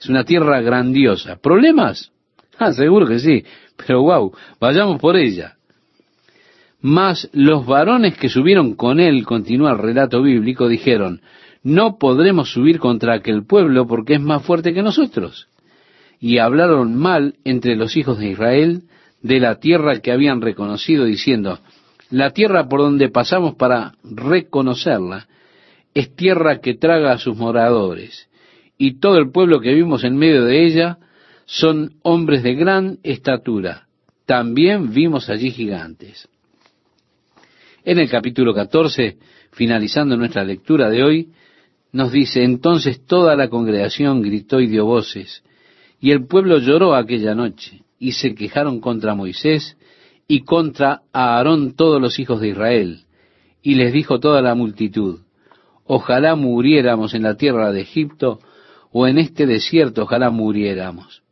Es 0.00 0.08
una 0.08 0.24
tierra 0.24 0.60
grandiosa. 0.60 1.36
¿Problemas? 1.36 2.12
Ah, 2.60 2.72
seguro 2.72 3.06
que 3.06 3.20
sí, 3.20 3.44
pero 3.76 4.02
wow, 4.02 4.32
vayamos 4.58 5.00
por 5.00 5.16
ella. 5.16 5.58
Mas 6.80 7.30
los 7.32 7.64
varones 7.64 8.16
que 8.16 8.28
subieron 8.28 8.74
con 8.74 8.98
él, 8.98 9.24
continúa 9.24 9.70
el 9.70 9.78
relato 9.78 10.20
bíblico, 10.22 10.66
dijeron, 10.66 11.20
no 11.62 11.98
podremos 11.98 12.50
subir 12.52 12.80
contra 12.80 13.14
aquel 13.14 13.44
pueblo 13.44 13.86
porque 13.86 14.14
es 14.14 14.20
más 14.20 14.44
fuerte 14.44 14.74
que 14.74 14.82
nosotros. 14.82 15.46
Y 16.18 16.38
hablaron 16.38 16.96
mal 16.96 17.36
entre 17.44 17.76
los 17.76 17.96
hijos 17.96 18.18
de 18.18 18.30
Israel 18.30 18.82
de 19.22 19.38
la 19.38 19.60
tierra 19.60 20.00
que 20.00 20.10
habían 20.10 20.40
reconocido, 20.40 21.04
diciendo, 21.04 21.60
la 22.10 22.30
tierra 22.30 22.68
por 22.68 22.80
donde 22.80 23.08
pasamos 23.08 23.54
para 23.54 23.92
reconocerla 24.02 25.28
es 25.94 26.14
tierra 26.14 26.60
que 26.60 26.74
traga 26.74 27.12
a 27.12 27.18
sus 27.18 27.36
moradores, 27.36 28.27
y 28.78 29.00
todo 29.00 29.18
el 29.18 29.30
pueblo 29.30 29.60
que 29.60 29.74
vimos 29.74 30.04
en 30.04 30.16
medio 30.16 30.44
de 30.44 30.64
ella 30.64 30.98
son 31.44 31.94
hombres 32.02 32.44
de 32.44 32.54
gran 32.54 32.98
estatura. 33.02 33.88
También 34.24 34.92
vimos 34.92 35.28
allí 35.28 35.50
gigantes. 35.50 36.28
En 37.84 37.98
el 37.98 38.08
capítulo 38.08 38.54
14, 38.54 39.18
finalizando 39.52 40.16
nuestra 40.16 40.44
lectura 40.44 40.88
de 40.88 41.02
hoy, 41.02 41.28
nos 41.90 42.12
dice, 42.12 42.44
entonces 42.44 43.04
toda 43.04 43.34
la 43.34 43.48
congregación 43.48 44.22
gritó 44.22 44.60
y 44.60 44.66
dio 44.66 44.84
voces, 44.84 45.42
y 46.00 46.12
el 46.12 46.26
pueblo 46.26 46.58
lloró 46.58 46.94
aquella 46.94 47.34
noche, 47.34 47.82
y 47.98 48.12
se 48.12 48.34
quejaron 48.34 48.80
contra 48.80 49.14
Moisés 49.14 49.76
y 50.28 50.42
contra 50.42 51.02
Aarón 51.12 51.74
todos 51.74 52.00
los 52.00 52.18
hijos 52.18 52.40
de 52.40 52.48
Israel, 52.48 53.00
y 53.62 53.74
les 53.74 53.92
dijo 53.92 54.20
toda 54.20 54.42
la 54.42 54.54
multitud, 54.54 55.20
ojalá 55.84 56.36
muriéramos 56.36 57.14
en 57.14 57.22
la 57.22 57.36
tierra 57.36 57.72
de 57.72 57.80
Egipto, 57.80 58.40
o 58.92 59.06
en 59.06 59.18
este 59.18 59.46
desierto 59.46 60.02
ojalá 60.02 60.30
muriéramos. 60.30 61.22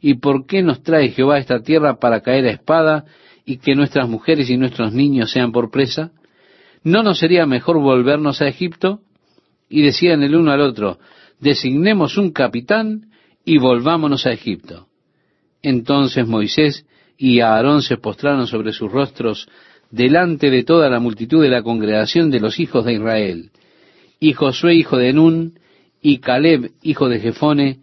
¿Y 0.00 0.14
por 0.14 0.46
qué 0.46 0.62
nos 0.62 0.82
trae 0.82 1.10
Jehová 1.10 1.36
a 1.36 1.38
esta 1.38 1.62
tierra 1.62 1.98
para 1.98 2.20
caer 2.20 2.46
a 2.46 2.52
espada 2.52 3.04
y 3.44 3.58
que 3.58 3.74
nuestras 3.74 4.08
mujeres 4.08 4.50
y 4.50 4.56
nuestros 4.56 4.92
niños 4.92 5.30
sean 5.30 5.52
por 5.52 5.70
presa? 5.70 6.12
¿No 6.82 7.02
nos 7.02 7.18
sería 7.18 7.46
mejor 7.46 7.80
volvernos 7.80 8.40
a 8.42 8.48
Egipto? 8.48 9.00
Y 9.68 9.82
decían 9.82 10.22
el 10.22 10.36
uno 10.36 10.52
al 10.52 10.60
otro, 10.60 10.98
designemos 11.40 12.18
un 12.18 12.30
capitán 12.30 13.10
y 13.44 13.58
volvámonos 13.58 14.26
a 14.26 14.32
Egipto. 14.32 14.86
Entonces 15.62 16.26
Moisés 16.26 16.86
y 17.18 17.40
Aarón 17.40 17.82
se 17.82 17.96
postraron 17.96 18.46
sobre 18.46 18.72
sus 18.72 18.90
rostros 18.90 19.48
delante 19.90 20.50
de 20.50 20.64
toda 20.64 20.88
la 20.90 21.00
multitud 21.00 21.42
de 21.42 21.48
la 21.48 21.62
congregación 21.62 22.30
de 22.30 22.40
los 22.40 22.60
hijos 22.60 22.84
de 22.84 22.94
Israel. 22.94 23.50
Y 24.20 24.32
Josué, 24.32 24.74
hijo 24.74 24.96
de 24.96 25.12
Nun, 25.12 25.58
y 26.08 26.18
Caleb, 26.18 26.70
hijo 26.82 27.08
de 27.08 27.18
Jefone, 27.18 27.78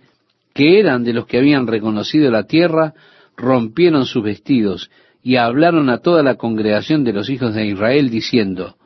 que 0.54 0.80
eran 0.80 1.04
de 1.04 1.12
los 1.12 1.26
que 1.26 1.40
habían 1.40 1.68
reconocido 1.68 2.32
la 2.32 2.44
tierra, 2.44 2.94
rompieron 3.36 4.06
sus 4.06 4.24
vestidos 4.24 4.90
y 5.22 5.36
hablaron 5.36 5.90
a 5.90 5.98
toda 5.98 6.24
la 6.24 6.36
congregación 6.36 7.04
de 7.04 7.12
los 7.12 7.30
hijos 7.30 7.54
de 7.54 7.66
Israel, 7.68 8.10
diciendo, 8.10 8.78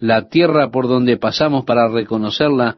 La 0.00 0.28
tierra 0.28 0.72
por 0.72 0.88
donde 0.88 1.18
pasamos 1.18 1.64
para 1.64 1.86
reconocerla 1.86 2.76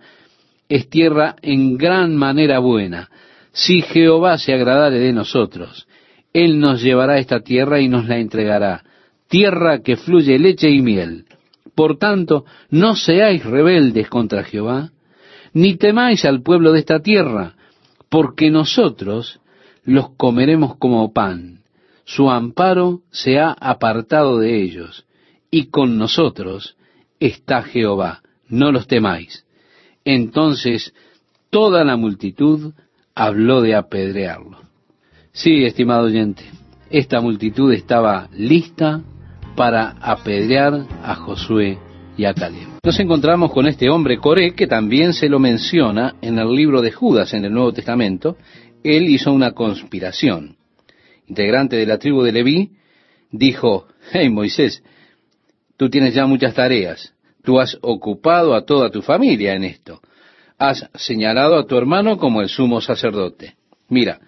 es 0.69 0.87
tierra 0.91 1.35
en 1.41 1.79
gran 1.79 2.15
manera 2.15 2.59
buena. 2.59 3.09
Si 3.53 3.81
Jehová 3.81 4.37
se 4.37 4.53
agradare 4.53 4.99
de 4.99 5.15
nosotros, 5.15 5.89
Él 6.35 6.61
nos 6.61 6.83
llevará 6.83 7.17
esta 7.17 7.41
tierra 7.41 7.81
y 7.81 7.89
nos 7.89 8.07
la 8.07 8.19
entregará, 8.19 8.85
tierra 9.29 9.79
que 9.79 9.97
fluye 9.97 10.39
leche 10.39 10.69
y 10.69 10.83
miel. 10.83 11.25
Por 11.75 11.97
tanto, 11.97 12.45
no 12.69 12.97
seáis 12.97 13.43
rebeldes 13.47 14.11
contra 14.11 14.45
Jehová, 14.45 14.91
ni 15.57 15.75
temáis 15.79 16.27
al 16.27 16.43
pueblo 16.43 16.73
de 16.73 16.81
esta 16.81 17.01
tierra, 17.01 17.55
porque 18.11 18.51
nosotros 18.51 19.41
los 19.85 20.11
comeremos 20.11 20.77
como 20.77 21.15
pan. 21.15 21.63
Su 22.05 22.31
amparo 22.31 23.01
se 23.11 23.39
ha 23.39 23.53
apartado 23.53 24.39
de 24.39 24.63
ellos, 24.63 25.07
y 25.51 25.69
con 25.69 25.97
nosotros 25.97 26.77
está 27.21 27.63
Jehová, 27.63 28.21
no 28.51 28.71
los 28.71 28.87
temáis. 28.87 29.47
Entonces 30.05 30.93
toda 31.49 31.85
la 31.85 31.97
multitud 31.97 32.75
habló 33.15 33.63
de 33.63 33.77
apedrearlo. 33.77 34.59
Sí, 35.33 35.65
estimado 35.65 36.05
oyente, 36.05 36.45
esta 36.91 37.23
multitud 37.23 37.73
estaba 37.73 38.29
lista 38.35 39.01
para 39.57 39.97
apedrear 40.03 40.87
a 41.03 41.15
Josué 41.15 41.79
y 42.17 42.25
a 42.25 42.35
Caleb. 42.35 42.69
Nos 42.83 42.99
encontramos 42.99 43.53
con 43.53 43.67
este 43.67 43.91
hombre 43.91 44.19
Coré, 44.19 44.55
que 44.55 44.67
también 44.67 45.13
se 45.13 45.29
lo 45.29 45.39
menciona 45.39 46.17
en 46.23 46.39
el 46.39 46.49
libro 46.55 46.81
de 46.81 46.93
Judas 46.93 47.35
en 47.35 47.45
el 47.45 47.53
Nuevo 47.53 47.73
Testamento. 47.73 48.37
Él 48.83 49.09
hizo 49.09 49.33
una 49.33 49.53
conspiración. 49.53 50.57
Integrante 51.27 51.77
de 51.77 51.87
la 51.87 51.99
tribu 51.99 52.23
de 52.23 52.33
Leví, 52.33 52.71
dijo, 53.31 53.89
hey 54.13 54.31
Moisés, 54.31 54.83
tú 55.77 55.91
tienes 55.91 56.15
ya 56.15 56.27
muchas 56.27 56.55
tareas, 56.55 57.15
tú 57.43 57.59
has 57.61 57.77
ocupado 57.81 58.55
a 58.55 58.65
toda 58.65 58.91
tu 58.91 59.03
familia 59.03 59.55
en 59.55 59.65
esto, 59.65 60.01
has 60.59 60.89
señalado 60.95 61.59
a 61.59 61.67
tu 61.67 61.77
hermano 61.77 62.17
como 62.17 62.41
el 62.41 62.49
sumo 62.49 62.81
sacerdote. 62.81 63.57
Mira, 63.89 64.21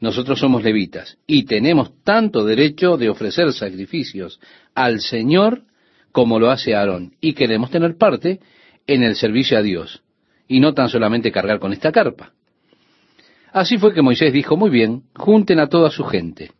nosotros 0.00 0.38
somos 0.38 0.62
levitas 0.62 1.18
y 1.26 1.44
tenemos 1.44 1.92
tanto 2.04 2.44
derecho 2.44 2.96
de 2.96 3.08
ofrecer 3.08 3.52
sacrificios 3.52 4.40
al 4.74 5.00
Señor 5.00 5.62
como 6.14 6.38
lo 6.38 6.48
hace 6.52 6.76
Aarón, 6.76 7.16
y 7.20 7.32
queremos 7.32 7.72
tener 7.72 7.98
parte 7.98 8.38
en 8.86 9.02
el 9.02 9.16
servicio 9.16 9.58
a 9.58 9.62
Dios, 9.62 10.04
y 10.46 10.60
no 10.60 10.72
tan 10.72 10.88
solamente 10.88 11.32
cargar 11.32 11.58
con 11.58 11.72
esta 11.72 11.90
carpa. 11.90 12.30
Así 13.52 13.78
fue 13.78 13.92
que 13.92 14.00
Moisés 14.00 14.32
dijo, 14.32 14.56
muy 14.56 14.70
bien, 14.70 15.02
junten 15.16 15.58
a 15.58 15.68
toda 15.68 15.90
su 15.90 16.04
gente. 16.04 16.52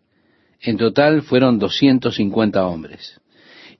En 0.60 0.76
total 0.76 1.22
fueron 1.22 1.60
250 1.60 2.66
hombres. 2.66 3.20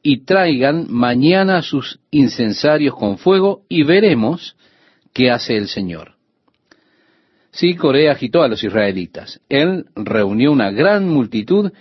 Y 0.01 0.25
traigan 0.25 0.87
mañana 0.91 1.61
sus 1.61 1.99
incensarios 2.13 2.95
con 2.95 3.19
fuego 3.19 3.63
y 3.69 3.83
veremos 3.83 4.57
qué 5.13 5.33
hace 5.33 5.57
el 5.57 5.67
Señor. 5.67 6.13
Sí, 7.51 7.75
Corea 7.75 8.13
agitó 8.13 8.45
a 8.45 8.49
los 8.49 8.63
israelitas. 8.63 9.41
Él 9.49 9.87
reunió 9.97 10.53
una 10.53 10.71
gran 10.71 11.09
multitud 11.09 11.73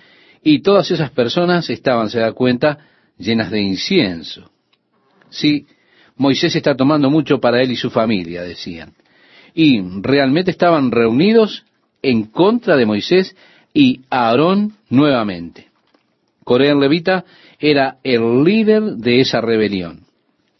y 0.41 0.63
todas 0.63 0.89
esas 0.89 1.11
personas 1.11 1.69
estaban, 1.69 2.09
se 2.09 2.21
da 2.21 2.31
cuenta, 2.31 2.79
llenas 3.18 3.51
de 3.51 3.61
incienso. 3.61 4.49
Sí, 5.30 5.66
Moisés 6.16 6.55
está 6.55 6.76
tomando 6.76 7.09
mucho 7.09 7.39
para 7.39 7.61
él 7.61 7.72
y 7.72 7.76
su 7.76 7.89
familia, 7.89 8.43
decían. 8.43 8.93
Y 9.53 9.82
realmente 10.01 10.51
estaban 10.51 10.91
reunidos 10.91 11.66
en 12.01 12.26
contra 12.26 12.76
de 12.76 12.86
Moisés 12.86 13.36
y 13.74 14.01
Aarón 14.09 14.74
nuevamente. 14.89 15.68
Coré 16.43 16.74
levita 16.76 17.24
era 17.59 17.97
el 18.03 18.43
líder 18.43 18.97
de 18.97 19.22
esa 19.22 19.41
rebelión. 19.41 20.01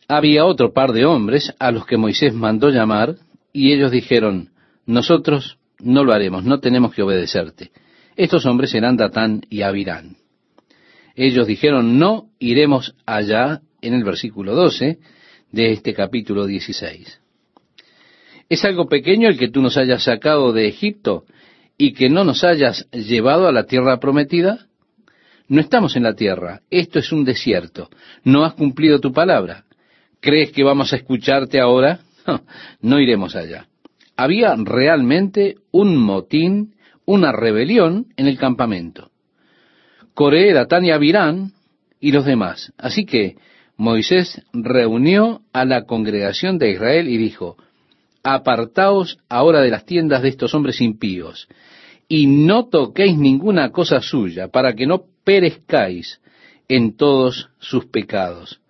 Había 0.08 0.46
otro 0.46 0.74
par 0.74 0.94
de 0.94 1.06
hombres 1.06 1.54
a 1.60 1.72
los 1.72 1.86
que 1.86 1.98
Moisés 1.98 2.34
mandó 2.34 2.70
llamar 2.70 3.16
y 3.52 3.74
ellos 3.74 3.92
dijeron, 3.92 4.50
nosotros 4.86 5.58
no 5.80 6.04
lo 6.04 6.14
haremos, 6.14 6.44
no 6.44 6.60
tenemos 6.60 6.94
que 6.94 7.04
obedecerte. 7.04 7.72
Estos 8.16 8.46
hombres 8.46 8.74
eran 8.74 8.96
Datán 8.96 9.42
y 9.50 9.62
Abirán. 9.62 10.18
Ellos 11.16 11.48
dijeron, 11.48 12.00
no 12.00 12.30
iremos 12.40 12.96
allá 13.06 13.62
en 13.82 13.94
el 13.94 14.04
versículo 14.04 14.56
12 14.56 15.00
de 15.52 15.72
este 15.72 15.94
capítulo 15.94 16.46
16. 16.46 17.20
¿Es 18.50 18.66
algo 18.66 18.88
pequeño 18.88 19.30
el 19.30 19.38
que 19.38 19.50
tú 19.50 19.62
nos 19.62 19.78
hayas 19.78 20.04
sacado 20.04 20.52
de 20.54 20.68
Egipto 20.68 21.26
y 21.78 21.94
que 21.94 22.10
no 22.10 22.24
nos 22.24 22.44
hayas 22.44 22.90
llevado 22.92 23.48
a 23.48 23.52
la 23.52 23.66
tierra 23.66 24.00
prometida? 24.00 24.68
No 25.48 25.62
estamos 25.62 25.96
en 25.96 26.04
la 26.04 26.16
tierra, 26.16 26.62
esto 26.70 27.00
es 27.00 27.12
un 27.12 27.26
desierto, 27.26 27.90
no 28.24 28.44
has 28.46 28.54
cumplido 28.54 29.00
tu 29.00 29.12
palabra. 29.12 29.66
¿Crees 30.20 30.52
que 30.52 30.64
vamos 30.64 30.94
a 30.94 30.98
escucharte 30.98 31.60
ahora? 31.60 32.00
No, 32.82 33.00
iremos 33.00 33.36
allá. 33.36 33.68
Había 34.16 34.56
realmente 34.56 35.56
un 35.72 35.98
motín, 35.98 36.76
una 37.06 37.32
rebelión 37.32 38.08
en 38.16 38.28
el 38.28 38.38
campamento. 38.38 39.12
Coré, 40.14 40.54
Datán 40.54 40.86
y 40.86 40.92
Abirán 40.92 41.52
y 42.00 42.12
los 42.12 42.26
demás. 42.26 42.72
Así 42.78 43.06
que 43.06 43.36
Moisés 43.78 44.42
reunió 44.54 45.42
a 45.52 45.66
la 45.66 45.86
congregación 45.86 46.58
de 46.58 46.72
Israel 46.72 47.08
y 47.08 47.18
dijo, 47.18 47.58
apartaos 48.24 49.18
ahora 49.30 49.62
de 49.62 49.70
las 49.70 49.86
tiendas 49.86 50.22
de 50.22 50.30
estos 50.30 50.54
hombres 50.54 50.80
impíos, 50.82 51.48
y 52.08 52.28
no 52.28 52.68
toquéis 52.68 53.18
ninguna 53.18 53.72
cosa 53.72 54.00
suya, 54.02 54.48
para 54.48 54.74
que 54.74 54.86
no 54.86 55.04
perezcáis 55.24 56.22
en 56.68 56.96
todos 56.96 57.50
sus 57.60 57.86
pecados. 57.86 58.62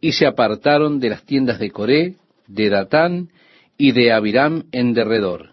Y 0.00 0.12
se 0.12 0.26
apartaron 0.26 1.00
de 1.00 1.10
las 1.10 1.24
tiendas 1.24 1.58
de 1.58 1.70
Coré, 1.70 2.16
de 2.46 2.70
Datán 2.70 3.30
y 3.76 3.92
de 3.92 4.12
Abiram 4.12 4.64
en 4.72 4.94
derredor. 4.94 5.50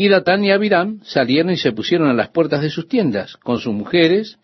Y 0.00 0.06
Datán 0.06 0.44
y 0.44 0.52
Abiram 0.52 1.00
salieron 1.02 1.50
y 1.50 1.56
se 1.56 1.72
pusieron 1.72 2.08
a 2.08 2.14
las 2.14 2.28
puertas 2.28 2.62
de 2.62 2.70
sus 2.70 2.86
tiendas, 2.86 3.36
con 3.36 3.58
sus 3.58 3.74
mujeres, 3.74 4.38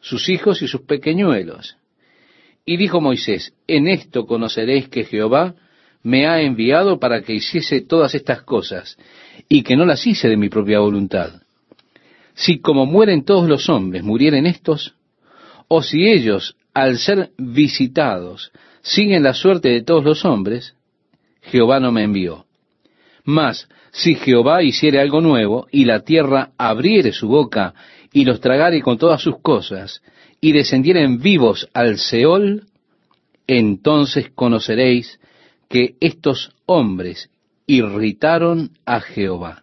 sus 0.00 0.30
hijos 0.30 0.62
y 0.62 0.66
sus 0.66 0.80
pequeñuelos. 0.80 1.76
Y 2.64 2.78
dijo 2.78 3.02
Moisés, 3.02 3.52
en 3.66 3.86
esto 3.86 4.24
conoceréis 4.24 4.88
que 4.88 5.04
Jehová 5.04 5.56
me 6.02 6.26
ha 6.26 6.40
enviado 6.40 6.98
para 6.98 7.20
que 7.20 7.34
hiciese 7.34 7.82
todas 7.82 8.14
estas 8.14 8.44
cosas, 8.44 8.96
y 9.46 9.62
que 9.62 9.76
no 9.76 9.84
las 9.84 10.06
hice 10.06 10.26
de 10.26 10.38
mi 10.38 10.48
propia 10.48 10.78
voluntad. 10.78 11.42
Si 12.32 12.60
como 12.60 12.86
mueren 12.86 13.26
todos 13.26 13.46
los 13.46 13.68
hombres 13.68 14.02
murieren 14.02 14.46
estos, 14.46 14.94
o 15.68 15.82
si 15.82 16.08
ellos, 16.08 16.56
al 16.72 16.96
ser 16.96 17.28
visitados, 17.36 18.52
siguen 18.80 19.22
la 19.22 19.34
suerte 19.34 19.68
de 19.68 19.82
todos 19.82 20.02
los 20.02 20.24
hombres, 20.24 20.74
Jehová 21.42 21.78
no 21.78 21.92
me 21.92 22.04
envió. 22.04 22.46
Mas, 23.22 23.68
si 23.94 24.16
Jehová 24.16 24.64
hiciere 24.64 25.00
algo 25.00 25.20
nuevo, 25.20 25.68
y 25.70 25.84
la 25.84 26.00
tierra 26.00 26.50
abriere 26.58 27.12
su 27.12 27.28
boca, 27.28 27.74
y 28.12 28.24
los 28.24 28.40
tragare 28.40 28.82
con 28.82 28.98
todas 28.98 29.22
sus 29.22 29.38
cosas, 29.40 30.02
y 30.40 30.50
descendieren 30.50 31.20
vivos 31.20 31.68
al 31.72 31.98
Seol, 31.98 32.64
entonces 33.46 34.30
conoceréis 34.34 35.20
que 35.68 35.94
estos 36.00 36.50
hombres 36.66 37.30
irritaron 37.68 38.70
a 38.84 38.98
Jehová. 39.00 39.62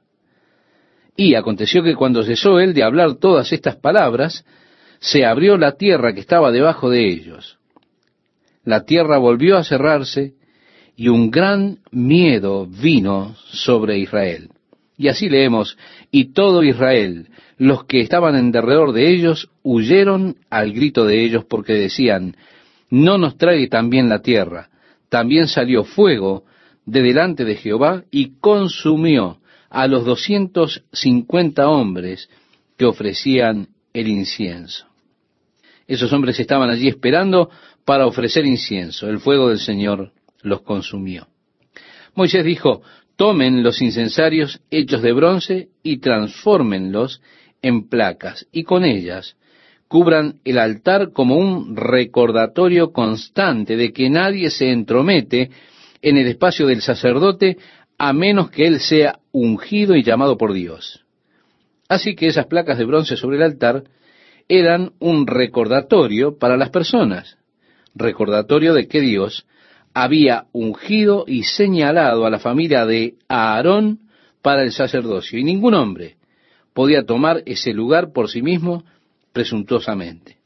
Y 1.17 1.35
aconteció 1.35 1.83
que 1.83 1.95
cuando 1.95 2.23
cesó 2.23 2.61
él 2.61 2.73
de 2.73 2.83
hablar 2.83 3.15
todas 3.15 3.51
estas 3.51 3.75
palabras, 3.75 4.45
se 4.99 5.25
abrió 5.25 5.57
la 5.57 5.73
tierra 5.73 6.13
que 6.13 6.21
estaba 6.21 6.51
debajo 6.51 6.89
de 6.89 7.05
ellos. 7.05 7.59
La 8.63 8.85
tierra 8.85 9.17
volvió 9.17 9.57
a 9.57 9.65
cerrarse 9.65 10.35
y 10.95 11.07
un 11.07 11.31
gran 11.31 11.79
miedo 11.91 12.67
vino 12.67 13.35
sobre 13.51 13.99
Israel. 13.99 14.49
Y 14.97 15.07
así 15.07 15.29
leemos, 15.29 15.77
y 16.11 16.33
todo 16.33 16.63
Israel, 16.63 17.27
los 17.57 17.85
que 17.85 18.01
estaban 18.01 18.35
en 18.35 18.51
derredor 18.51 18.93
de 18.93 19.11
ellos, 19.11 19.49
huyeron 19.63 20.37
al 20.49 20.73
grito 20.73 21.05
de 21.05 21.23
ellos 21.23 21.45
porque 21.45 21.73
decían, 21.73 22.35
no 22.89 23.17
nos 23.17 23.37
trae 23.37 23.67
también 23.67 24.09
la 24.09 24.21
tierra. 24.21 24.69
También 25.09 25.47
salió 25.47 25.83
fuego 25.83 26.43
de 26.85 27.01
delante 27.01 27.45
de 27.45 27.55
Jehová 27.55 28.03
y 28.11 28.33
consumió 28.39 29.39
a 29.69 29.87
los 29.87 30.05
doscientos 30.05 30.83
cincuenta 30.91 31.69
hombres 31.69 32.29
que 32.77 32.85
ofrecían 32.85 33.69
el 33.93 34.07
incienso. 34.07 34.85
Esos 35.87 36.11
hombres 36.13 36.39
estaban 36.39 36.69
allí 36.69 36.87
esperando 36.87 37.49
para 37.85 38.05
ofrecer 38.05 38.45
incienso. 38.45 39.09
El 39.09 39.19
fuego 39.19 39.49
del 39.49 39.59
Señor 39.59 40.11
los 40.41 40.61
consumió. 40.61 41.27
Moisés 42.15 42.43
dijo, 42.43 42.81
tomen 43.15 43.63
los 43.63 43.81
incensarios 43.81 44.61
hechos 44.69 45.01
de 45.01 45.13
bronce 45.13 45.69
y 45.83 45.97
transfórmenlos 45.97 47.21
en 47.61 47.87
placas, 47.87 48.47
y 48.51 48.63
con 48.63 48.83
ellas 48.83 49.35
cubran 49.87 50.39
el 50.45 50.57
altar 50.57 51.11
como 51.11 51.35
un 51.35 51.75
recordatorio 51.75 52.93
constante 52.93 53.75
de 53.75 53.91
que 53.91 54.09
nadie 54.09 54.49
se 54.49 54.71
entromete 54.71 55.51
en 56.01 56.17
el 56.17 56.27
espacio 56.27 56.65
del 56.65 56.81
sacerdote 56.81 57.57
a 57.97 58.13
menos 58.13 58.49
que 58.49 58.67
él 58.67 58.79
sea 58.79 59.19
ungido 59.31 59.95
y 59.95 60.03
llamado 60.03 60.37
por 60.37 60.53
Dios. 60.53 61.05
Así 61.89 62.15
que 62.15 62.27
esas 62.27 62.47
placas 62.47 62.77
de 62.77 62.85
bronce 62.85 63.17
sobre 63.17 63.35
el 63.35 63.43
altar 63.43 63.83
eran 64.47 64.93
un 64.99 65.27
recordatorio 65.27 66.37
para 66.37 66.57
las 66.57 66.69
personas, 66.69 67.37
recordatorio 67.93 68.73
de 68.73 68.87
que 68.87 69.01
Dios 69.01 69.45
había 69.93 70.45
ungido 70.53 71.25
y 71.27 71.43
señalado 71.43 72.25
a 72.25 72.29
la 72.29 72.39
familia 72.39 72.85
de 72.85 73.15
Aarón 73.27 73.99
para 74.41 74.63
el 74.63 74.71
sacerdocio, 74.71 75.37
y 75.37 75.43
ningún 75.43 75.73
hombre 75.73 76.15
podía 76.73 77.05
tomar 77.05 77.43
ese 77.45 77.73
lugar 77.73 78.11
por 78.13 78.29
sí 78.29 78.41
mismo 78.41 78.83
presuntuosamente. 79.33 80.37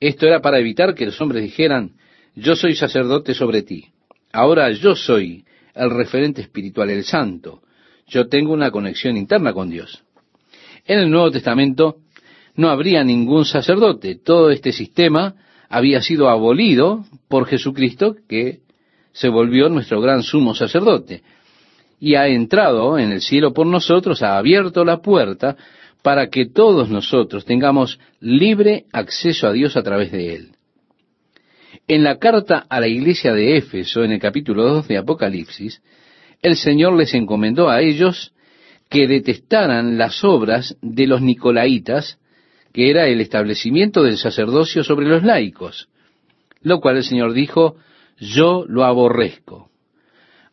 Esto 0.00 0.26
era 0.26 0.40
para 0.40 0.58
evitar 0.58 0.94
que 0.94 1.06
los 1.06 1.20
hombres 1.20 1.42
dijeran, 1.42 1.92
yo 2.34 2.56
soy 2.56 2.74
sacerdote 2.74 3.32
sobre 3.34 3.62
ti, 3.62 3.86
ahora 4.32 4.70
yo 4.70 4.94
soy 4.94 5.44
el 5.74 5.90
referente 5.90 6.42
espiritual, 6.42 6.90
el 6.90 7.04
santo, 7.04 7.62
yo 8.06 8.28
tengo 8.28 8.52
una 8.52 8.70
conexión 8.70 9.16
interna 9.16 9.52
con 9.52 9.70
Dios. 9.70 10.02
En 10.84 10.98
el 10.98 11.10
Nuevo 11.10 11.30
Testamento 11.30 11.96
no 12.54 12.68
habría 12.68 13.02
ningún 13.04 13.44
sacerdote, 13.44 14.16
todo 14.16 14.50
este 14.50 14.72
sistema 14.72 15.34
había 15.68 16.02
sido 16.02 16.28
abolido 16.28 17.04
por 17.28 17.46
Jesucristo, 17.46 18.16
que 18.28 18.60
se 19.12 19.28
volvió 19.28 19.68
nuestro 19.68 20.00
gran 20.00 20.22
sumo 20.22 20.54
sacerdote, 20.54 21.22
y 21.98 22.14
ha 22.14 22.28
entrado 22.28 22.98
en 22.98 23.12
el 23.12 23.20
cielo 23.20 23.52
por 23.52 23.66
nosotros, 23.66 24.22
ha 24.22 24.36
abierto 24.36 24.84
la 24.84 24.98
puerta 24.98 25.56
para 26.02 26.28
que 26.28 26.46
todos 26.46 26.90
nosotros 26.90 27.44
tengamos 27.44 27.98
libre 28.20 28.84
acceso 28.92 29.48
a 29.48 29.52
Dios 29.52 29.76
a 29.76 29.82
través 29.82 30.12
de 30.12 30.34
Él. 30.34 30.48
En 31.88 32.04
la 32.04 32.18
carta 32.18 32.66
a 32.68 32.80
la 32.80 32.88
iglesia 32.88 33.32
de 33.32 33.56
Éfeso, 33.56 34.04
en 34.04 34.12
el 34.12 34.20
capítulo 34.20 34.64
2 34.64 34.88
de 34.88 34.98
Apocalipsis, 34.98 35.82
el 36.42 36.56
Señor 36.56 36.94
les 36.96 37.14
encomendó 37.14 37.68
a 37.68 37.80
ellos 37.80 38.32
que 38.88 39.06
detestaran 39.06 39.98
las 39.98 40.22
obras 40.22 40.76
de 40.80 41.06
los 41.06 41.22
nicolaitas, 41.22 42.18
que 42.76 42.90
era 42.90 43.08
el 43.08 43.22
establecimiento 43.22 44.02
del 44.02 44.18
sacerdocio 44.18 44.84
sobre 44.84 45.06
los 45.06 45.22
laicos, 45.22 45.88
lo 46.60 46.78
cual 46.78 46.98
el 46.98 47.04
Señor 47.04 47.32
dijo, 47.32 47.76
yo 48.18 48.66
lo 48.68 48.84
aborrezco. 48.84 49.70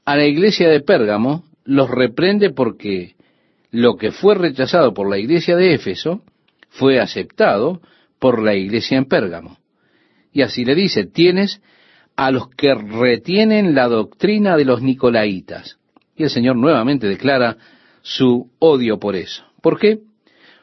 A 0.05 0.15
la 0.15 0.25
iglesia 0.25 0.69
de 0.69 0.79
Pérgamo 0.79 1.43
los 1.65 1.91
reprende 1.91 2.51
porque 2.51 3.15
lo 3.71 3.97
que 3.97 4.11
fue 4.11 4.35
rechazado 4.35 4.93
por 4.93 5.09
la 5.09 5.17
iglesia 5.17 5.57
de 5.57 5.73
Éfeso 5.73 6.21
fue 6.69 7.01
aceptado 7.01 7.81
por 8.19 8.41
la 8.41 8.55
iglesia 8.55 8.97
en 8.97 9.03
Pérgamo. 9.03 9.57
Y 10.31 10.43
así 10.43 10.63
le 10.63 10.75
dice, 10.75 11.05
tienes 11.05 11.61
a 12.15 12.31
los 12.31 12.47
que 12.47 12.73
retienen 12.73 13.75
la 13.75 13.89
doctrina 13.89 14.55
de 14.55 14.63
los 14.63 14.81
nicolaitas. 14.81 15.77
Y 16.15 16.23
el 16.23 16.29
Señor 16.29 16.55
nuevamente 16.55 17.05
declara 17.05 17.57
su 18.01 18.49
odio 18.59 18.97
por 18.97 19.17
eso. 19.17 19.43
¿Por 19.61 19.77
qué? 19.77 19.99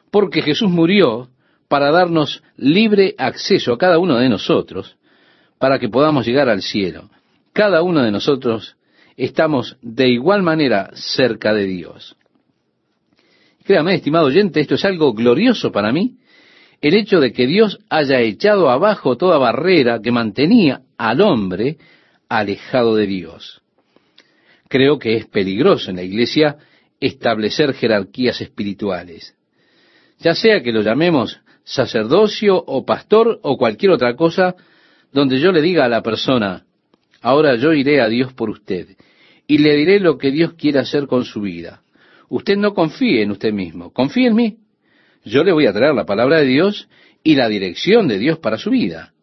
Porque 0.09 0.41
Jesús 0.41 0.67
murió 0.67 1.29
para 1.71 1.89
darnos 1.89 2.43
libre 2.57 3.15
acceso 3.17 3.71
a 3.71 3.77
cada 3.77 3.97
uno 3.97 4.17
de 4.17 4.27
nosotros, 4.27 4.97
para 5.57 5.79
que 5.79 5.87
podamos 5.87 6.25
llegar 6.25 6.49
al 6.49 6.61
cielo. 6.61 7.09
Cada 7.53 7.81
uno 7.81 8.03
de 8.03 8.11
nosotros 8.11 8.75
estamos 9.15 9.77
de 9.81 10.09
igual 10.09 10.43
manera 10.43 10.89
cerca 10.95 11.53
de 11.53 11.67
Dios. 11.67 12.17
Créame, 13.63 13.95
estimado 13.95 14.25
oyente, 14.25 14.59
esto 14.59 14.75
es 14.75 14.83
algo 14.83 15.13
glorioso 15.13 15.71
para 15.71 15.93
mí, 15.93 16.17
el 16.81 16.93
hecho 16.93 17.21
de 17.21 17.31
que 17.31 17.47
Dios 17.47 17.79
haya 17.89 18.19
echado 18.19 18.69
abajo 18.69 19.15
toda 19.15 19.37
barrera 19.37 20.01
que 20.01 20.11
mantenía 20.11 20.81
al 20.97 21.21
hombre 21.21 21.77
alejado 22.27 22.97
de 22.97 23.07
Dios. 23.07 23.61
Creo 24.67 24.99
que 24.99 25.15
es 25.15 25.25
peligroso 25.25 25.89
en 25.89 25.95
la 25.95 26.03
iglesia 26.03 26.57
establecer 26.99 27.73
jerarquías 27.73 28.41
espirituales. 28.41 29.37
Ya 30.19 30.35
sea 30.35 30.61
que 30.61 30.73
lo 30.73 30.81
llamemos 30.81 31.39
sacerdocio 31.63 32.61
o 32.65 32.85
pastor 32.85 33.39
o 33.43 33.57
cualquier 33.57 33.91
otra 33.91 34.15
cosa 34.15 34.55
donde 35.11 35.39
yo 35.39 35.51
le 35.51 35.61
diga 35.61 35.85
a 35.85 35.89
la 35.89 36.01
persona, 36.01 36.65
ahora 37.21 37.55
yo 37.55 37.73
iré 37.73 38.01
a 38.01 38.07
Dios 38.07 38.33
por 38.33 38.49
usted 38.49 38.95
y 39.47 39.57
le 39.57 39.75
diré 39.75 39.99
lo 39.99 40.17
que 40.17 40.31
Dios 40.31 40.53
quiere 40.53 40.79
hacer 40.79 41.07
con 41.07 41.25
su 41.25 41.41
vida. 41.41 41.81
Usted 42.29 42.55
no 42.55 42.73
confíe 42.73 43.21
en 43.21 43.31
usted 43.31 43.51
mismo, 43.51 43.91
confíe 43.91 44.27
en 44.27 44.35
mí. 44.35 44.57
Yo 45.25 45.43
le 45.43 45.51
voy 45.51 45.65
a 45.67 45.73
traer 45.73 45.93
la 45.93 46.05
palabra 46.05 46.39
de 46.39 46.45
Dios 46.45 46.87
y 47.23 47.35
la 47.35 47.49
dirección 47.49 48.07
de 48.07 48.17
Dios 48.17 48.39
para 48.39 48.57
su 48.57 48.69
vida. 48.69 49.13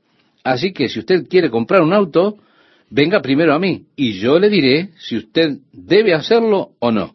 Así 0.45 0.72
que 0.72 0.89
si 0.89 0.99
usted 0.99 1.26
quiere 1.28 1.51
comprar 1.51 1.82
un 1.82 1.93
auto, 1.93 2.36
venga 2.91 3.20
primero 3.20 3.55
a 3.55 3.59
mí 3.59 3.86
y 3.97 4.18
yo 4.18 4.39
le 4.39 4.49
diré 4.49 4.91
si 4.99 5.16
usted 5.16 5.59
debe 5.72 6.14
hacerlo 6.14 6.72
o 6.78 6.91
no. 6.91 7.14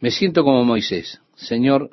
Me 0.00 0.10
siento 0.10 0.44
como 0.44 0.64
Moisés. 0.64 1.20
Señor, 1.34 1.90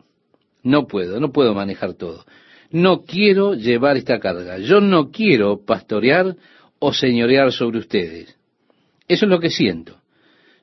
no 0.63 0.87
puedo, 0.87 1.19
no 1.19 1.31
puedo 1.31 1.53
manejar 1.53 1.93
todo. 1.93 2.25
No 2.71 3.03
quiero 3.03 3.53
llevar 3.55 3.97
esta 3.97 4.19
carga. 4.19 4.57
Yo 4.59 4.79
no 4.79 5.09
quiero 5.11 5.65
pastorear 5.65 6.35
o 6.79 6.93
señorear 6.93 7.51
sobre 7.51 7.79
ustedes. 7.79 8.37
Eso 9.07 9.25
es 9.25 9.29
lo 9.29 9.39
que 9.39 9.49
siento. 9.49 9.97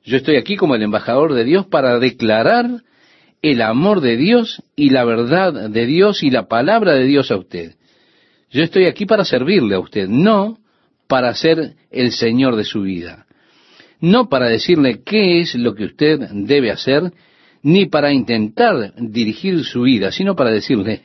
Yo 0.03 0.17
estoy 0.17 0.37
aquí 0.37 0.55
como 0.55 0.75
el 0.75 0.83
embajador 0.83 1.33
de 1.33 1.43
Dios 1.43 1.65
para 1.67 1.99
declarar 1.99 2.83
el 3.41 3.61
amor 3.61 4.01
de 4.01 4.17
Dios 4.17 4.63
y 4.75 4.89
la 4.89 5.03
verdad 5.03 5.69
de 5.69 5.85
Dios 5.85 6.23
y 6.23 6.29
la 6.29 6.47
palabra 6.47 6.93
de 6.93 7.03
Dios 7.05 7.29
a 7.29 7.37
usted. 7.37 7.75
Yo 8.49 8.63
estoy 8.63 8.85
aquí 8.85 9.05
para 9.05 9.25
servirle 9.25 9.75
a 9.75 9.79
usted, 9.79 10.07
no 10.07 10.57
para 11.07 11.33
ser 11.33 11.75
el 11.91 12.11
Señor 12.11 12.55
de 12.55 12.63
su 12.63 12.81
vida, 12.81 13.25
no 13.99 14.29
para 14.29 14.47
decirle 14.47 15.01
qué 15.03 15.41
es 15.41 15.55
lo 15.55 15.75
que 15.75 15.85
usted 15.85 16.19
debe 16.31 16.71
hacer 16.71 17.11
ni 17.67 17.85
para 17.85 18.13
intentar 18.13 18.93
dirigir 18.95 19.65
su 19.65 19.81
vida, 19.81 20.13
sino 20.13 20.37
para 20.37 20.51
decirle, 20.51 21.01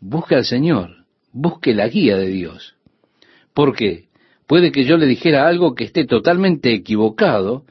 busque 0.00 0.34
al 0.34 0.44
Señor, 0.44 1.04
busque 1.32 1.74
la 1.74 1.86
guía 1.86 2.16
de 2.16 2.26
Dios. 2.26 2.74
¿Por 3.54 3.76
qué? 3.76 4.06
Puede 4.48 4.72
que 4.72 4.82
yo 4.82 4.96
le 4.96 5.06
dijera 5.06 5.46
algo 5.46 5.76
que 5.76 5.84
esté 5.84 6.04
totalmente 6.04 6.72
equivocado, 6.72 7.66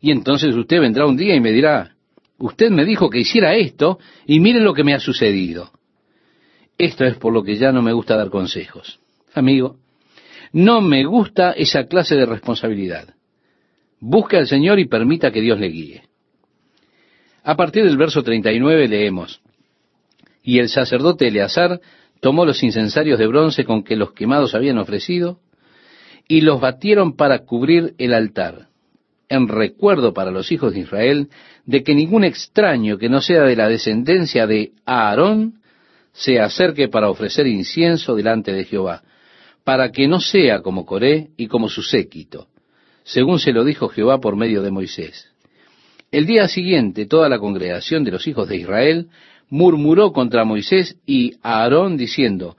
y 0.00 0.12
entonces 0.12 0.54
usted 0.54 0.80
vendrá 0.80 1.06
un 1.06 1.18
día 1.18 1.34
y 1.34 1.42
me 1.42 1.52
dirá, 1.52 1.94
usted 2.38 2.70
me 2.70 2.86
dijo 2.86 3.10
que 3.10 3.18
hiciera 3.18 3.54
esto, 3.54 3.98
y 4.24 4.40
mire 4.40 4.60
lo 4.60 4.72
que 4.72 4.84
me 4.84 4.94
ha 4.94 4.98
sucedido. 4.98 5.70
Esto 6.78 7.04
es 7.04 7.18
por 7.18 7.34
lo 7.34 7.42
que 7.42 7.56
ya 7.56 7.70
no 7.70 7.82
me 7.82 7.92
gusta 7.92 8.16
dar 8.16 8.30
consejos. 8.30 8.98
Amigo, 9.34 9.76
No 10.54 10.80
me 10.80 11.04
gusta 11.04 11.52
esa 11.52 11.84
clase 11.86 12.16
de 12.16 12.24
responsabilidad. 12.24 13.14
Busque 14.00 14.38
al 14.38 14.46
Señor 14.46 14.78
y 14.78 14.86
permita 14.86 15.30
que 15.30 15.42
Dios 15.42 15.60
le 15.60 15.68
guíe. 15.68 16.07
A 17.42 17.56
partir 17.56 17.84
del 17.84 17.96
verso 17.96 18.22
39 18.22 18.88
leemos, 18.88 19.40
Y 20.42 20.58
el 20.58 20.68
sacerdote 20.68 21.28
Eleazar 21.28 21.80
tomó 22.20 22.44
los 22.44 22.62
incensarios 22.62 23.18
de 23.18 23.26
bronce 23.26 23.64
con 23.64 23.82
que 23.82 23.96
los 23.96 24.12
quemados 24.12 24.54
habían 24.54 24.78
ofrecido, 24.78 25.38
y 26.26 26.42
los 26.42 26.60
batieron 26.60 27.16
para 27.16 27.40
cubrir 27.40 27.94
el 27.98 28.12
altar, 28.12 28.68
en 29.28 29.48
recuerdo 29.48 30.12
para 30.12 30.30
los 30.30 30.52
hijos 30.52 30.74
de 30.74 30.80
Israel 30.80 31.28
de 31.64 31.82
que 31.82 31.94
ningún 31.94 32.24
extraño 32.24 32.98
que 32.98 33.08
no 33.08 33.20
sea 33.20 33.42
de 33.42 33.56
la 33.56 33.68
descendencia 33.68 34.46
de 34.46 34.72
Aarón 34.84 35.60
se 36.12 36.40
acerque 36.40 36.88
para 36.88 37.10
ofrecer 37.10 37.46
incienso 37.46 38.14
delante 38.14 38.52
de 38.52 38.64
Jehová, 38.64 39.02
para 39.64 39.90
que 39.90 40.08
no 40.08 40.20
sea 40.20 40.60
como 40.62 40.86
Coré 40.86 41.28
y 41.36 41.46
como 41.46 41.68
su 41.68 41.82
séquito, 41.82 42.48
según 43.04 43.38
se 43.38 43.52
lo 43.52 43.64
dijo 43.64 43.88
Jehová 43.88 44.18
por 44.18 44.36
medio 44.36 44.62
de 44.62 44.70
Moisés. 44.70 45.30
El 46.10 46.26
día 46.26 46.48
siguiente 46.48 47.06
toda 47.06 47.28
la 47.28 47.38
congregación 47.38 48.04
de 48.04 48.12
los 48.12 48.26
hijos 48.26 48.48
de 48.48 48.56
Israel 48.56 49.08
murmuró 49.50 50.12
contra 50.12 50.44
Moisés 50.44 50.96
y 51.06 51.34
Aarón 51.42 51.96
diciendo, 51.96 52.56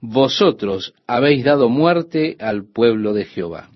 Vosotros 0.00 0.94
habéis 1.06 1.44
dado 1.44 1.68
muerte 1.68 2.36
al 2.40 2.64
pueblo 2.64 3.12
de 3.12 3.24
Jehová. 3.24 3.70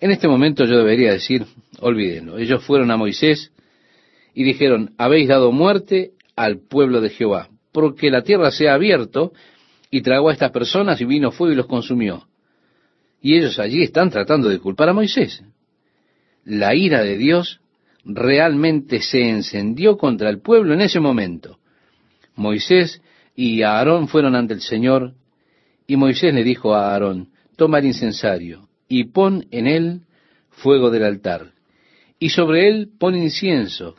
En 0.00 0.10
este 0.10 0.28
momento 0.28 0.64
yo 0.64 0.78
debería 0.78 1.12
decir, 1.12 1.46
olvídenlo, 1.80 2.38
ellos 2.38 2.64
fueron 2.64 2.90
a 2.90 2.96
Moisés 2.96 3.52
y 4.34 4.44
dijeron, 4.44 4.94
habéis 4.96 5.28
dado 5.28 5.52
muerte 5.52 6.12
al 6.36 6.58
pueblo 6.58 7.00
de 7.00 7.10
Jehová, 7.10 7.48
porque 7.70 8.10
la 8.10 8.22
tierra 8.22 8.50
se 8.50 8.68
ha 8.68 8.74
abierto 8.74 9.32
y 9.90 10.02
tragó 10.02 10.30
a 10.30 10.32
estas 10.32 10.52
personas 10.52 11.00
y 11.00 11.04
vino 11.04 11.32
fuego 11.32 11.52
y 11.52 11.56
los 11.56 11.66
consumió. 11.66 12.26
Y 13.20 13.36
ellos 13.36 13.58
allí 13.58 13.82
están 13.82 14.10
tratando 14.10 14.48
de 14.48 14.58
culpar 14.58 14.88
a 14.88 14.94
Moisés. 14.94 15.44
La 16.44 16.74
ira 16.74 17.02
de 17.02 17.16
Dios 17.16 17.60
realmente 18.04 19.00
se 19.00 19.28
encendió 19.28 19.96
contra 19.96 20.30
el 20.30 20.40
pueblo 20.40 20.74
en 20.74 20.80
ese 20.80 21.00
momento. 21.00 21.58
Moisés 22.34 23.02
y 23.34 23.62
Aarón 23.62 24.08
fueron 24.08 24.34
ante 24.34 24.54
el 24.54 24.60
Señor, 24.60 25.14
y 25.86 25.96
Moisés 25.96 26.32
le 26.32 26.44
dijo 26.44 26.74
a 26.74 26.92
Aarón, 26.92 27.28
toma 27.56 27.78
el 27.78 27.86
incensario 27.86 28.68
y 28.88 29.04
pon 29.04 29.46
en 29.50 29.66
él 29.66 30.00
fuego 30.48 30.90
del 30.90 31.04
altar, 31.04 31.52
y 32.18 32.30
sobre 32.30 32.68
él 32.68 32.88
pon 32.98 33.16
incienso, 33.16 33.96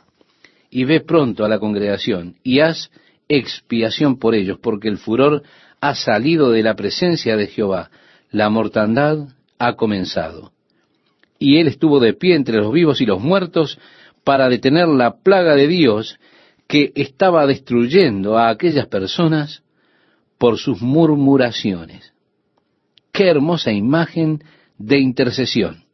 y 0.70 0.84
ve 0.84 1.00
pronto 1.00 1.44
a 1.44 1.48
la 1.48 1.58
congregación, 1.58 2.36
y 2.42 2.60
haz 2.60 2.90
expiación 3.28 4.18
por 4.18 4.34
ellos, 4.34 4.58
porque 4.60 4.88
el 4.88 4.98
furor 4.98 5.42
ha 5.80 5.94
salido 5.94 6.50
de 6.50 6.62
la 6.62 6.74
presencia 6.74 7.36
de 7.36 7.46
Jehová, 7.46 7.90
la 8.30 8.48
mortandad 8.50 9.28
ha 9.58 9.74
comenzado 9.74 10.52
y 11.42 11.58
él 11.58 11.66
estuvo 11.66 11.98
de 11.98 12.14
pie 12.14 12.36
entre 12.36 12.58
los 12.58 12.72
vivos 12.72 13.00
y 13.00 13.06
los 13.06 13.20
muertos 13.20 13.78
para 14.22 14.48
detener 14.48 14.86
la 14.86 15.20
plaga 15.22 15.56
de 15.56 15.66
Dios 15.66 16.18
que 16.68 16.92
estaba 16.94 17.46
destruyendo 17.46 18.38
a 18.38 18.48
aquellas 18.48 18.86
personas 18.86 19.64
por 20.38 20.58
sus 20.58 20.80
murmuraciones. 20.80 22.12
Qué 23.12 23.28
hermosa 23.28 23.72
imagen 23.72 24.44
de 24.78 25.00
intercesión, 25.00 25.84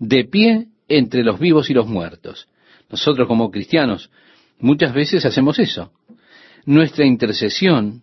de 0.00 0.24
pie 0.24 0.66
entre 0.88 1.22
los 1.22 1.38
vivos 1.38 1.70
y 1.70 1.74
los 1.74 1.86
muertos. 1.86 2.48
Nosotros 2.90 3.28
como 3.28 3.52
cristianos 3.52 4.10
muchas 4.58 4.92
veces 4.92 5.24
hacemos 5.24 5.60
eso. 5.60 5.92
Nuestra 6.66 7.06
intercesión 7.06 8.02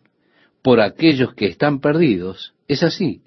por 0.62 0.80
aquellos 0.80 1.34
que 1.34 1.48
están 1.48 1.82
perdidos 1.82 2.54
es 2.68 2.82
así. 2.82 3.22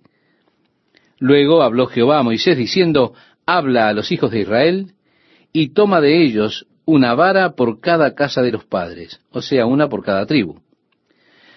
Luego 1.19 1.63
habló 1.63 1.87
Jehová 1.87 2.19
a 2.19 2.23
Moisés 2.23 2.57
diciendo, 2.57 3.13
habla 3.57 3.89
a 3.89 3.93
los 3.93 4.13
hijos 4.13 4.31
de 4.31 4.41
Israel 4.41 4.93
y 5.53 5.71
toma 5.71 6.01
de 6.01 6.25
ellos 6.25 6.67
una 6.85 7.15
vara 7.15 7.53
por 7.53 7.81
cada 7.81 8.15
casa 8.15 8.43
de 8.43 8.53
los 8.53 8.65
padres, 8.65 9.21
o 9.31 9.43
sea, 9.43 9.67
una 9.67 9.89
por 9.89 10.05
cada 10.05 10.27
tribu. 10.27 10.61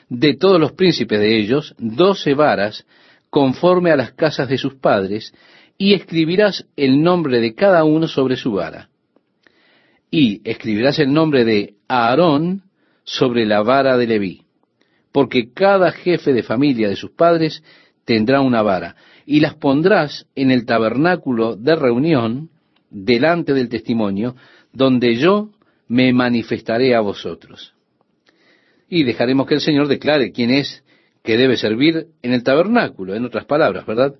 De 0.09 0.35
todos 0.35 0.59
los 0.59 0.73
príncipes 0.73 1.19
de 1.19 1.37
ellos, 1.37 1.75
doce 1.77 2.33
varas 2.33 2.85
conforme 3.29 3.91
a 3.91 3.95
las 3.95 4.11
casas 4.11 4.47
de 4.47 4.57
sus 4.57 4.75
padres, 4.75 5.33
y 5.77 5.95
escribirás 5.95 6.67
el 6.75 7.01
nombre 7.01 7.41
de 7.41 7.55
cada 7.55 7.83
uno 7.83 8.07
sobre 8.07 8.35
su 8.35 8.51
vara. 8.51 8.89
Y 10.11 10.47
escribirás 10.47 10.99
el 10.99 11.11
nombre 11.11 11.43
de 11.43 11.73
Aarón 11.87 12.61
sobre 13.03 13.45
la 13.47 13.63
vara 13.63 13.97
de 13.97 14.05
Leví, 14.05 14.43
porque 15.11 15.51
cada 15.51 15.91
jefe 15.91 16.31
de 16.31 16.43
familia 16.43 16.89
de 16.89 16.95
sus 16.95 17.11
padres 17.11 17.63
tendrá 18.05 18.41
una 18.41 18.61
vara, 18.61 18.95
y 19.26 19.39
las 19.39 19.55
pondrás 19.55 20.28
en 20.36 20.51
el 20.51 20.65
tabernáculo 20.65 21.55
de 21.55 21.76
reunión 21.76 22.49
delante 22.89 23.53
del 23.53 23.69
testimonio, 23.69 24.36
donde 24.71 25.15
yo 25.15 25.49
me 25.88 26.13
manifestaré 26.13 26.95
a 26.95 27.01
vosotros. 27.01 27.74
Y 28.89 29.03
dejaremos 29.03 29.47
que 29.47 29.55
el 29.55 29.61
Señor 29.61 29.88
declare 29.88 30.32
quién 30.32 30.51
es 30.51 30.84
que 31.24 31.38
debe 31.38 31.57
servir 31.57 32.07
en 32.21 32.34
el 32.34 32.43
tabernáculo, 32.43 33.15
en 33.15 33.26
otras 33.26 33.45
palabras, 33.45 33.86
¿verdad? 33.86 34.15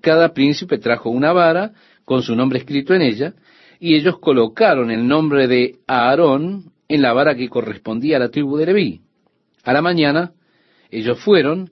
Cada 0.00 0.32
príncipe 0.32 0.78
trajo 0.78 1.10
una 1.10 1.32
vara 1.32 1.72
con 2.04 2.22
su 2.22 2.34
nombre 2.34 2.58
escrito 2.58 2.94
en 2.94 3.02
ella, 3.02 3.34
y 3.78 3.94
ellos 3.94 4.18
colocaron 4.18 4.90
el 4.90 5.06
nombre 5.06 5.46
de 5.46 5.76
Aarón 5.86 6.72
en 6.88 7.02
la 7.02 7.12
vara 7.12 7.34
que 7.34 7.48
correspondía 7.48 8.16
a 8.16 8.20
la 8.20 8.30
tribu 8.30 8.56
de 8.56 8.66
Leví. 8.66 9.00
A 9.64 9.72
la 9.72 9.80
mañana, 9.80 10.32
ellos 10.90 11.18
fueron 11.20 11.70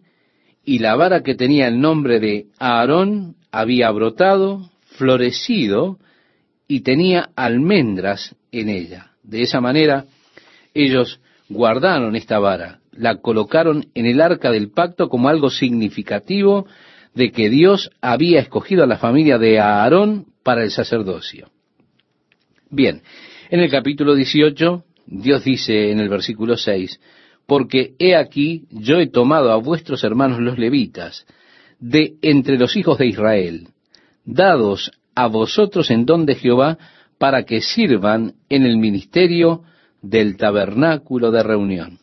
y 0.64 0.78
la 0.78 0.96
vara 0.96 1.22
que 1.22 1.34
tenía 1.34 1.68
el 1.68 1.80
nombre 1.80 2.20
de 2.20 2.46
Aarón 2.58 3.36
había 3.50 3.90
brotado, 3.90 4.70
florecido 4.84 5.98
y 6.66 6.80
tenía 6.80 7.30
almendras 7.36 8.36
en 8.52 8.68
ella. 8.68 9.12
De 9.22 9.42
esa 9.42 9.60
manera, 9.60 10.04
ellos 10.74 11.20
guardaron 11.48 12.16
esta 12.16 12.38
vara, 12.38 12.80
la 12.92 13.16
colocaron 13.16 13.86
en 13.94 14.06
el 14.06 14.20
arca 14.20 14.50
del 14.50 14.70
pacto 14.70 15.08
como 15.08 15.28
algo 15.28 15.50
significativo 15.50 16.66
de 17.14 17.32
que 17.32 17.48
Dios 17.48 17.90
había 18.00 18.40
escogido 18.40 18.84
a 18.84 18.86
la 18.86 18.98
familia 18.98 19.38
de 19.38 19.58
Aarón 19.58 20.26
para 20.42 20.62
el 20.62 20.70
sacerdocio. 20.70 21.50
Bien, 22.70 23.02
en 23.50 23.60
el 23.60 23.70
capítulo 23.70 24.14
18, 24.14 24.84
Dios 25.06 25.44
dice 25.44 25.90
en 25.90 26.00
el 26.00 26.08
versículo 26.08 26.56
6, 26.56 27.00
porque 27.48 27.94
he 27.98 28.14
aquí 28.14 28.66
yo 28.70 29.00
he 29.00 29.06
tomado 29.06 29.50
a 29.50 29.56
vuestros 29.56 30.04
hermanos 30.04 30.38
los 30.38 30.58
levitas, 30.58 31.26
de 31.80 32.16
entre 32.20 32.58
los 32.58 32.76
hijos 32.76 32.98
de 32.98 33.06
Israel, 33.06 33.68
dados 34.26 34.92
a 35.14 35.28
vosotros 35.28 35.90
en 35.90 36.04
don 36.04 36.26
de 36.26 36.34
Jehová, 36.34 36.76
para 37.16 37.44
que 37.44 37.62
sirvan 37.62 38.34
en 38.50 38.64
el 38.64 38.76
ministerio 38.76 39.62
del 40.02 40.36
tabernáculo 40.36 41.30
de 41.30 41.42
reunión. 41.42 41.98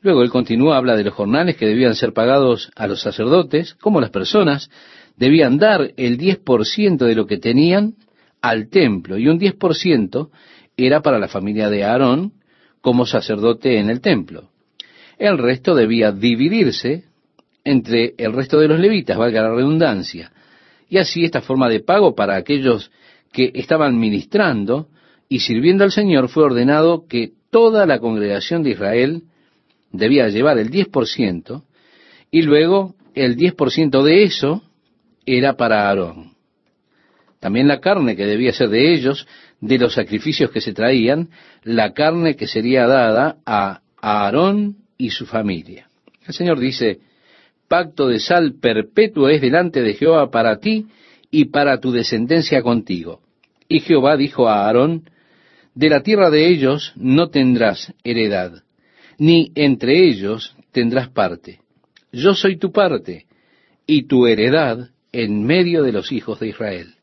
Luego 0.00 0.22
él 0.22 0.30
continúa, 0.30 0.76
habla 0.76 0.96
de 0.96 1.04
los 1.04 1.14
jornales 1.14 1.56
que 1.56 1.66
debían 1.66 1.94
ser 1.94 2.12
pagados 2.12 2.72
a 2.74 2.88
los 2.88 3.00
sacerdotes, 3.00 3.74
como 3.74 4.00
las 4.00 4.10
personas 4.10 4.70
debían 5.16 5.56
dar 5.56 5.92
el 5.96 6.18
10% 6.18 6.96
de 6.96 7.14
lo 7.14 7.26
que 7.26 7.38
tenían 7.38 7.94
al 8.42 8.70
templo, 8.70 9.18
y 9.18 9.28
un 9.28 9.38
10% 9.38 10.30
era 10.76 11.00
para 11.00 11.20
la 11.20 11.28
familia 11.28 11.70
de 11.70 11.84
Aarón, 11.84 12.32
como 12.86 13.04
sacerdote 13.04 13.80
en 13.80 13.90
el 13.90 14.00
templo. 14.00 14.48
El 15.18 15.38
resto 15.38 15.74
debía 15.74 16.12
dividirse 16.12 17.02
entre 17.64 18.14
el 18.16 18.32
resto 18.32 18.60
de 18.60 18.68
los 18.68 18.78
levitas, 18.78 19.18
valga 19.18 19.42
la 19.42 19.52
redundancia. 19.52 20.30
Y 20.88 20.98
así 20.98 21.24
esta 21.24 21.40
forma 21.40 21.68
de 21.68 21.80
pago 21.80 22.14
para 22.14 22.36
aquellos 22.36 22.92
que 23.32 23.50
estaban 23.54 23.98
ministrando 23.98 24.86
y 25.28 25.40
sirviendo 25.40 25.82
al 25.82 25.90
Señor 25.90 26.28
fue 26.28 26.44
ordenado 26.44 27.08
que 27.08 27.32
toda 27.50 27.86
la 27.86 27.98
congregación 27.98 28.62
de 28.62 28.70
Israel 28.70 29.22
debía 29.90 30.28
llevar 30.28 30.56
el 30.58 30.70
10% 30.70 31.64
y 32.30 32.42
luego 32.42 32.94
el 33.16 33.36
10% 33.36 34.00
de 34.04 34.22
eso 34.22 34.62
era 35.26 35.56
para 35.56 35.88
Aarón. 35.88 36.36
También 37.40 37.66
la 37.66 37.80
carne 37.80 38.14
que 38.14 38.26
debía 38.26 38.52
ser 38.52 38.68
de 38.68 38.94
ellos 38.94 39.26
de 39.60 39.78
los 39.78 39.94
sacrificios 39.94 40.50
que 40.50 40.60
se 40.60 40.72
traían, 40.72 41.30
la 41.62 41.92
carne 41.92 42.36
que 42.36 42.46
sería 42.46 42.86
dada 42.86 43.38
a 43.46 43.80
Aarón 44.00 44.76
y 44.98 45.10
su 45.10 45.26
familia. 45.26 45.88
El 46.26 46.34
Señor 46.34 46.58
dice, 46.58 47.00
pacto 47.68 48.08
de 48.08 48.20
sal 48.20 48.54
perpetuo 48.60 49.28
es 49.28 49.40
delante 49.40 49.82
de 49.82 49.94
Jehová 49.94 50.30
para 50.30 50.58
ti 50.58 50.86
y 51.30 51.46
para 51.46 51.80
tu 51.80 51.92
descendencia 51.92 52.62
contigo. 52.62 53.20
Y 53.68 53.80
Jehová 53.80 54.16
dijo 54.16 54.48
a 54.48 54.66
Aarón, 54.66 55.08
de 55.74 55.88
la 55.90 56.02
tierra 56.02 56.30
de 56.30 56.48
ellos 56.48 56.92
no 56.96 57.28
tendrás 57.28 57.92
heredad, 58.04 58.62
ni 59.18 59.52
entre 59.54 60.08
ellos 60.08 60.54
tendrás 60.72 61.08
parte. 61.10 61.60
Yo 62.12 62.34
soy 62.34 62.56
tu 62.56 62.72
parte 62.72 63.26
y 63.86 64.04
tu 64.06 64.26
heredad 64.26 64.90
en 65.12 65.44
medio 65.44 65.82
de 65.82 65.92
los 65.92 66.12
hijos 66.12 66.40
de 66.40 66.48
Israel. 66.48 66.94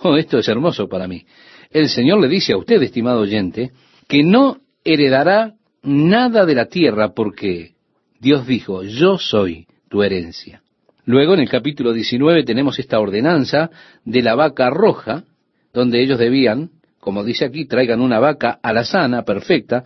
Oh, 0.00 0.16
esto 0.16 0.38
es 0.38 0.48
hermoso 0.48 0.88
para 0.88 1.08
mí 1.08 1.24
el 1.70 1.88
Señor 1.88 2.20
le 2.20 2.28
dice 2.28 2.52
a 2.52 2.56
usted, 2.56 2.82
estimado 2.82 3.20
oyente, 3.20 3.72
que 4.06 4.22
no 4.22 4.58
heredará 4.84 5.54
nada 5.82 6.46
de 6.46 6.54
la 6.54 6.66
tierra 6.66 7.12
porque 7.14 7.72
Dios 8.20 8.46
dijo, 8.46 8.82
yo 8.82 9.18
soy 9.18 9.66
tu 9.88 10.02
herencia. 10.02 10.62
Luego, 11.04 11.34
en 11.34 11.40
el 11.40 11.48
capítulo 11.48 11.92
19, 11.92 12.44
tenemos 12.44 12.78
esta 12.78 12.98
ordenanza 12.98 13.70
de 14.04 14.22
la 14.22 14.34
vaca 14.34 14.68
roja, 14.70 15.24
donde 15.72 16.02
ellos 16.02 16.18
debían, 16.18 16.70
como 17.00 17.24
dice 17.24 17.44
aquí, 17.46 17.66
traigan 17.66 18.00
una 18.00 18.18
vaca 18.18 18.58
alazana, 18.62 19.22
perfecta, 19.22 19.84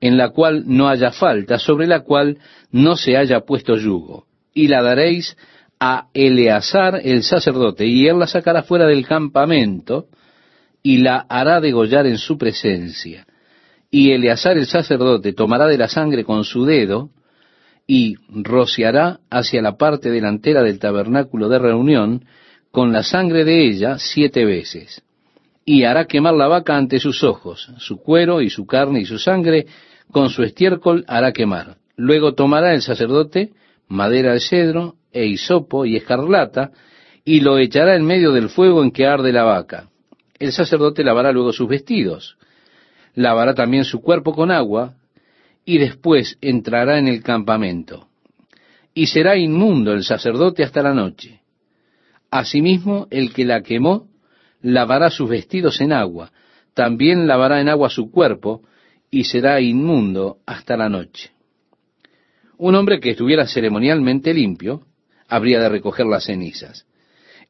en 0.00 0.16
la 0.16 0.30
cual 0.30 0.64
no 0.66 0.88
haya 0.88 1.10
falta, 1.10 1.58
sobre 1.58 1.86
la 1.86 2.00
cual 2.00 2.38
no 2.70 2.96
se 2.96 3.16
haya 3.16 3.40
puesto 3.40 3.76
yugo. 3.76 4.26
Y 4.54 4.68
la 4.68 4.82
daréis 4.82 5.36
a 5.78 6.08
Eleazar 6.14 7.00
el 7.02 7.22
sacerdote, 7.22 7.86
y 7.86 8.06
él 8.06 8.18
la 8.18 8.26
sacará 8.26 8.62
fuera 8.62 8.86
del 8.86 9.06
campamento, 9.06 10.06
y 10.82 10.98
la 10.98 11.26
hará 11.28 11.60
degollar 11.60 12.06
en 12.06 12.18
su 12.18 12.38
presencia. 12.38 13.26
Y 13.90 14.12
Eleazar 14.12 14.56
el 14.56 14.66
sacerdote 14.66 15.32
tomará 15.32 15.66
de 15.66 15.78
la 15.78 15.88
sangre 15.88 16.24
con 16.24 16.44
su 16.44 16.64
dedo, 16.64 17.10
y 17.86 18.14
rociará 18.28 19.18
hacia 19.30 19.62
la 19.62 19.76
parte 19.76 20.10
delantera 20.10 20.62
del 20.62 20.78
tabernáculo 20.78 21.48
de 21.48 21.58
reunión 21.58 22.24
con 22.70 22.92
la 22.92 23.02
sangre 23.02 23.44
de 23.44 23.66
ella 23.66 23.98
siete 23.98 24.44
veces. 24.44 25.02
Y 25.64 25.82
hará 25.82 26.04
quemar 26.04 26.34
la 26.34 26.46
vaca 26.46 26.76
ante 26.76 27.00
sus 27.00 27.24
ojos, 27.24 27.68
su 27.78 27.96
cuero 28.00 28.42
y 28.42 28.48
su 28.48 28.64
carne 28.64 29.00
y 29.00 29.06
su 29.06 29.18
sangre, 29.18 29.66
con 30.12 30.30
su 30.30 30.44
estiércol 30.44 31.04
hará 31.08 31.32
quemar. 31.32 31.78
Luego 31.96 32.34
tomará 32.34 32.74
el 32.74 32.82
sacerdote 32.82 33.50
madera 33.90 34.32
de 34.32 34.40
cedro 34.40 34.94
e 35.12 35.26
hisopo 35.26 35.84
y 35.84 35.96
escarlata, 35.96 36.70
y 37.24 37.40
lo 37.40 37.58
echará 37.58 37.96
en 37.96 38.06
medio 38.06 38.32
del 38.32 38.48
fuego 38.48 38.82
en 38.82 38.92
que 38.92 39.06
arde 39.06 39.32
la 39.32 39.42
vaca. 39.42 39.89
El 40.40 40.52
sacerdote 40.52 41.04
lavará 41.04 41.32
luego 41.32 41.52
sus 41.52 41.68
vestidos, 41.68 42.38
lavará 43.14 43.54
también 43.54 43.84
su 43.84 44.00
cuerpo 44.00 44.34
con 44.34 44.50
agua, 44.50 44.94
y 45.66 45.76
después 45.76 46.38
entrará 46.40 46.98
en 46.98 47.08
el 47.08 47.22
campamento. 47.22 48.08
Y 48.94 49.06
será 49.06 49.36
inmundo 49.36 49.92
el 49.92 50.02
sacerdote 50.02 50.64
hasta 50.64 50.82
la 50.82 50.94
noche. 50.94 51.42
Asimismo, 52.30 53.06
el 53.10 53.34
que 53.34 53.44
la 53.44 53.62
quemó, 53.62 54.08
lavará 54.62 55.10
sus 55.10 55.28
vestidos 55.28 55.80
en 55.82 55.92
agua, 55.92 56.32
también 56.72 57.26
lavará 57.26 57.60
en 57.60 57.68
agua 57.68 57.90
su 57.90 58.10
cuerpo, 58.10 58.62
y 59.10 59.24
será 59.24 59.60
inmundo 59.60 60.38
hasta 60.46 60.74
la 60.74 60.88
noche. 60.88 61.32
Un 62.56 62.76
hombre 62.76 62.98
que 62.98 63.10
estuviera 63.10 63.46
ceremonialmente 63.46 64.32
limpio, 64.32 64.86
habría 65.28 65.60
de 65.60 65.68
recoger 65.68 66.06
las 66.06 66.24
cenizas. 66.24 66.86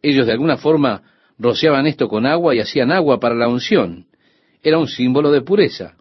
Ellos 0.03 0.27
de 0.27 0.33
alguna 0.33 0.57
forma 0.57 1.03
rociaban 1.41 1.87
esto 1.87 2.09
con 2.09 2.27
agua 2.27 2.55
y 2.55 2.61
hacían 2.61 2.93
agua 2.93 3.19
para 3.19 3.35
la 3.35 3.49
unción. 3.49 4.07
Era 4.63 4.79
un 4.79 4.89
símbolo 4.89 5.33
de 5.33 5.41
pureza. 5.41 5.95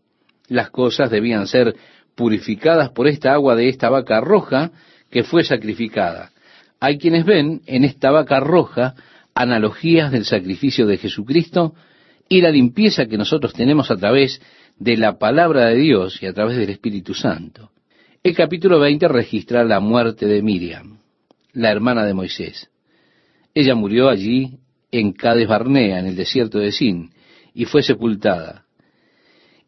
Las 0.50 0.70
cosas 0.70 1.10
debían 1.10 1.48
ser 1.48 1.76
purificadas 2.16 2.90
por 2.90 3.08
esta 3.08 3.34
agua 3.34 3.56
de 3.56 3.70
esta 3.70 3.90
vaca 3.90 4.20
roja 4.20 4.72
que 5.10 5.24
fue 5.24 5.44
sacrificada. 5.44 6.32
Hay 6.82 6.98
quienes 6.98 7.26
ven 7.26 7.62
en 7.66 7.86
esta 7.86 8.12
vaca 8.12 8.40
roja 8.40 8.96
analogías 9.34 10.12
del 10.12 10.26
sacrificio 10.26 10.86
de 10.86 10.98
Jesucristo 10.98 11.74
y 12.28 12.42
la 12.42 12.52
limpieza 12.52 13.06
que 13.06 13.18
nosotros 13.18 13.54
tenemos 13.54 13.90
a 13.92 13.96
través 13.96 14.42
de 14.78 14.98
la 14.98 15.18
palabra 15.18 15.68
de 15.68 15.76
Dios 15.76 16.22
y 16.22 16.26
a 16.26 16.34
través 16.34 16.58
del 16.58 16.70
Espíritu 16.70 17.14
Santo. 17.14 17.72
El 18.22 18.36
capítulo 18.36 18.80
20 18.80 19.08
registra 19.08 19.64
la 19.64 19.80
muerte 19.80 20.26
de 20.26 20.42
Miriam, 20.42 21.00
la 21.54 21.72
hermana 21.72 22.06
de 22.06 22.14
Moisés. 22.14 22.70
Ella 23.54 23.76
murió 23.76 24.10
allí 24.10 24.58
en 24.92 25.14
Cades 25.14 25.48
Barnea, 25.48 26.00
en 26.00 26.08
el 26.08 26.16
desierto 26.16 26.60
de 26.60 26.72
Sin, 26.72 27.12
y 27.54 27.66
fue 27.66 27.84
sepultada 27.84 28.66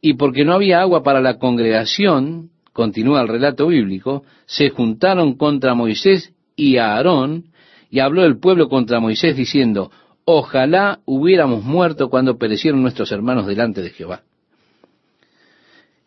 y 0.02 0.16
porque 0.16 0.44
no 0.44 0.54
había 0.54 0.82
agua 0.82 1.04
para 1.04 1.22
la 1.22 1.38
congregación, 1.38 2.50
continúa 2.74 3.22
el 3.22 3.28
relato 3.28 3.68
bíblico, 3.68 4.24
se 4.46 4.72
juntaron 4.72 5.36
contra 5.38 5.76
Moisés 5.76 6.34
y 6.56 6.78
Aarón, 6.78 7.46
y 7.92 8.00
habló 8.00 8.26
el 8.26 8.40
pueblo 8.40 8.68
contra 8.68 9.00
Moisés 9.00 9.38
diciendo, 9.38 9.92
ojalá 10.26 11.00
hubiéramos 11.06 11.64
muerto 11.64 12.10
cuando 12.10 12.38
perecieron 12.38 12.82
nuestros 12.82 13.12
hermanos 13.12 13.46
delante 13.46 13.82
de 13.82 13.92
Jehová. 13.92 14.24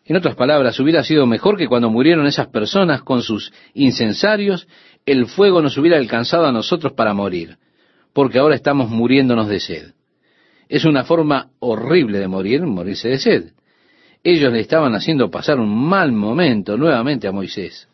En 0.03 0.17
otras 0.17 0.35
palabras, 0.35 0.79
hubiera 0.79 1.03
sido 1.03 1.25
mejor 1.25 1.57
que 1.57 1.67
cuando 1.67 1.89
murieron 1.89 2.27
esas 2.27 2.47
personas 2.47 3.01
con 3.01 3.23
sus 3.23 3.53
incensarios, 3.73 4.67
el 5.05 5.25
fuego 5.25 5.61
nos 5.61 5.77
hubiera 5.77 5.97
alcanzado 5.97 6.45
a 6.45 6.51
nosotros 6.51 6.93
para 6.93 7.13
morir, 7.13 7.57
porque 8.15 8.39
ahora 8.39 8.55
estamos 8.55 8.89
muriéndonos 8.89 9.47
de 9.47 9.59
sed. 9.59 9.93
Es 10.67 10.85
una 10.85 11.03
forma 11.03 11.51
horrible 11.59 12.17
de 12.17 12.27
morir, 12.27 12.63
morirse 12.63 13.09
de 13.09 13.19
sed 13.19 13.51
ellos 14.25 14.51
le 14.51 14.59
estaban 14.59 14.95
haciendo 14.95 15.29
pasar 15.29 15.59
un 15.59 15.87
mal 15.87 16.11
momento 16.11 16.77
nuevamente 16.77 17.27
a 17.27 17.31
Moisés. 17.31 17.87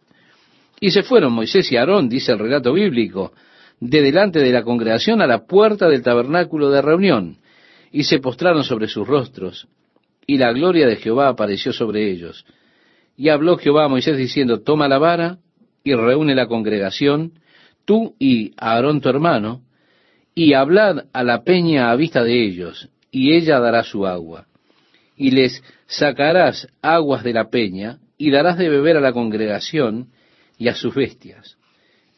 Y 0.79 0.91
se 0.91 1.03
fueron 1.03 1.33
Moisés 1.33 1.69
y 1.73 1.75
Aarón, 1.75 2.07
dice 2.07 2.31
el 2.31 2.39
relato 2.39 2.71
bíblico, 2.71 3.33
de 3.81 4.01
delante 4.01 4.39
de 4.39 4.51
la 4.51 4.63
congregación 4.63 5.21
a 5.21 5.27
la 5.27 5.45
puerta 5.45 5.89
del 5.89 6.01
tabernáculo 6.01 6.69
de 6.69 6.81
reunión, 6.81 7.35
y 7.91 8.03
se 8.03 8.19
postraron 8.19 8.63
sobre 8.63 8.87
sus 8.87 9.05
rostros, 9.05 9.67
y 10.25 10.37
la 10.37 10.53
gloria 10.53 10.87
de 10.87 10.95
Jehová 10.95 11.27
apareció 11.27 11.73
sobre 11.73 12.09
ellos. 12.09 12.45
Y 13.17 13.27
habló 13.27 13.57
Jehová 13.57 13.85
a 13.85 13.89
Moisés 13.89 14.15
diciendo, 14.15 14.61
toma 14.61 14.87
la 14.87 14.99
vara 14.99 15.39
y 15.83 15.93
reúne 15.95 16.33
la 16.33 16.47
congregación, 16.47 17.33
tú 17.83 18.15
y 18.19 18.53
Aarón 18.55 19.01
tu 19.01 19.09
hermano, 19.09 19.63
y 20.33 20.53
hablad 20.53 21.05
a 21.13 21.23
la 21.23 21.43
peña 21.43 21.91
a 21.91 21.95
vista 21.95 22.23
de 22.23 22.43
ellos, 22.45 22.89
y 23.11 23.33
ella 23.33 23.59
dará 23.59 23.83
su 23.83 24.05
agua 24.05 24.47
y 25.21 25.29
les 25.29 25.63
sacarás 25.85 26.67
aguas 26.81 27.23
de 27.23 27.31
la 27.31 27.51
peña, 27.51 27.99
y 28.17 28.31
darás 28.31 28.57
de 28.57 28.69
beber 28.69 28.97
a 28.97 29.01
la 29.01 29.13
congregación 29.13 30.07
y 30.57 30.67
a 30.67 30.73
sus 30.73 30.95
bestias. 30.95 31.57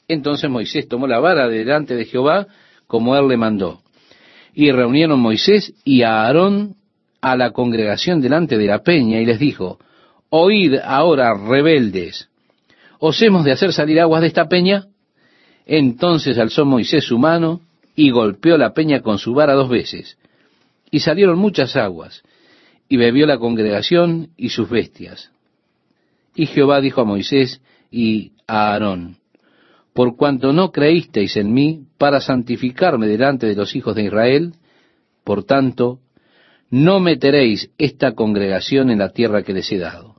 Entonces 0.07 0.49
Moisés 0.49 0.87
tomó 0.87 1.05
la 1.05 1.19
vara 1.19 1.49
delante 1.49 1.95
de 1.95 2.05
Jehová, 2.05 2.47
como 2.87 3.17
él 3.17 3.27
le 3.27 3.35
mandó. 3.35 3.81
Y 4.53 4.71
reunieron 4.71 5.19
Moisés 5.19 5.73
y 5.83 6.03
a 6.03 6.23
Aarón 6.23 6.77
a 7.19 7.35
la 7.35 7.51
congregación 7.51 8.21
delante 8.21 8.57
de 8.57 8.67
la 8.67 8.83
peña, 8.83 9.19
y 9.19 9.25
les 9.25 9.39
dijo, 9.39 9.79
Oíd 10.29 10.75
ahora, 10.81 11.33
rebeldes, 11.33 12.29
¿os 12.99 13.21
hemos 13.21 13.43
de 13.43 13.51
hacer 13.51 13.73
salir 13.73 13.99
aguas 13.99 14.21
de 14.21 14.27
esta 14.27 14.47
peña? 14.47 14.85
Entonces 15.65 16.37
alzó 16.37 16.63
Moisés 16.63 17.03
su 17.03 17.19
mano 17.19 17.59
y 17.95 18.09
golpeó 18.09 18.57
la 18.57 18.73
peña 18.73 19.01
con 19.01 19.17
su 19.17 19.33
vara 19.33 19.53
dos 19.53 19.69
veces, 19.69 20.17
y 20.91 20.99
salieron 20.99 21.37
muchas 21.37 21.75
aguas, 21.75 22.23
y 22.89 22.97
bebió 22.97 23.25
la 23.25 23.37
congregación 23.37 24.29
y 24.37 24.49
sus 24.49 24.69
bestias. 24.69 25.31
Y 26.35 26.47
Jehová 26.47 26.81
dijo 26.81 27.01
a 27.01 27.05
Moisés 27.05 27.61
y 27.91 28.33
a 28.47 28.73
Aarón, 28.73 29.17
por 29.93 30.17
cuanto 30.17 30.53
no 30.53 30.71
creísteis 30.71 31.37
en 31.37 31.53
mí 31.53 31.85
para 31.97 32.19
santificarme 32.19 33.07
delante 33.07 33.45
de 33.45 33.55
los 33.55 33.75
hijos 33.75 33.95
de 33.95 34.05
Israel, 34.05 34.55
por 35.23 35.43
tanto, 35.43 35.99
no 36.69 36.99
meteréis 36.99 37.69
esta 37.77 38.13
congregación 38.15 38.89
en 38.89 38.99
la 38.99 39.09
tierra 39.09 39.43
que 39.43 39.53
les 39.53 39.71
he 39.71 39.77
dado. 39.77 40.15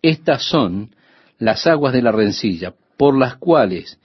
Estas 0.00 0.42
son 0.42 0.94
las 1.38 1.66
aguas 1.66 1.92
de 1.92 2.02
la 2.02 2.12
rencilla, 2.12 2.74
por 2.96 3.16
las 3.18 3.36
cuales 3.36 3.98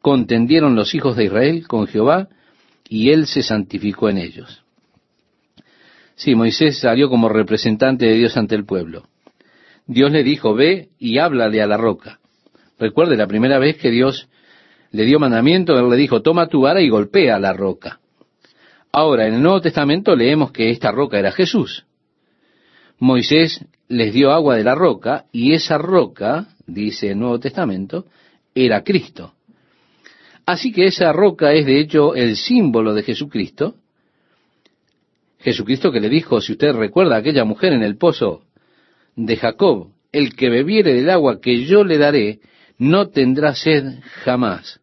contendieron 0.00 0.74
los 0.74 0.94
hijos 0.94 1.16
de 1.16 1.24
Israel 1.24 1.66
con 1.68 1.86
Jehová, 1.86 2.28
y 2.88 3.10
él 3.10 3.26
se 3.26 3.42
santificó 3.42 4.08
en 4.08 4.18
ellos. 4.18 4.62
Sí, 6.14 6.34
Moisés 6.34 6.78
salió 6.78 7.10
como 7.10 7.28
representante 7.28 8.06
de 8.06 8.14
Dios 8.14 8.36
ante 8.36 8.54
el 8.54 8.64
pueblo. 8.64 9.04
Dios 9.86 10.10
le 10.10 10.22
dijo, 10.22 10.54
ve 10.54 10.88
y 10.98 11.18
háblale 11.18 11.62
a 11.62 11.66
la 11.66 11.76
roca. 11.76 12.20
Recuerde, 12.78 13.16
la 13.16 13.26
primera 13.26 13.58
vez 13.58 13.76
que 13.76 13.90
Dios 13.90 14.28
le 14.90 15.04
dio 15.04 15.18
mandamiento, 15.18 15.78
Él 15.78 15.88
le 15.88 15.96
dijo, 15.96 16.22
toma 16.22 16.48
tu 16.48 16.62
vara 16.62 16.80
y 16.80 16.88
golpea 16.88 17.38
la 17.38 17.52
roca. 17.52 18.00
Ahora, 18.92 19.26
en 19.26 19.34
el 19.34 19.42
Nuevo 19.42 19.60
Testamento 19.60 20.16
leemos 20.16 20.52
que 20.52 20.70
esta 20.70 20.90
roca 20.90 21.18
era 21.18 21.32
Jesús. 21.32 21.84
Moisés 22.98 23.64
les 23.88 24.12
dio 24.14 24.32
agua 24.32 24.56
de 24.56 24.64
la 24.64 24.74
roca 24.74 25.26
y 25.32 25.52
esa 25.52 25.76
roca, 25.76 26.48
dice 26.66 27.10
el 27.10 27.18
Nuevo 27.18 27.38
Testamento, 27.38 28.06
era 28.54 28.82
Cristo. 28.82 29.34
Así 30.46 30.72
que 30.72 30.86
esa 30.86 31.12
roca 31.12 31.52
es 31.52 31.66
de 31.66 31.80
hecho 31.80 32.14
el 32.14 32.36
símbolo 32.36 32.94
de 32.94 33.02
Jesucristo 33.02 33.74
Jesucristo 35.46 35.92
que 35.92 36.00
le 36.00 36.08
dijo, 36.08 36.40
si 36.40 36.52
usted 36.52 36.72
recuerda 36.72 37.14
a 37.14 37.18
aquella 37.18 37.44
mujer 37.44 37.72
en 37.72 37.84
el 37.84 37.96
pozo 37.96 38.42
de 39.14 39.36
Jacob, 39.36 39.90
el 40.10 40.34
que 40.34 40.50
bebiere 40.50 40.92
del 40.92 41.08
agua 41.08 41.40
que 41.40 41.64
yo 41.64 41.84
le 41.84 41.98
daré, 41.98 42.40
no 42.78 43.10
tendrá 43.10 43.54
sed 43.54 44.00
jamás, 44.24 44.80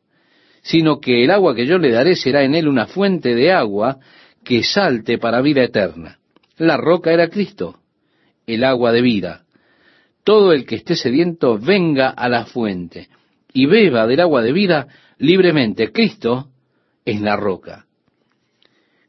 sino 0.62 1.02
que 1.02 1.26
el 1.26 1.32
agua 1.32 1.54
que 1.54 1.66
yo 1.66 1.78
le 1.80 1.92
daré 1.92 2.16
será 2.16 2.46
en 2.46 2.56
él 2.56 2.70
una 2.70 2.88
fuente 2.88 3.36
de 3.36 3.52
agua 3.52 4.00
que 4.46 4.64
salte 4.64 5.18
para 5.18 5.42
vida 5.42 5.66
eterna. 5.66 6.18
La 6.58 6.78
roca 6.78 7.12
era 7.12 7.28
Cristo, 7.28 7.80
el 8.48 8.64
agua 8.64 8.94
de 8.94 9.02
vida. 9.02 9.44
Todo 10.24 10.54
el 10.54 10.66
que 10.66 10.76
esté 10.76 10.96
sediento 10.96 11.58
venga 11.58 12.10
a 12.10 12.30
la 12.30 12.46
fuente 12.46 13.10
y 13.54 13.66
beba 13.68 14.08
del 14.08 14.20
agua 14.20 14.42
de 14.42 14.52
vida 14.52 14.88
libremente. 15.18 15.92
Cristo 15.92 16.50
es 17.06 17.22
la 17.22 17.36
roca. 17.36 17.86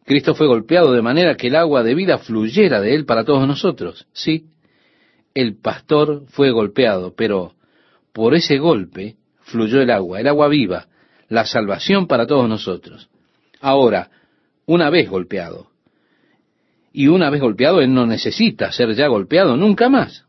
Cristo 0.04 0.34
fue 0.34 0.46
golpeado 0.46 0.92
de 0.92 1.02
manera 1.02 1.36
que 1.36 1.46
el 1.46 1.56
agua 1.56 1.82
de 1.82 1.94
vida 1.94 2.18
fluyera 2.18 2.80
de 2.80 2.94
él 2.94 3.06
para 3.06 3.24
todos 3.24 3.48
nosotros. 3.48 4.06
Sí, 4.12 4.46
el 5.34 5.56
pastor 5.56 6.24
fue 6.28 6.50
golpeado, 6.50 7.14
pero 7.16 7.54
por 8.12 8.34
ese 8.34 8.58
golpe 8.58 9.16
fluyó 9.40 9.80
el 9.80 9.90
agua, 9.90 10.20
el 10.20 10.28
agua 10.28 10.48
viva, 10.48 10.88
la 11.28 11.46
salvación 11.46 12.06
para 12.06 12.26
todos 12.26 12.48
nosotros. 12.48 13.08
Ahora, 13.60 14.10
una 14.66 14.90
vez 14.90 15.08
golpeado, 15.08 15.70
y 16.92 17.08
una 17.08 17.28
vez 17.28 17.40
golpeado, 17.40 17.80
él 17.80 17.92
no 17.92 18.06
necesita 18.06 18.70
ser 18.70 18.94
ya 18.94 19.08
golpeado 19.08 19.56
nunca 19.56 19.88
más. 19.88 20.24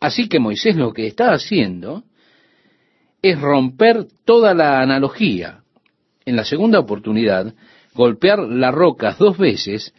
Así 0.00 0.28
que 0.28 0.38
Moisés 0.38 0.76
lo 0.76 0.94
que 0.94 1.06
está 1.06 1.32
haciendo 1.32 2.04
es 3.22 3.40
romper 3.40 4.06
toda 4.24 4.54
la 4.54 4.80
analogía. 4.80 5.60
En 6.24 6.36
la 6.36 6.44
segunda 6.44 6.78
oportunidad, 6.78 7.54
golpear 7.94 8.38
la 8.38 8.70
roca 8.70 9.16
dos 9.18 9.38
veces 9.38 9.94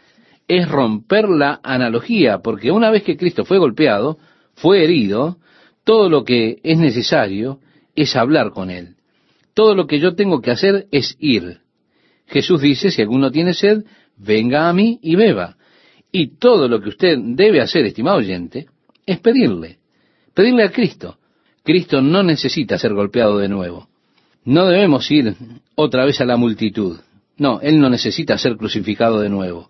es 0.47 0.67
romper 0.67 1.29
la 1.29 1.59
analogía, 1.63 2.39
porque 2.39 2.71
una 2.71 2.89
vez 2.89 3.03
que 3.03 3.17
Cristo 3.17 3.45
fue 3.45 3.59
golpeado, 3.59 4.17
fue 4.55 4.83
herido, 4.83 5.37
todo 5.83 6.09
lo 6.09 6.23
que 6.23 6.59
es 6.63 6.77
necesario 6.77 7.59
es 7.95 8.15
hablar 8.15 8.51
con 8.51 8.71
Él. 8.71 8.95
Todo 9.53 9.75
lo 9.75 9.87
que 9.87 9.99
yo 9.99 10.15
tengo 10.15 10.41
que 10.41 10.51
hacer 10.51 10.87
es 10.91 11.15
ir. 11.19 11.59
Jesús 12.27 12.61
dice, 12.61 12.91
si 12.91 13.01
alguno 13.01 13.31
tiene 13.31 13.53
sed, 13.53 13.83
venga 14.17 14.69
a 14.69 14.73
mí 14.73 14.99
y 15.01 15.15
beba. 15.15 15.57
Y 16.11 16.37
todo 16.37 16.67
lo 16.67 16.81
que 16.81 16.89
usted 16.89 17.17
debe 17.19 17.61
hacer, 17.61 17.85
estimado 17.85 18.17
oyente, 18.17 18.67
es 19.05 19.19
pedirle. 19.19 19.77
Pedirle 20.33 20.63
a 20.63 20.71
Cristo. 20.71 21.18
Cristo 21.69 22.01
no 22.01 22.23
necesita 22.23 22.79
ser 22.79 22.95
golpeado 22.95 23.37
de 23.37 23.47
nuevo. 23.47 23.89
No 24.43 24.65
debemos 24.65 25.11
ir 25.11 25.35
otra 25.75 26.03
vez 26.03 26.19
a 26.19 26.25
la 26.25 26.35
multitud. 26.35 26.97
No, 27.37 27.61
Él 27.61 27.79
no 27.79 27.91
necesita 27.91 28.39
ser 28.39 28.57
crucificado 28.57 29.19
de 29.19 29.29
nuevo. 29.29 29.69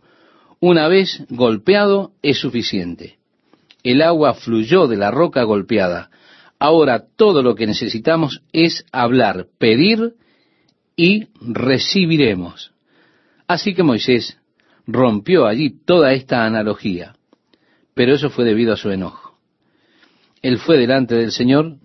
Una 0.61 0.87
vez 0.87 1.25
golpeado 1.27 2.13
es 2.21 2.39
suficiente. 2.39 3.17
El 3.83 4.01
agua 4.01 4.33
fluyó 4.33 4.87
de 4.87 4.95
la 4.95 5.11
roca 5.11 5.43
golpeada. 5.43 6.09
Ahora 6.57 7.03
todo 7.17 7.43
lo 7.43 7.55
que 7.55 7.67
necesitamos 7.67 8.43
es 8.53 8.85
hablar, 8.93 9.47
pedir 9.57 10.13
y 10.95 11.27
recibiremos. 11.41 12.71
Así 13.45 13.75
que 13.75 13.83
Moisés 13.83 14.37
rompió 14.87 15.47
allí 15.47 15.69
toda 15.69 16.13
esta 16.13 16.45
analogía, 16.45 17.17
pero 17.93 18.13
eso 18.13 18.29
fue 18.29 18.45
debido 18.45 18.71
a 18.71 18.77
su 18.77 18.89
enojo. 18.89 19.37
Él 20.41 20.59
fue 20.59 20.77
delante 20.77 21.15
del 21.15 21.33
Señor, 21.33 21.75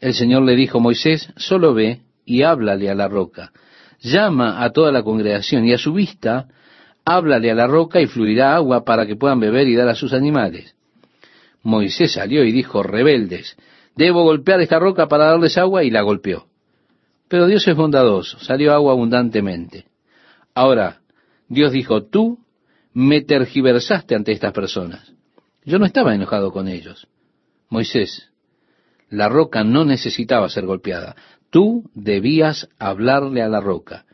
el 0.00 0.14
Señor 0.14 0.42
le 0.42 0.56
dijo, 0.56 0.80
Moisés, 0.80 1.32
solo 1.36 1.74
ve 1.74 2.00
y 2.24 2.42
háblale 2.42 2.90
a 2.90 2.94
la 2.94 3.08
roca, 3.08 3.52
llama 4.00 4.62
a 4.62 4.70
toda 4.72 4.92
la 4.92 5.02
congregación 5.02 5.64
y 5.64 5.72
a 5.72 5.78
su 5.78 5.92
vista 5.92 6.48
háblale 7.04 7.50
a 7.50 7.54
la 7.54 7.66
roca 7.66 8.00
y 8.00 8.06
fluirá 8.06 8.56
agua 8.56 8.84
para 8.84 9.06
que 9.06 9.16
puedan 9.16 9.40
beber 9.40 9.68
y 9.68 9.76
dar 9.76 9.88
a 9.88 9.94
sus 9.94 10.12
animales. 10.12 10.74
Moisés 11.62 12.12
salió 12.12 12.44
y 12.44 12.52
dijo, 12.52 12.82
rebeldes, 12.82 13.56
debo 13.94 14.24
golpear 14.24 14.60
esta 14.60 14.78
roca 14.78 15.06
para 15.08 15.26
darles 15.26 15.56
agua 15.56 15.84
y 15.84 15.90
la 15.90 16.02
golpeó. 16.02 16.46
Pero 17.28 17.46
Dios 17.46 17.66
es 17.66 17.74
bondadoso, 17.74 18.38
salió 18.40 18.72
agua 18.72 18.92
abundantemente. 18.92 19.86
Ahora, 20.54 21.00
Dios 21.48 21.72
dijo, 21.72 22.04
tú 22.04 22.38
me 22.92 23.20
tergiversaste 23.20 24.14
ante 24.14 24.32
estas 24.32 24.52
personas. 24.52 25.12
Yo 25.64 25.78
no 25.78 25.86
estaba 25.86 26.14
enojado 26.14 26.52
con 26.52 26.68
ellos. 26.68 27.08
Moisés, 27.68 28.30
la 29.08 29.28
roca 29.28 29.64
no 29.64 29.84
necesitaba 29.84 30.48
ser 30.48 30.66
golpeada. 30.66 31.16
Tú 31.50 31.84
debías 31.94 32.68
hablarle 32.78 33.42
a 33.42 33.48
la 33.48 33.60
roca. 33.60 34.04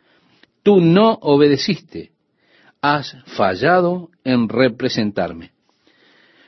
Tú 0.63 0.81
no 0.81 1.19
obedeciste 1.23 2.13
has 2.83 3.17
fallado 3.27 4.11
en 4.25 4.49
representarme. 4.49 5.53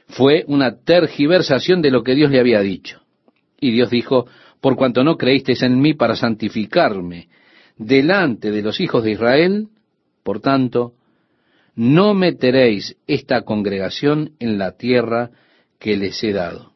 Fue 0.08 0.44
una 0.48 0.80
tergiversación 0.82 1.80
de 1.80 1.92
lo 1.92 2.02
que 2.02 2.14
Dios 2.14 2.30
le 2.30 2.40
había 2.40 2.60
dicho. 2.60 3.00
Y 3.60 3.70
Dios 3.70 3.88
dijo, 3.88 4.26
por 4.60 4.76
cuanto 4.76 5.04
no 5.04 5.16
creísteis 5.16 5.62
en 5.62 5.80
mí 5.80 5.94
para 5.94 6.16
santificarme 6.16 7.28
delante 7.76 8.50
de 8.50 8.62
los 8.62 8.80
hijos 8.80 9.04
de 9.04 9.12
Israel, 9.12 9.68
por 10.22 10.40
tanto, 10.40 10.94
no 11.76 12.14
meteréis 12.14 12.96
esta 13.06 13.42
congregación 13.42 14.32
en 14.38 14.58
la 14.58 14.72
tierra 14.72 15.30
que 15.78 15.96
les 15.96 16.22
he 16.22 16.32
dado. 16.32 16.73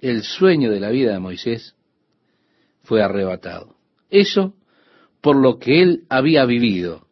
El 0.00 0.22
sueño 0.22 0.70
de 0.70 0.80
la 0.80 0.90
vida 0.90 1.12
de 1.12 1.18
Moisés 1.18 1.74
fue 2.82 3.02
arrebatado. 3.02 3.76
Eso 4.10 4.54
por 5.20 5.36
lo 5.36 5.58
que 5.58 5.82
él 5.82 6.04
había 6.08 6.44
vivido 6.44 7.06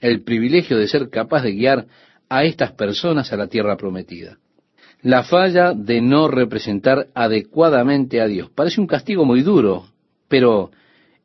el 0.00 0.22
privilegio 0.22 0.76
de 0.76 0.86
ser 0.86 1.08
capaz 1.08 1.42
de 1.42 1.52
guiar 1.52 1.86
a 2.28 2.44
estas 2.44 2.72
personas 2.72 3.32
a 3.32 3.36
la 3.36 3.48
tierra 3.48 3.76
prometida. 3.76 4.38
La 5.02 5.22
falla 5.22 5.72
de 5.74 6.00
no 6.00 6.28
representar 6.28 7.08
adecuadamente 7.14 8.20
a 8.20 8.26
Dios. 8.26 8.50
Parece 8.54 8.80
un 8.80 8.86
castigo 8.86 9.24
muy 9.24 9.42
duro, 9.42 9.86
pero 10.28 10.70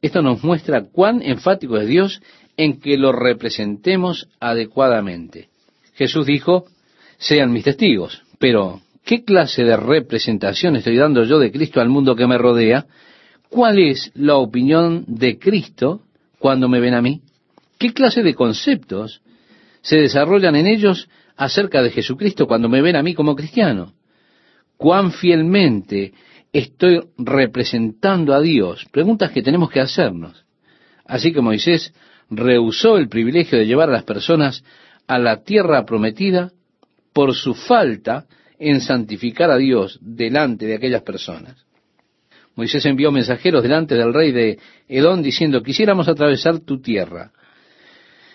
esto 0.01 0.21
nos 0.21 0.43
muestra 0.43 0.83
cuán 0.83 1.21
enfático 1.21 1.77
es 1.77 1.87
Dios 1.87 2.21
en 2.57 2.79
que 2.79 2.97
lo 2.97 3.11
representemos 3.11 4.29
adecuadamente. 4.39 5.49
Jesús 5.93 6.25
dijo, 6.25 6.65
sean 7.17 7.51
mis 7.51 7.63
testigos, 7.63 8.23
pero 8.37 8.81
¿qué 9.03 9.23
clase 9.23 9.63
de 9.63 9.77
representación 9.77 10.75
estoy 10.75 10.97
dando 10.97 11.23
yo 11.23 11.39
de 11.39 11.51
Cristo 11.51 11.81
al 11.81 11.89
mundo 11.89 12.15
que 12.15 12.27
me 12.27 12.37
rodea? 12.37 12.85
¿Cuál 13.49 13.79
es 13.79 14.11
la 14.15 14.35
opinión 14.35 15.05
de 15.07 15.39
Cristo 15.39 16.01
cuando 16.37 16.69
me 16.69 16.79
ven 16.79 16.93
a 16.93 17.01
mí? 17.01 17.21
¿Qué 17.77 17.93
clase 17.93 18.21
de 18.21 18.35
conceptos 18.35 19.21
se 19.81 19.97
desarrollan 19.97 20.55
en 20.55 20.67
ellos 20.67 21.09
acerca 21.35 21.81
de 21.81 21.91
Jesucristo 21.91 22.47
cuando 22.47 22.69
me 22.69 22.81
ven 22.81 22.95
a 22.95 23.03
mí 23.03 23.13
como 23.13 23.35
cristiano? 23.35 23.93
¿Cuán 24.77 25.11
fielmente 25.11 26.13
estoy 26.53 27.01
representando 27.17 28.33
a 28.33 28.41
Dios? 28.41 28.85
Preguntas 28.91 29.31
que 29.31 29.41
tenemos 29.41 29.69
que 29.69 29.79
hacernos. 29.79 30.45
Así 31.05 31.33
que 31.33 31.41
Moisés 31.41 31.93
rehusó 32.29 32.97
el 32.97 33.09
privilegio 33.09 33.57
de 33.57 33.65
llevar 33.65 33.89
a 33.89 33.93
las 33.93 34.03
personas 34.03 34.63
a 35.07 35.17
la 35.17 35.43
tierra 35.43 35.85
prometida 35.85 36.51
por 37.13 37.33
su 37.33 37.55
falta 37.55 38.25
en 38.59 38.81
santificar 38.81 39.49
a 39.49 39.57
Dios 39.57 39.97
delante 40.01 40.65
de 40.65 40.75
aquellas 40.75 41.01
personas. 41.01 41.65
Moisés 42.55 42.85
envió 42.85 43.11
mensajeros 43.11 43.63
delante 43.63 43.95
del 43.95 44.13
rey 44.13 44.31
de 44.31 44.59
Edón 44.87 45.23
diciendo, 45.23 45.63
quisiéramos 45.63 46.07
atravesar 46.09 46.59
tu 46.59 46.81
tierra 46.81 47.31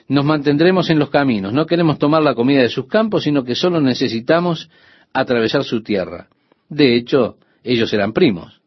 nos 0.09 0.25
mantendremos 0.25 0.91
en 0.91 0.99
los 0.99 1.11
caminos. 1.11 1.53
No 1.53 1.67
queremos 1.67 1.99
tomar 1.99 2.23
la 2.23 2.35
comida 2.35 2.63
de 2.63 2.69
sus 2.69 2.87
campos, 2.87 3.25
sino 3.25 3.45
que 3.45 3.55
solo 3.55 3.81
necesitamos 3.81 4.71
atravesar 5.13 5.65
su 5.65 5.83
tierra. 5.83 6.29
De 6.69 6.97
hecho, 6.97 7.39
ellos 7.63 7.93
eran 7.93 8.13
primos. 8.13 8.61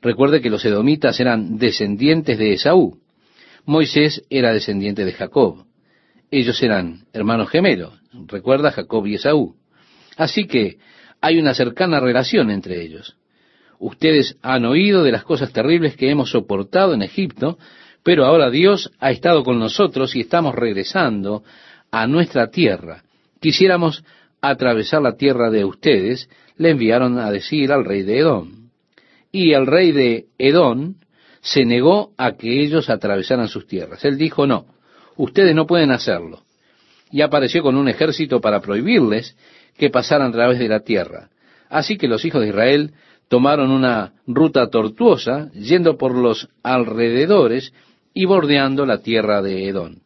Recuerde 0.00 0.40
que 0.40 0.50
los 0.50 0.64
edomitas 0.64 1.20
eran 1.20 1.58
descendientes 1.58 2.38
de 2.38 2.54
Esaú. 2.54 2.98
Moisés 3.66 4.24
era 4.30 4.52
descendiente 4.52 5.04
de 5.04 5.12
Jacob. 5.12 5.66
Ellos 6.30 6.62
eran 6.62 7.04
hermanos 7.12 7.50
gemelos. 7.50 8.00
Recuerda 8.26 8.70
Jacob 8.70 9.06
y 9.06 9.14
Esaú. 9.14 9.56
Así 10.20 10.46
que 10.46 10.76
hay 11.22 11.38
una 11.38 11.54
cercana 11.54 11.98
relación 11.98 12.50
entre 12.50 12.82
ellos. 12.82 13.16
Ustedes 13.78 14.36
han 14.42 14.66
oído 14.66 15.02
de 15.02 15.12
las 15.12 15.24
cosas 15.24 15.50
terribles 15.50 15.96
que 15.96 16.10
hemos 16.10 16.32
soportado 16.32 16.92
en 16.92 17.00
Egipto, 17.00 17.58
pero 18.02 18.26
ahora 18.26 18.50
Dios 18.50 18.92
ha 19.00 19.12
estado 19.12 19.42
con 19.44 19.58
nosotros 19.58 20.14
y 20.14 20.20
estamos 20.20 20.54
regresando 20.54 21.42
a 21.90 22.06
nuestra 22.06 22.50
tierra. 22.50 23.02
Quisiéramos 23.40 24.04
atravesar 24.42 25.00
la 25.00 25.16
tierra 25.16 25.48
de 25.48 25.64
ustedes, 25.64 26.28
le 26.58 26.68
enviaron 26.68 27.18
a 27.18 27.30
decir 27.30 27.72
al 27.72 27.86
rey 27.86 28.02
de 28.02 28.18
Edom. 28.18 28.68
Y 29.32 29.54
el 29.54 29.66
rey 29.66 29.92
de 29.92 30.26
Edom 30.36 30.96
se 31.40 31.64
negó 31.64 32.12
a 32.18 32.32
que 32.32 32.60
ellos 32.60 32.90
atravesaran 32.90 33.48
sus 33.48 33.66
tierras. 33.66 34.04
Él 34.04 34.18
dijo, 34.18 34.46
no, 34.46 34.66
ustedes 35.16 35.54
no 35.54 35.66
pueden 35.66 35.92
hacerlo. 35.92 36.42
Y 37.10 37.22
apareció 37.22 37.62
con 37.62 37.76
un 37.76 37.88
ejército 37.88 38.42
para 38.42 38.60
prohibirles 38.60 39.34
que 39.80 39.88
pasaran 39.88 40.28
a 40.28 40.32
través 40.32 40.58
de 40.58 40.68
la 40.68 40.80
tierra. 40.80 41.30
Así 41.70 41.96
que 41.96 42.06
los 42.06 42.22
hijos 42.26 42.42
de 42.42 42.48
Israel 42.48 42.92
tomaron 43.28 43.70
una 43.70 44.12
ruta 44.26 44.68
tortuosa, 44.68 45.50
yendo 45.52 45.96
por 45.96 46.14
los 46.14 46.50
alrededores 46.62 47.72
y 48.12 48.26
bordeando 48.26 48.84
la 48.84 48.98
tierra 48.98 49.40
de 49.40 49.66
Edón. 49.68 50.02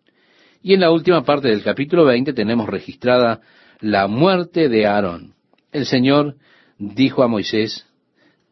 Y 0.63 0.75
en 0.75 0.81
la 0.81 0.93
última 0.93 1.25
parte 1.25 1.49
del 1.49 1.65
capítulo 1.65 2.05
20 2.05 2.33
tenemos 2.35 2.69
registrada 2.69 3.41
la 3.81 4.07
muerte 4.07 4.69
de 4.69 4.87
Aarón. 4.87 5.35
El 5.73 5.87
Señor 5.87 6.37
dijo 6.79 7.25
a 7.25 7.29
Moisés, 7.29 7.85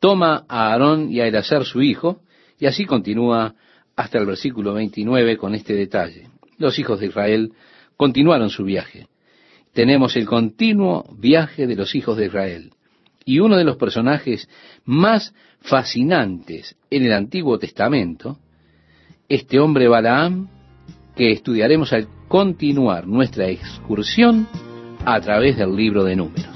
toma 0.00 0.44
a 0.48 0.72
Aarón 0.72 1.12
y 1.12 1.20
a 1.20 1.28
Elazar 1.28 1.64
su 1.64 1.82
hijo, 1.82 2.18
y 2.58 2.66
así 2.66 2.84
continúa 2.84 3.54
hasta 3.94 4.18
el 4.18 4.26
versículo 4.26 4.74
29 4.74 5.36
con 5.36 5.54
este 5.54 5.74
detalle. 5.74 6.30
Los 6.58 6.80
hijos 6.80 6.98
de 6.98 7.06
Israel 7.06 7.52
continuaron 7.96 8.50
su 8.50 8.64
viaje. 8.64 9.06
Tenemos 9.72 10.16
el 10.16 10.26
continuo 10.26 11.04
viaje 11.18 11.66
de 11.66 11.76
los 11.76 11.94
hijos 11.94 12.16
de 12.16 12.26
Israel. 12.26 12.72
Y 13.24 13.38
uno 13.38 13.56
de 13.56 13.64
los 13.64 13.76
personajes 13.76 14.48
más 14.84 15.32
fascinantes 15.60 16.76
en 16.90 17.04
el 17.04 17.12
Antiguo 17.12 17.58
Testamento 17.58 18.38
este 19.28 19.58
hombre 19.58 19.88
Balaam 19.88 20.48
que 21.16 21.32
estudiaremos 21.32 21.92
al 21.94 22.06
continuar 22.28 23.06
nuestra 23.06 23.48
excursión 23.48 24.46
a 25.06 25.18
través 25.20 25.56
del 25.56 25.74
libro 25.74 26.04
de 26.04 26.16
números. 26.16 26.52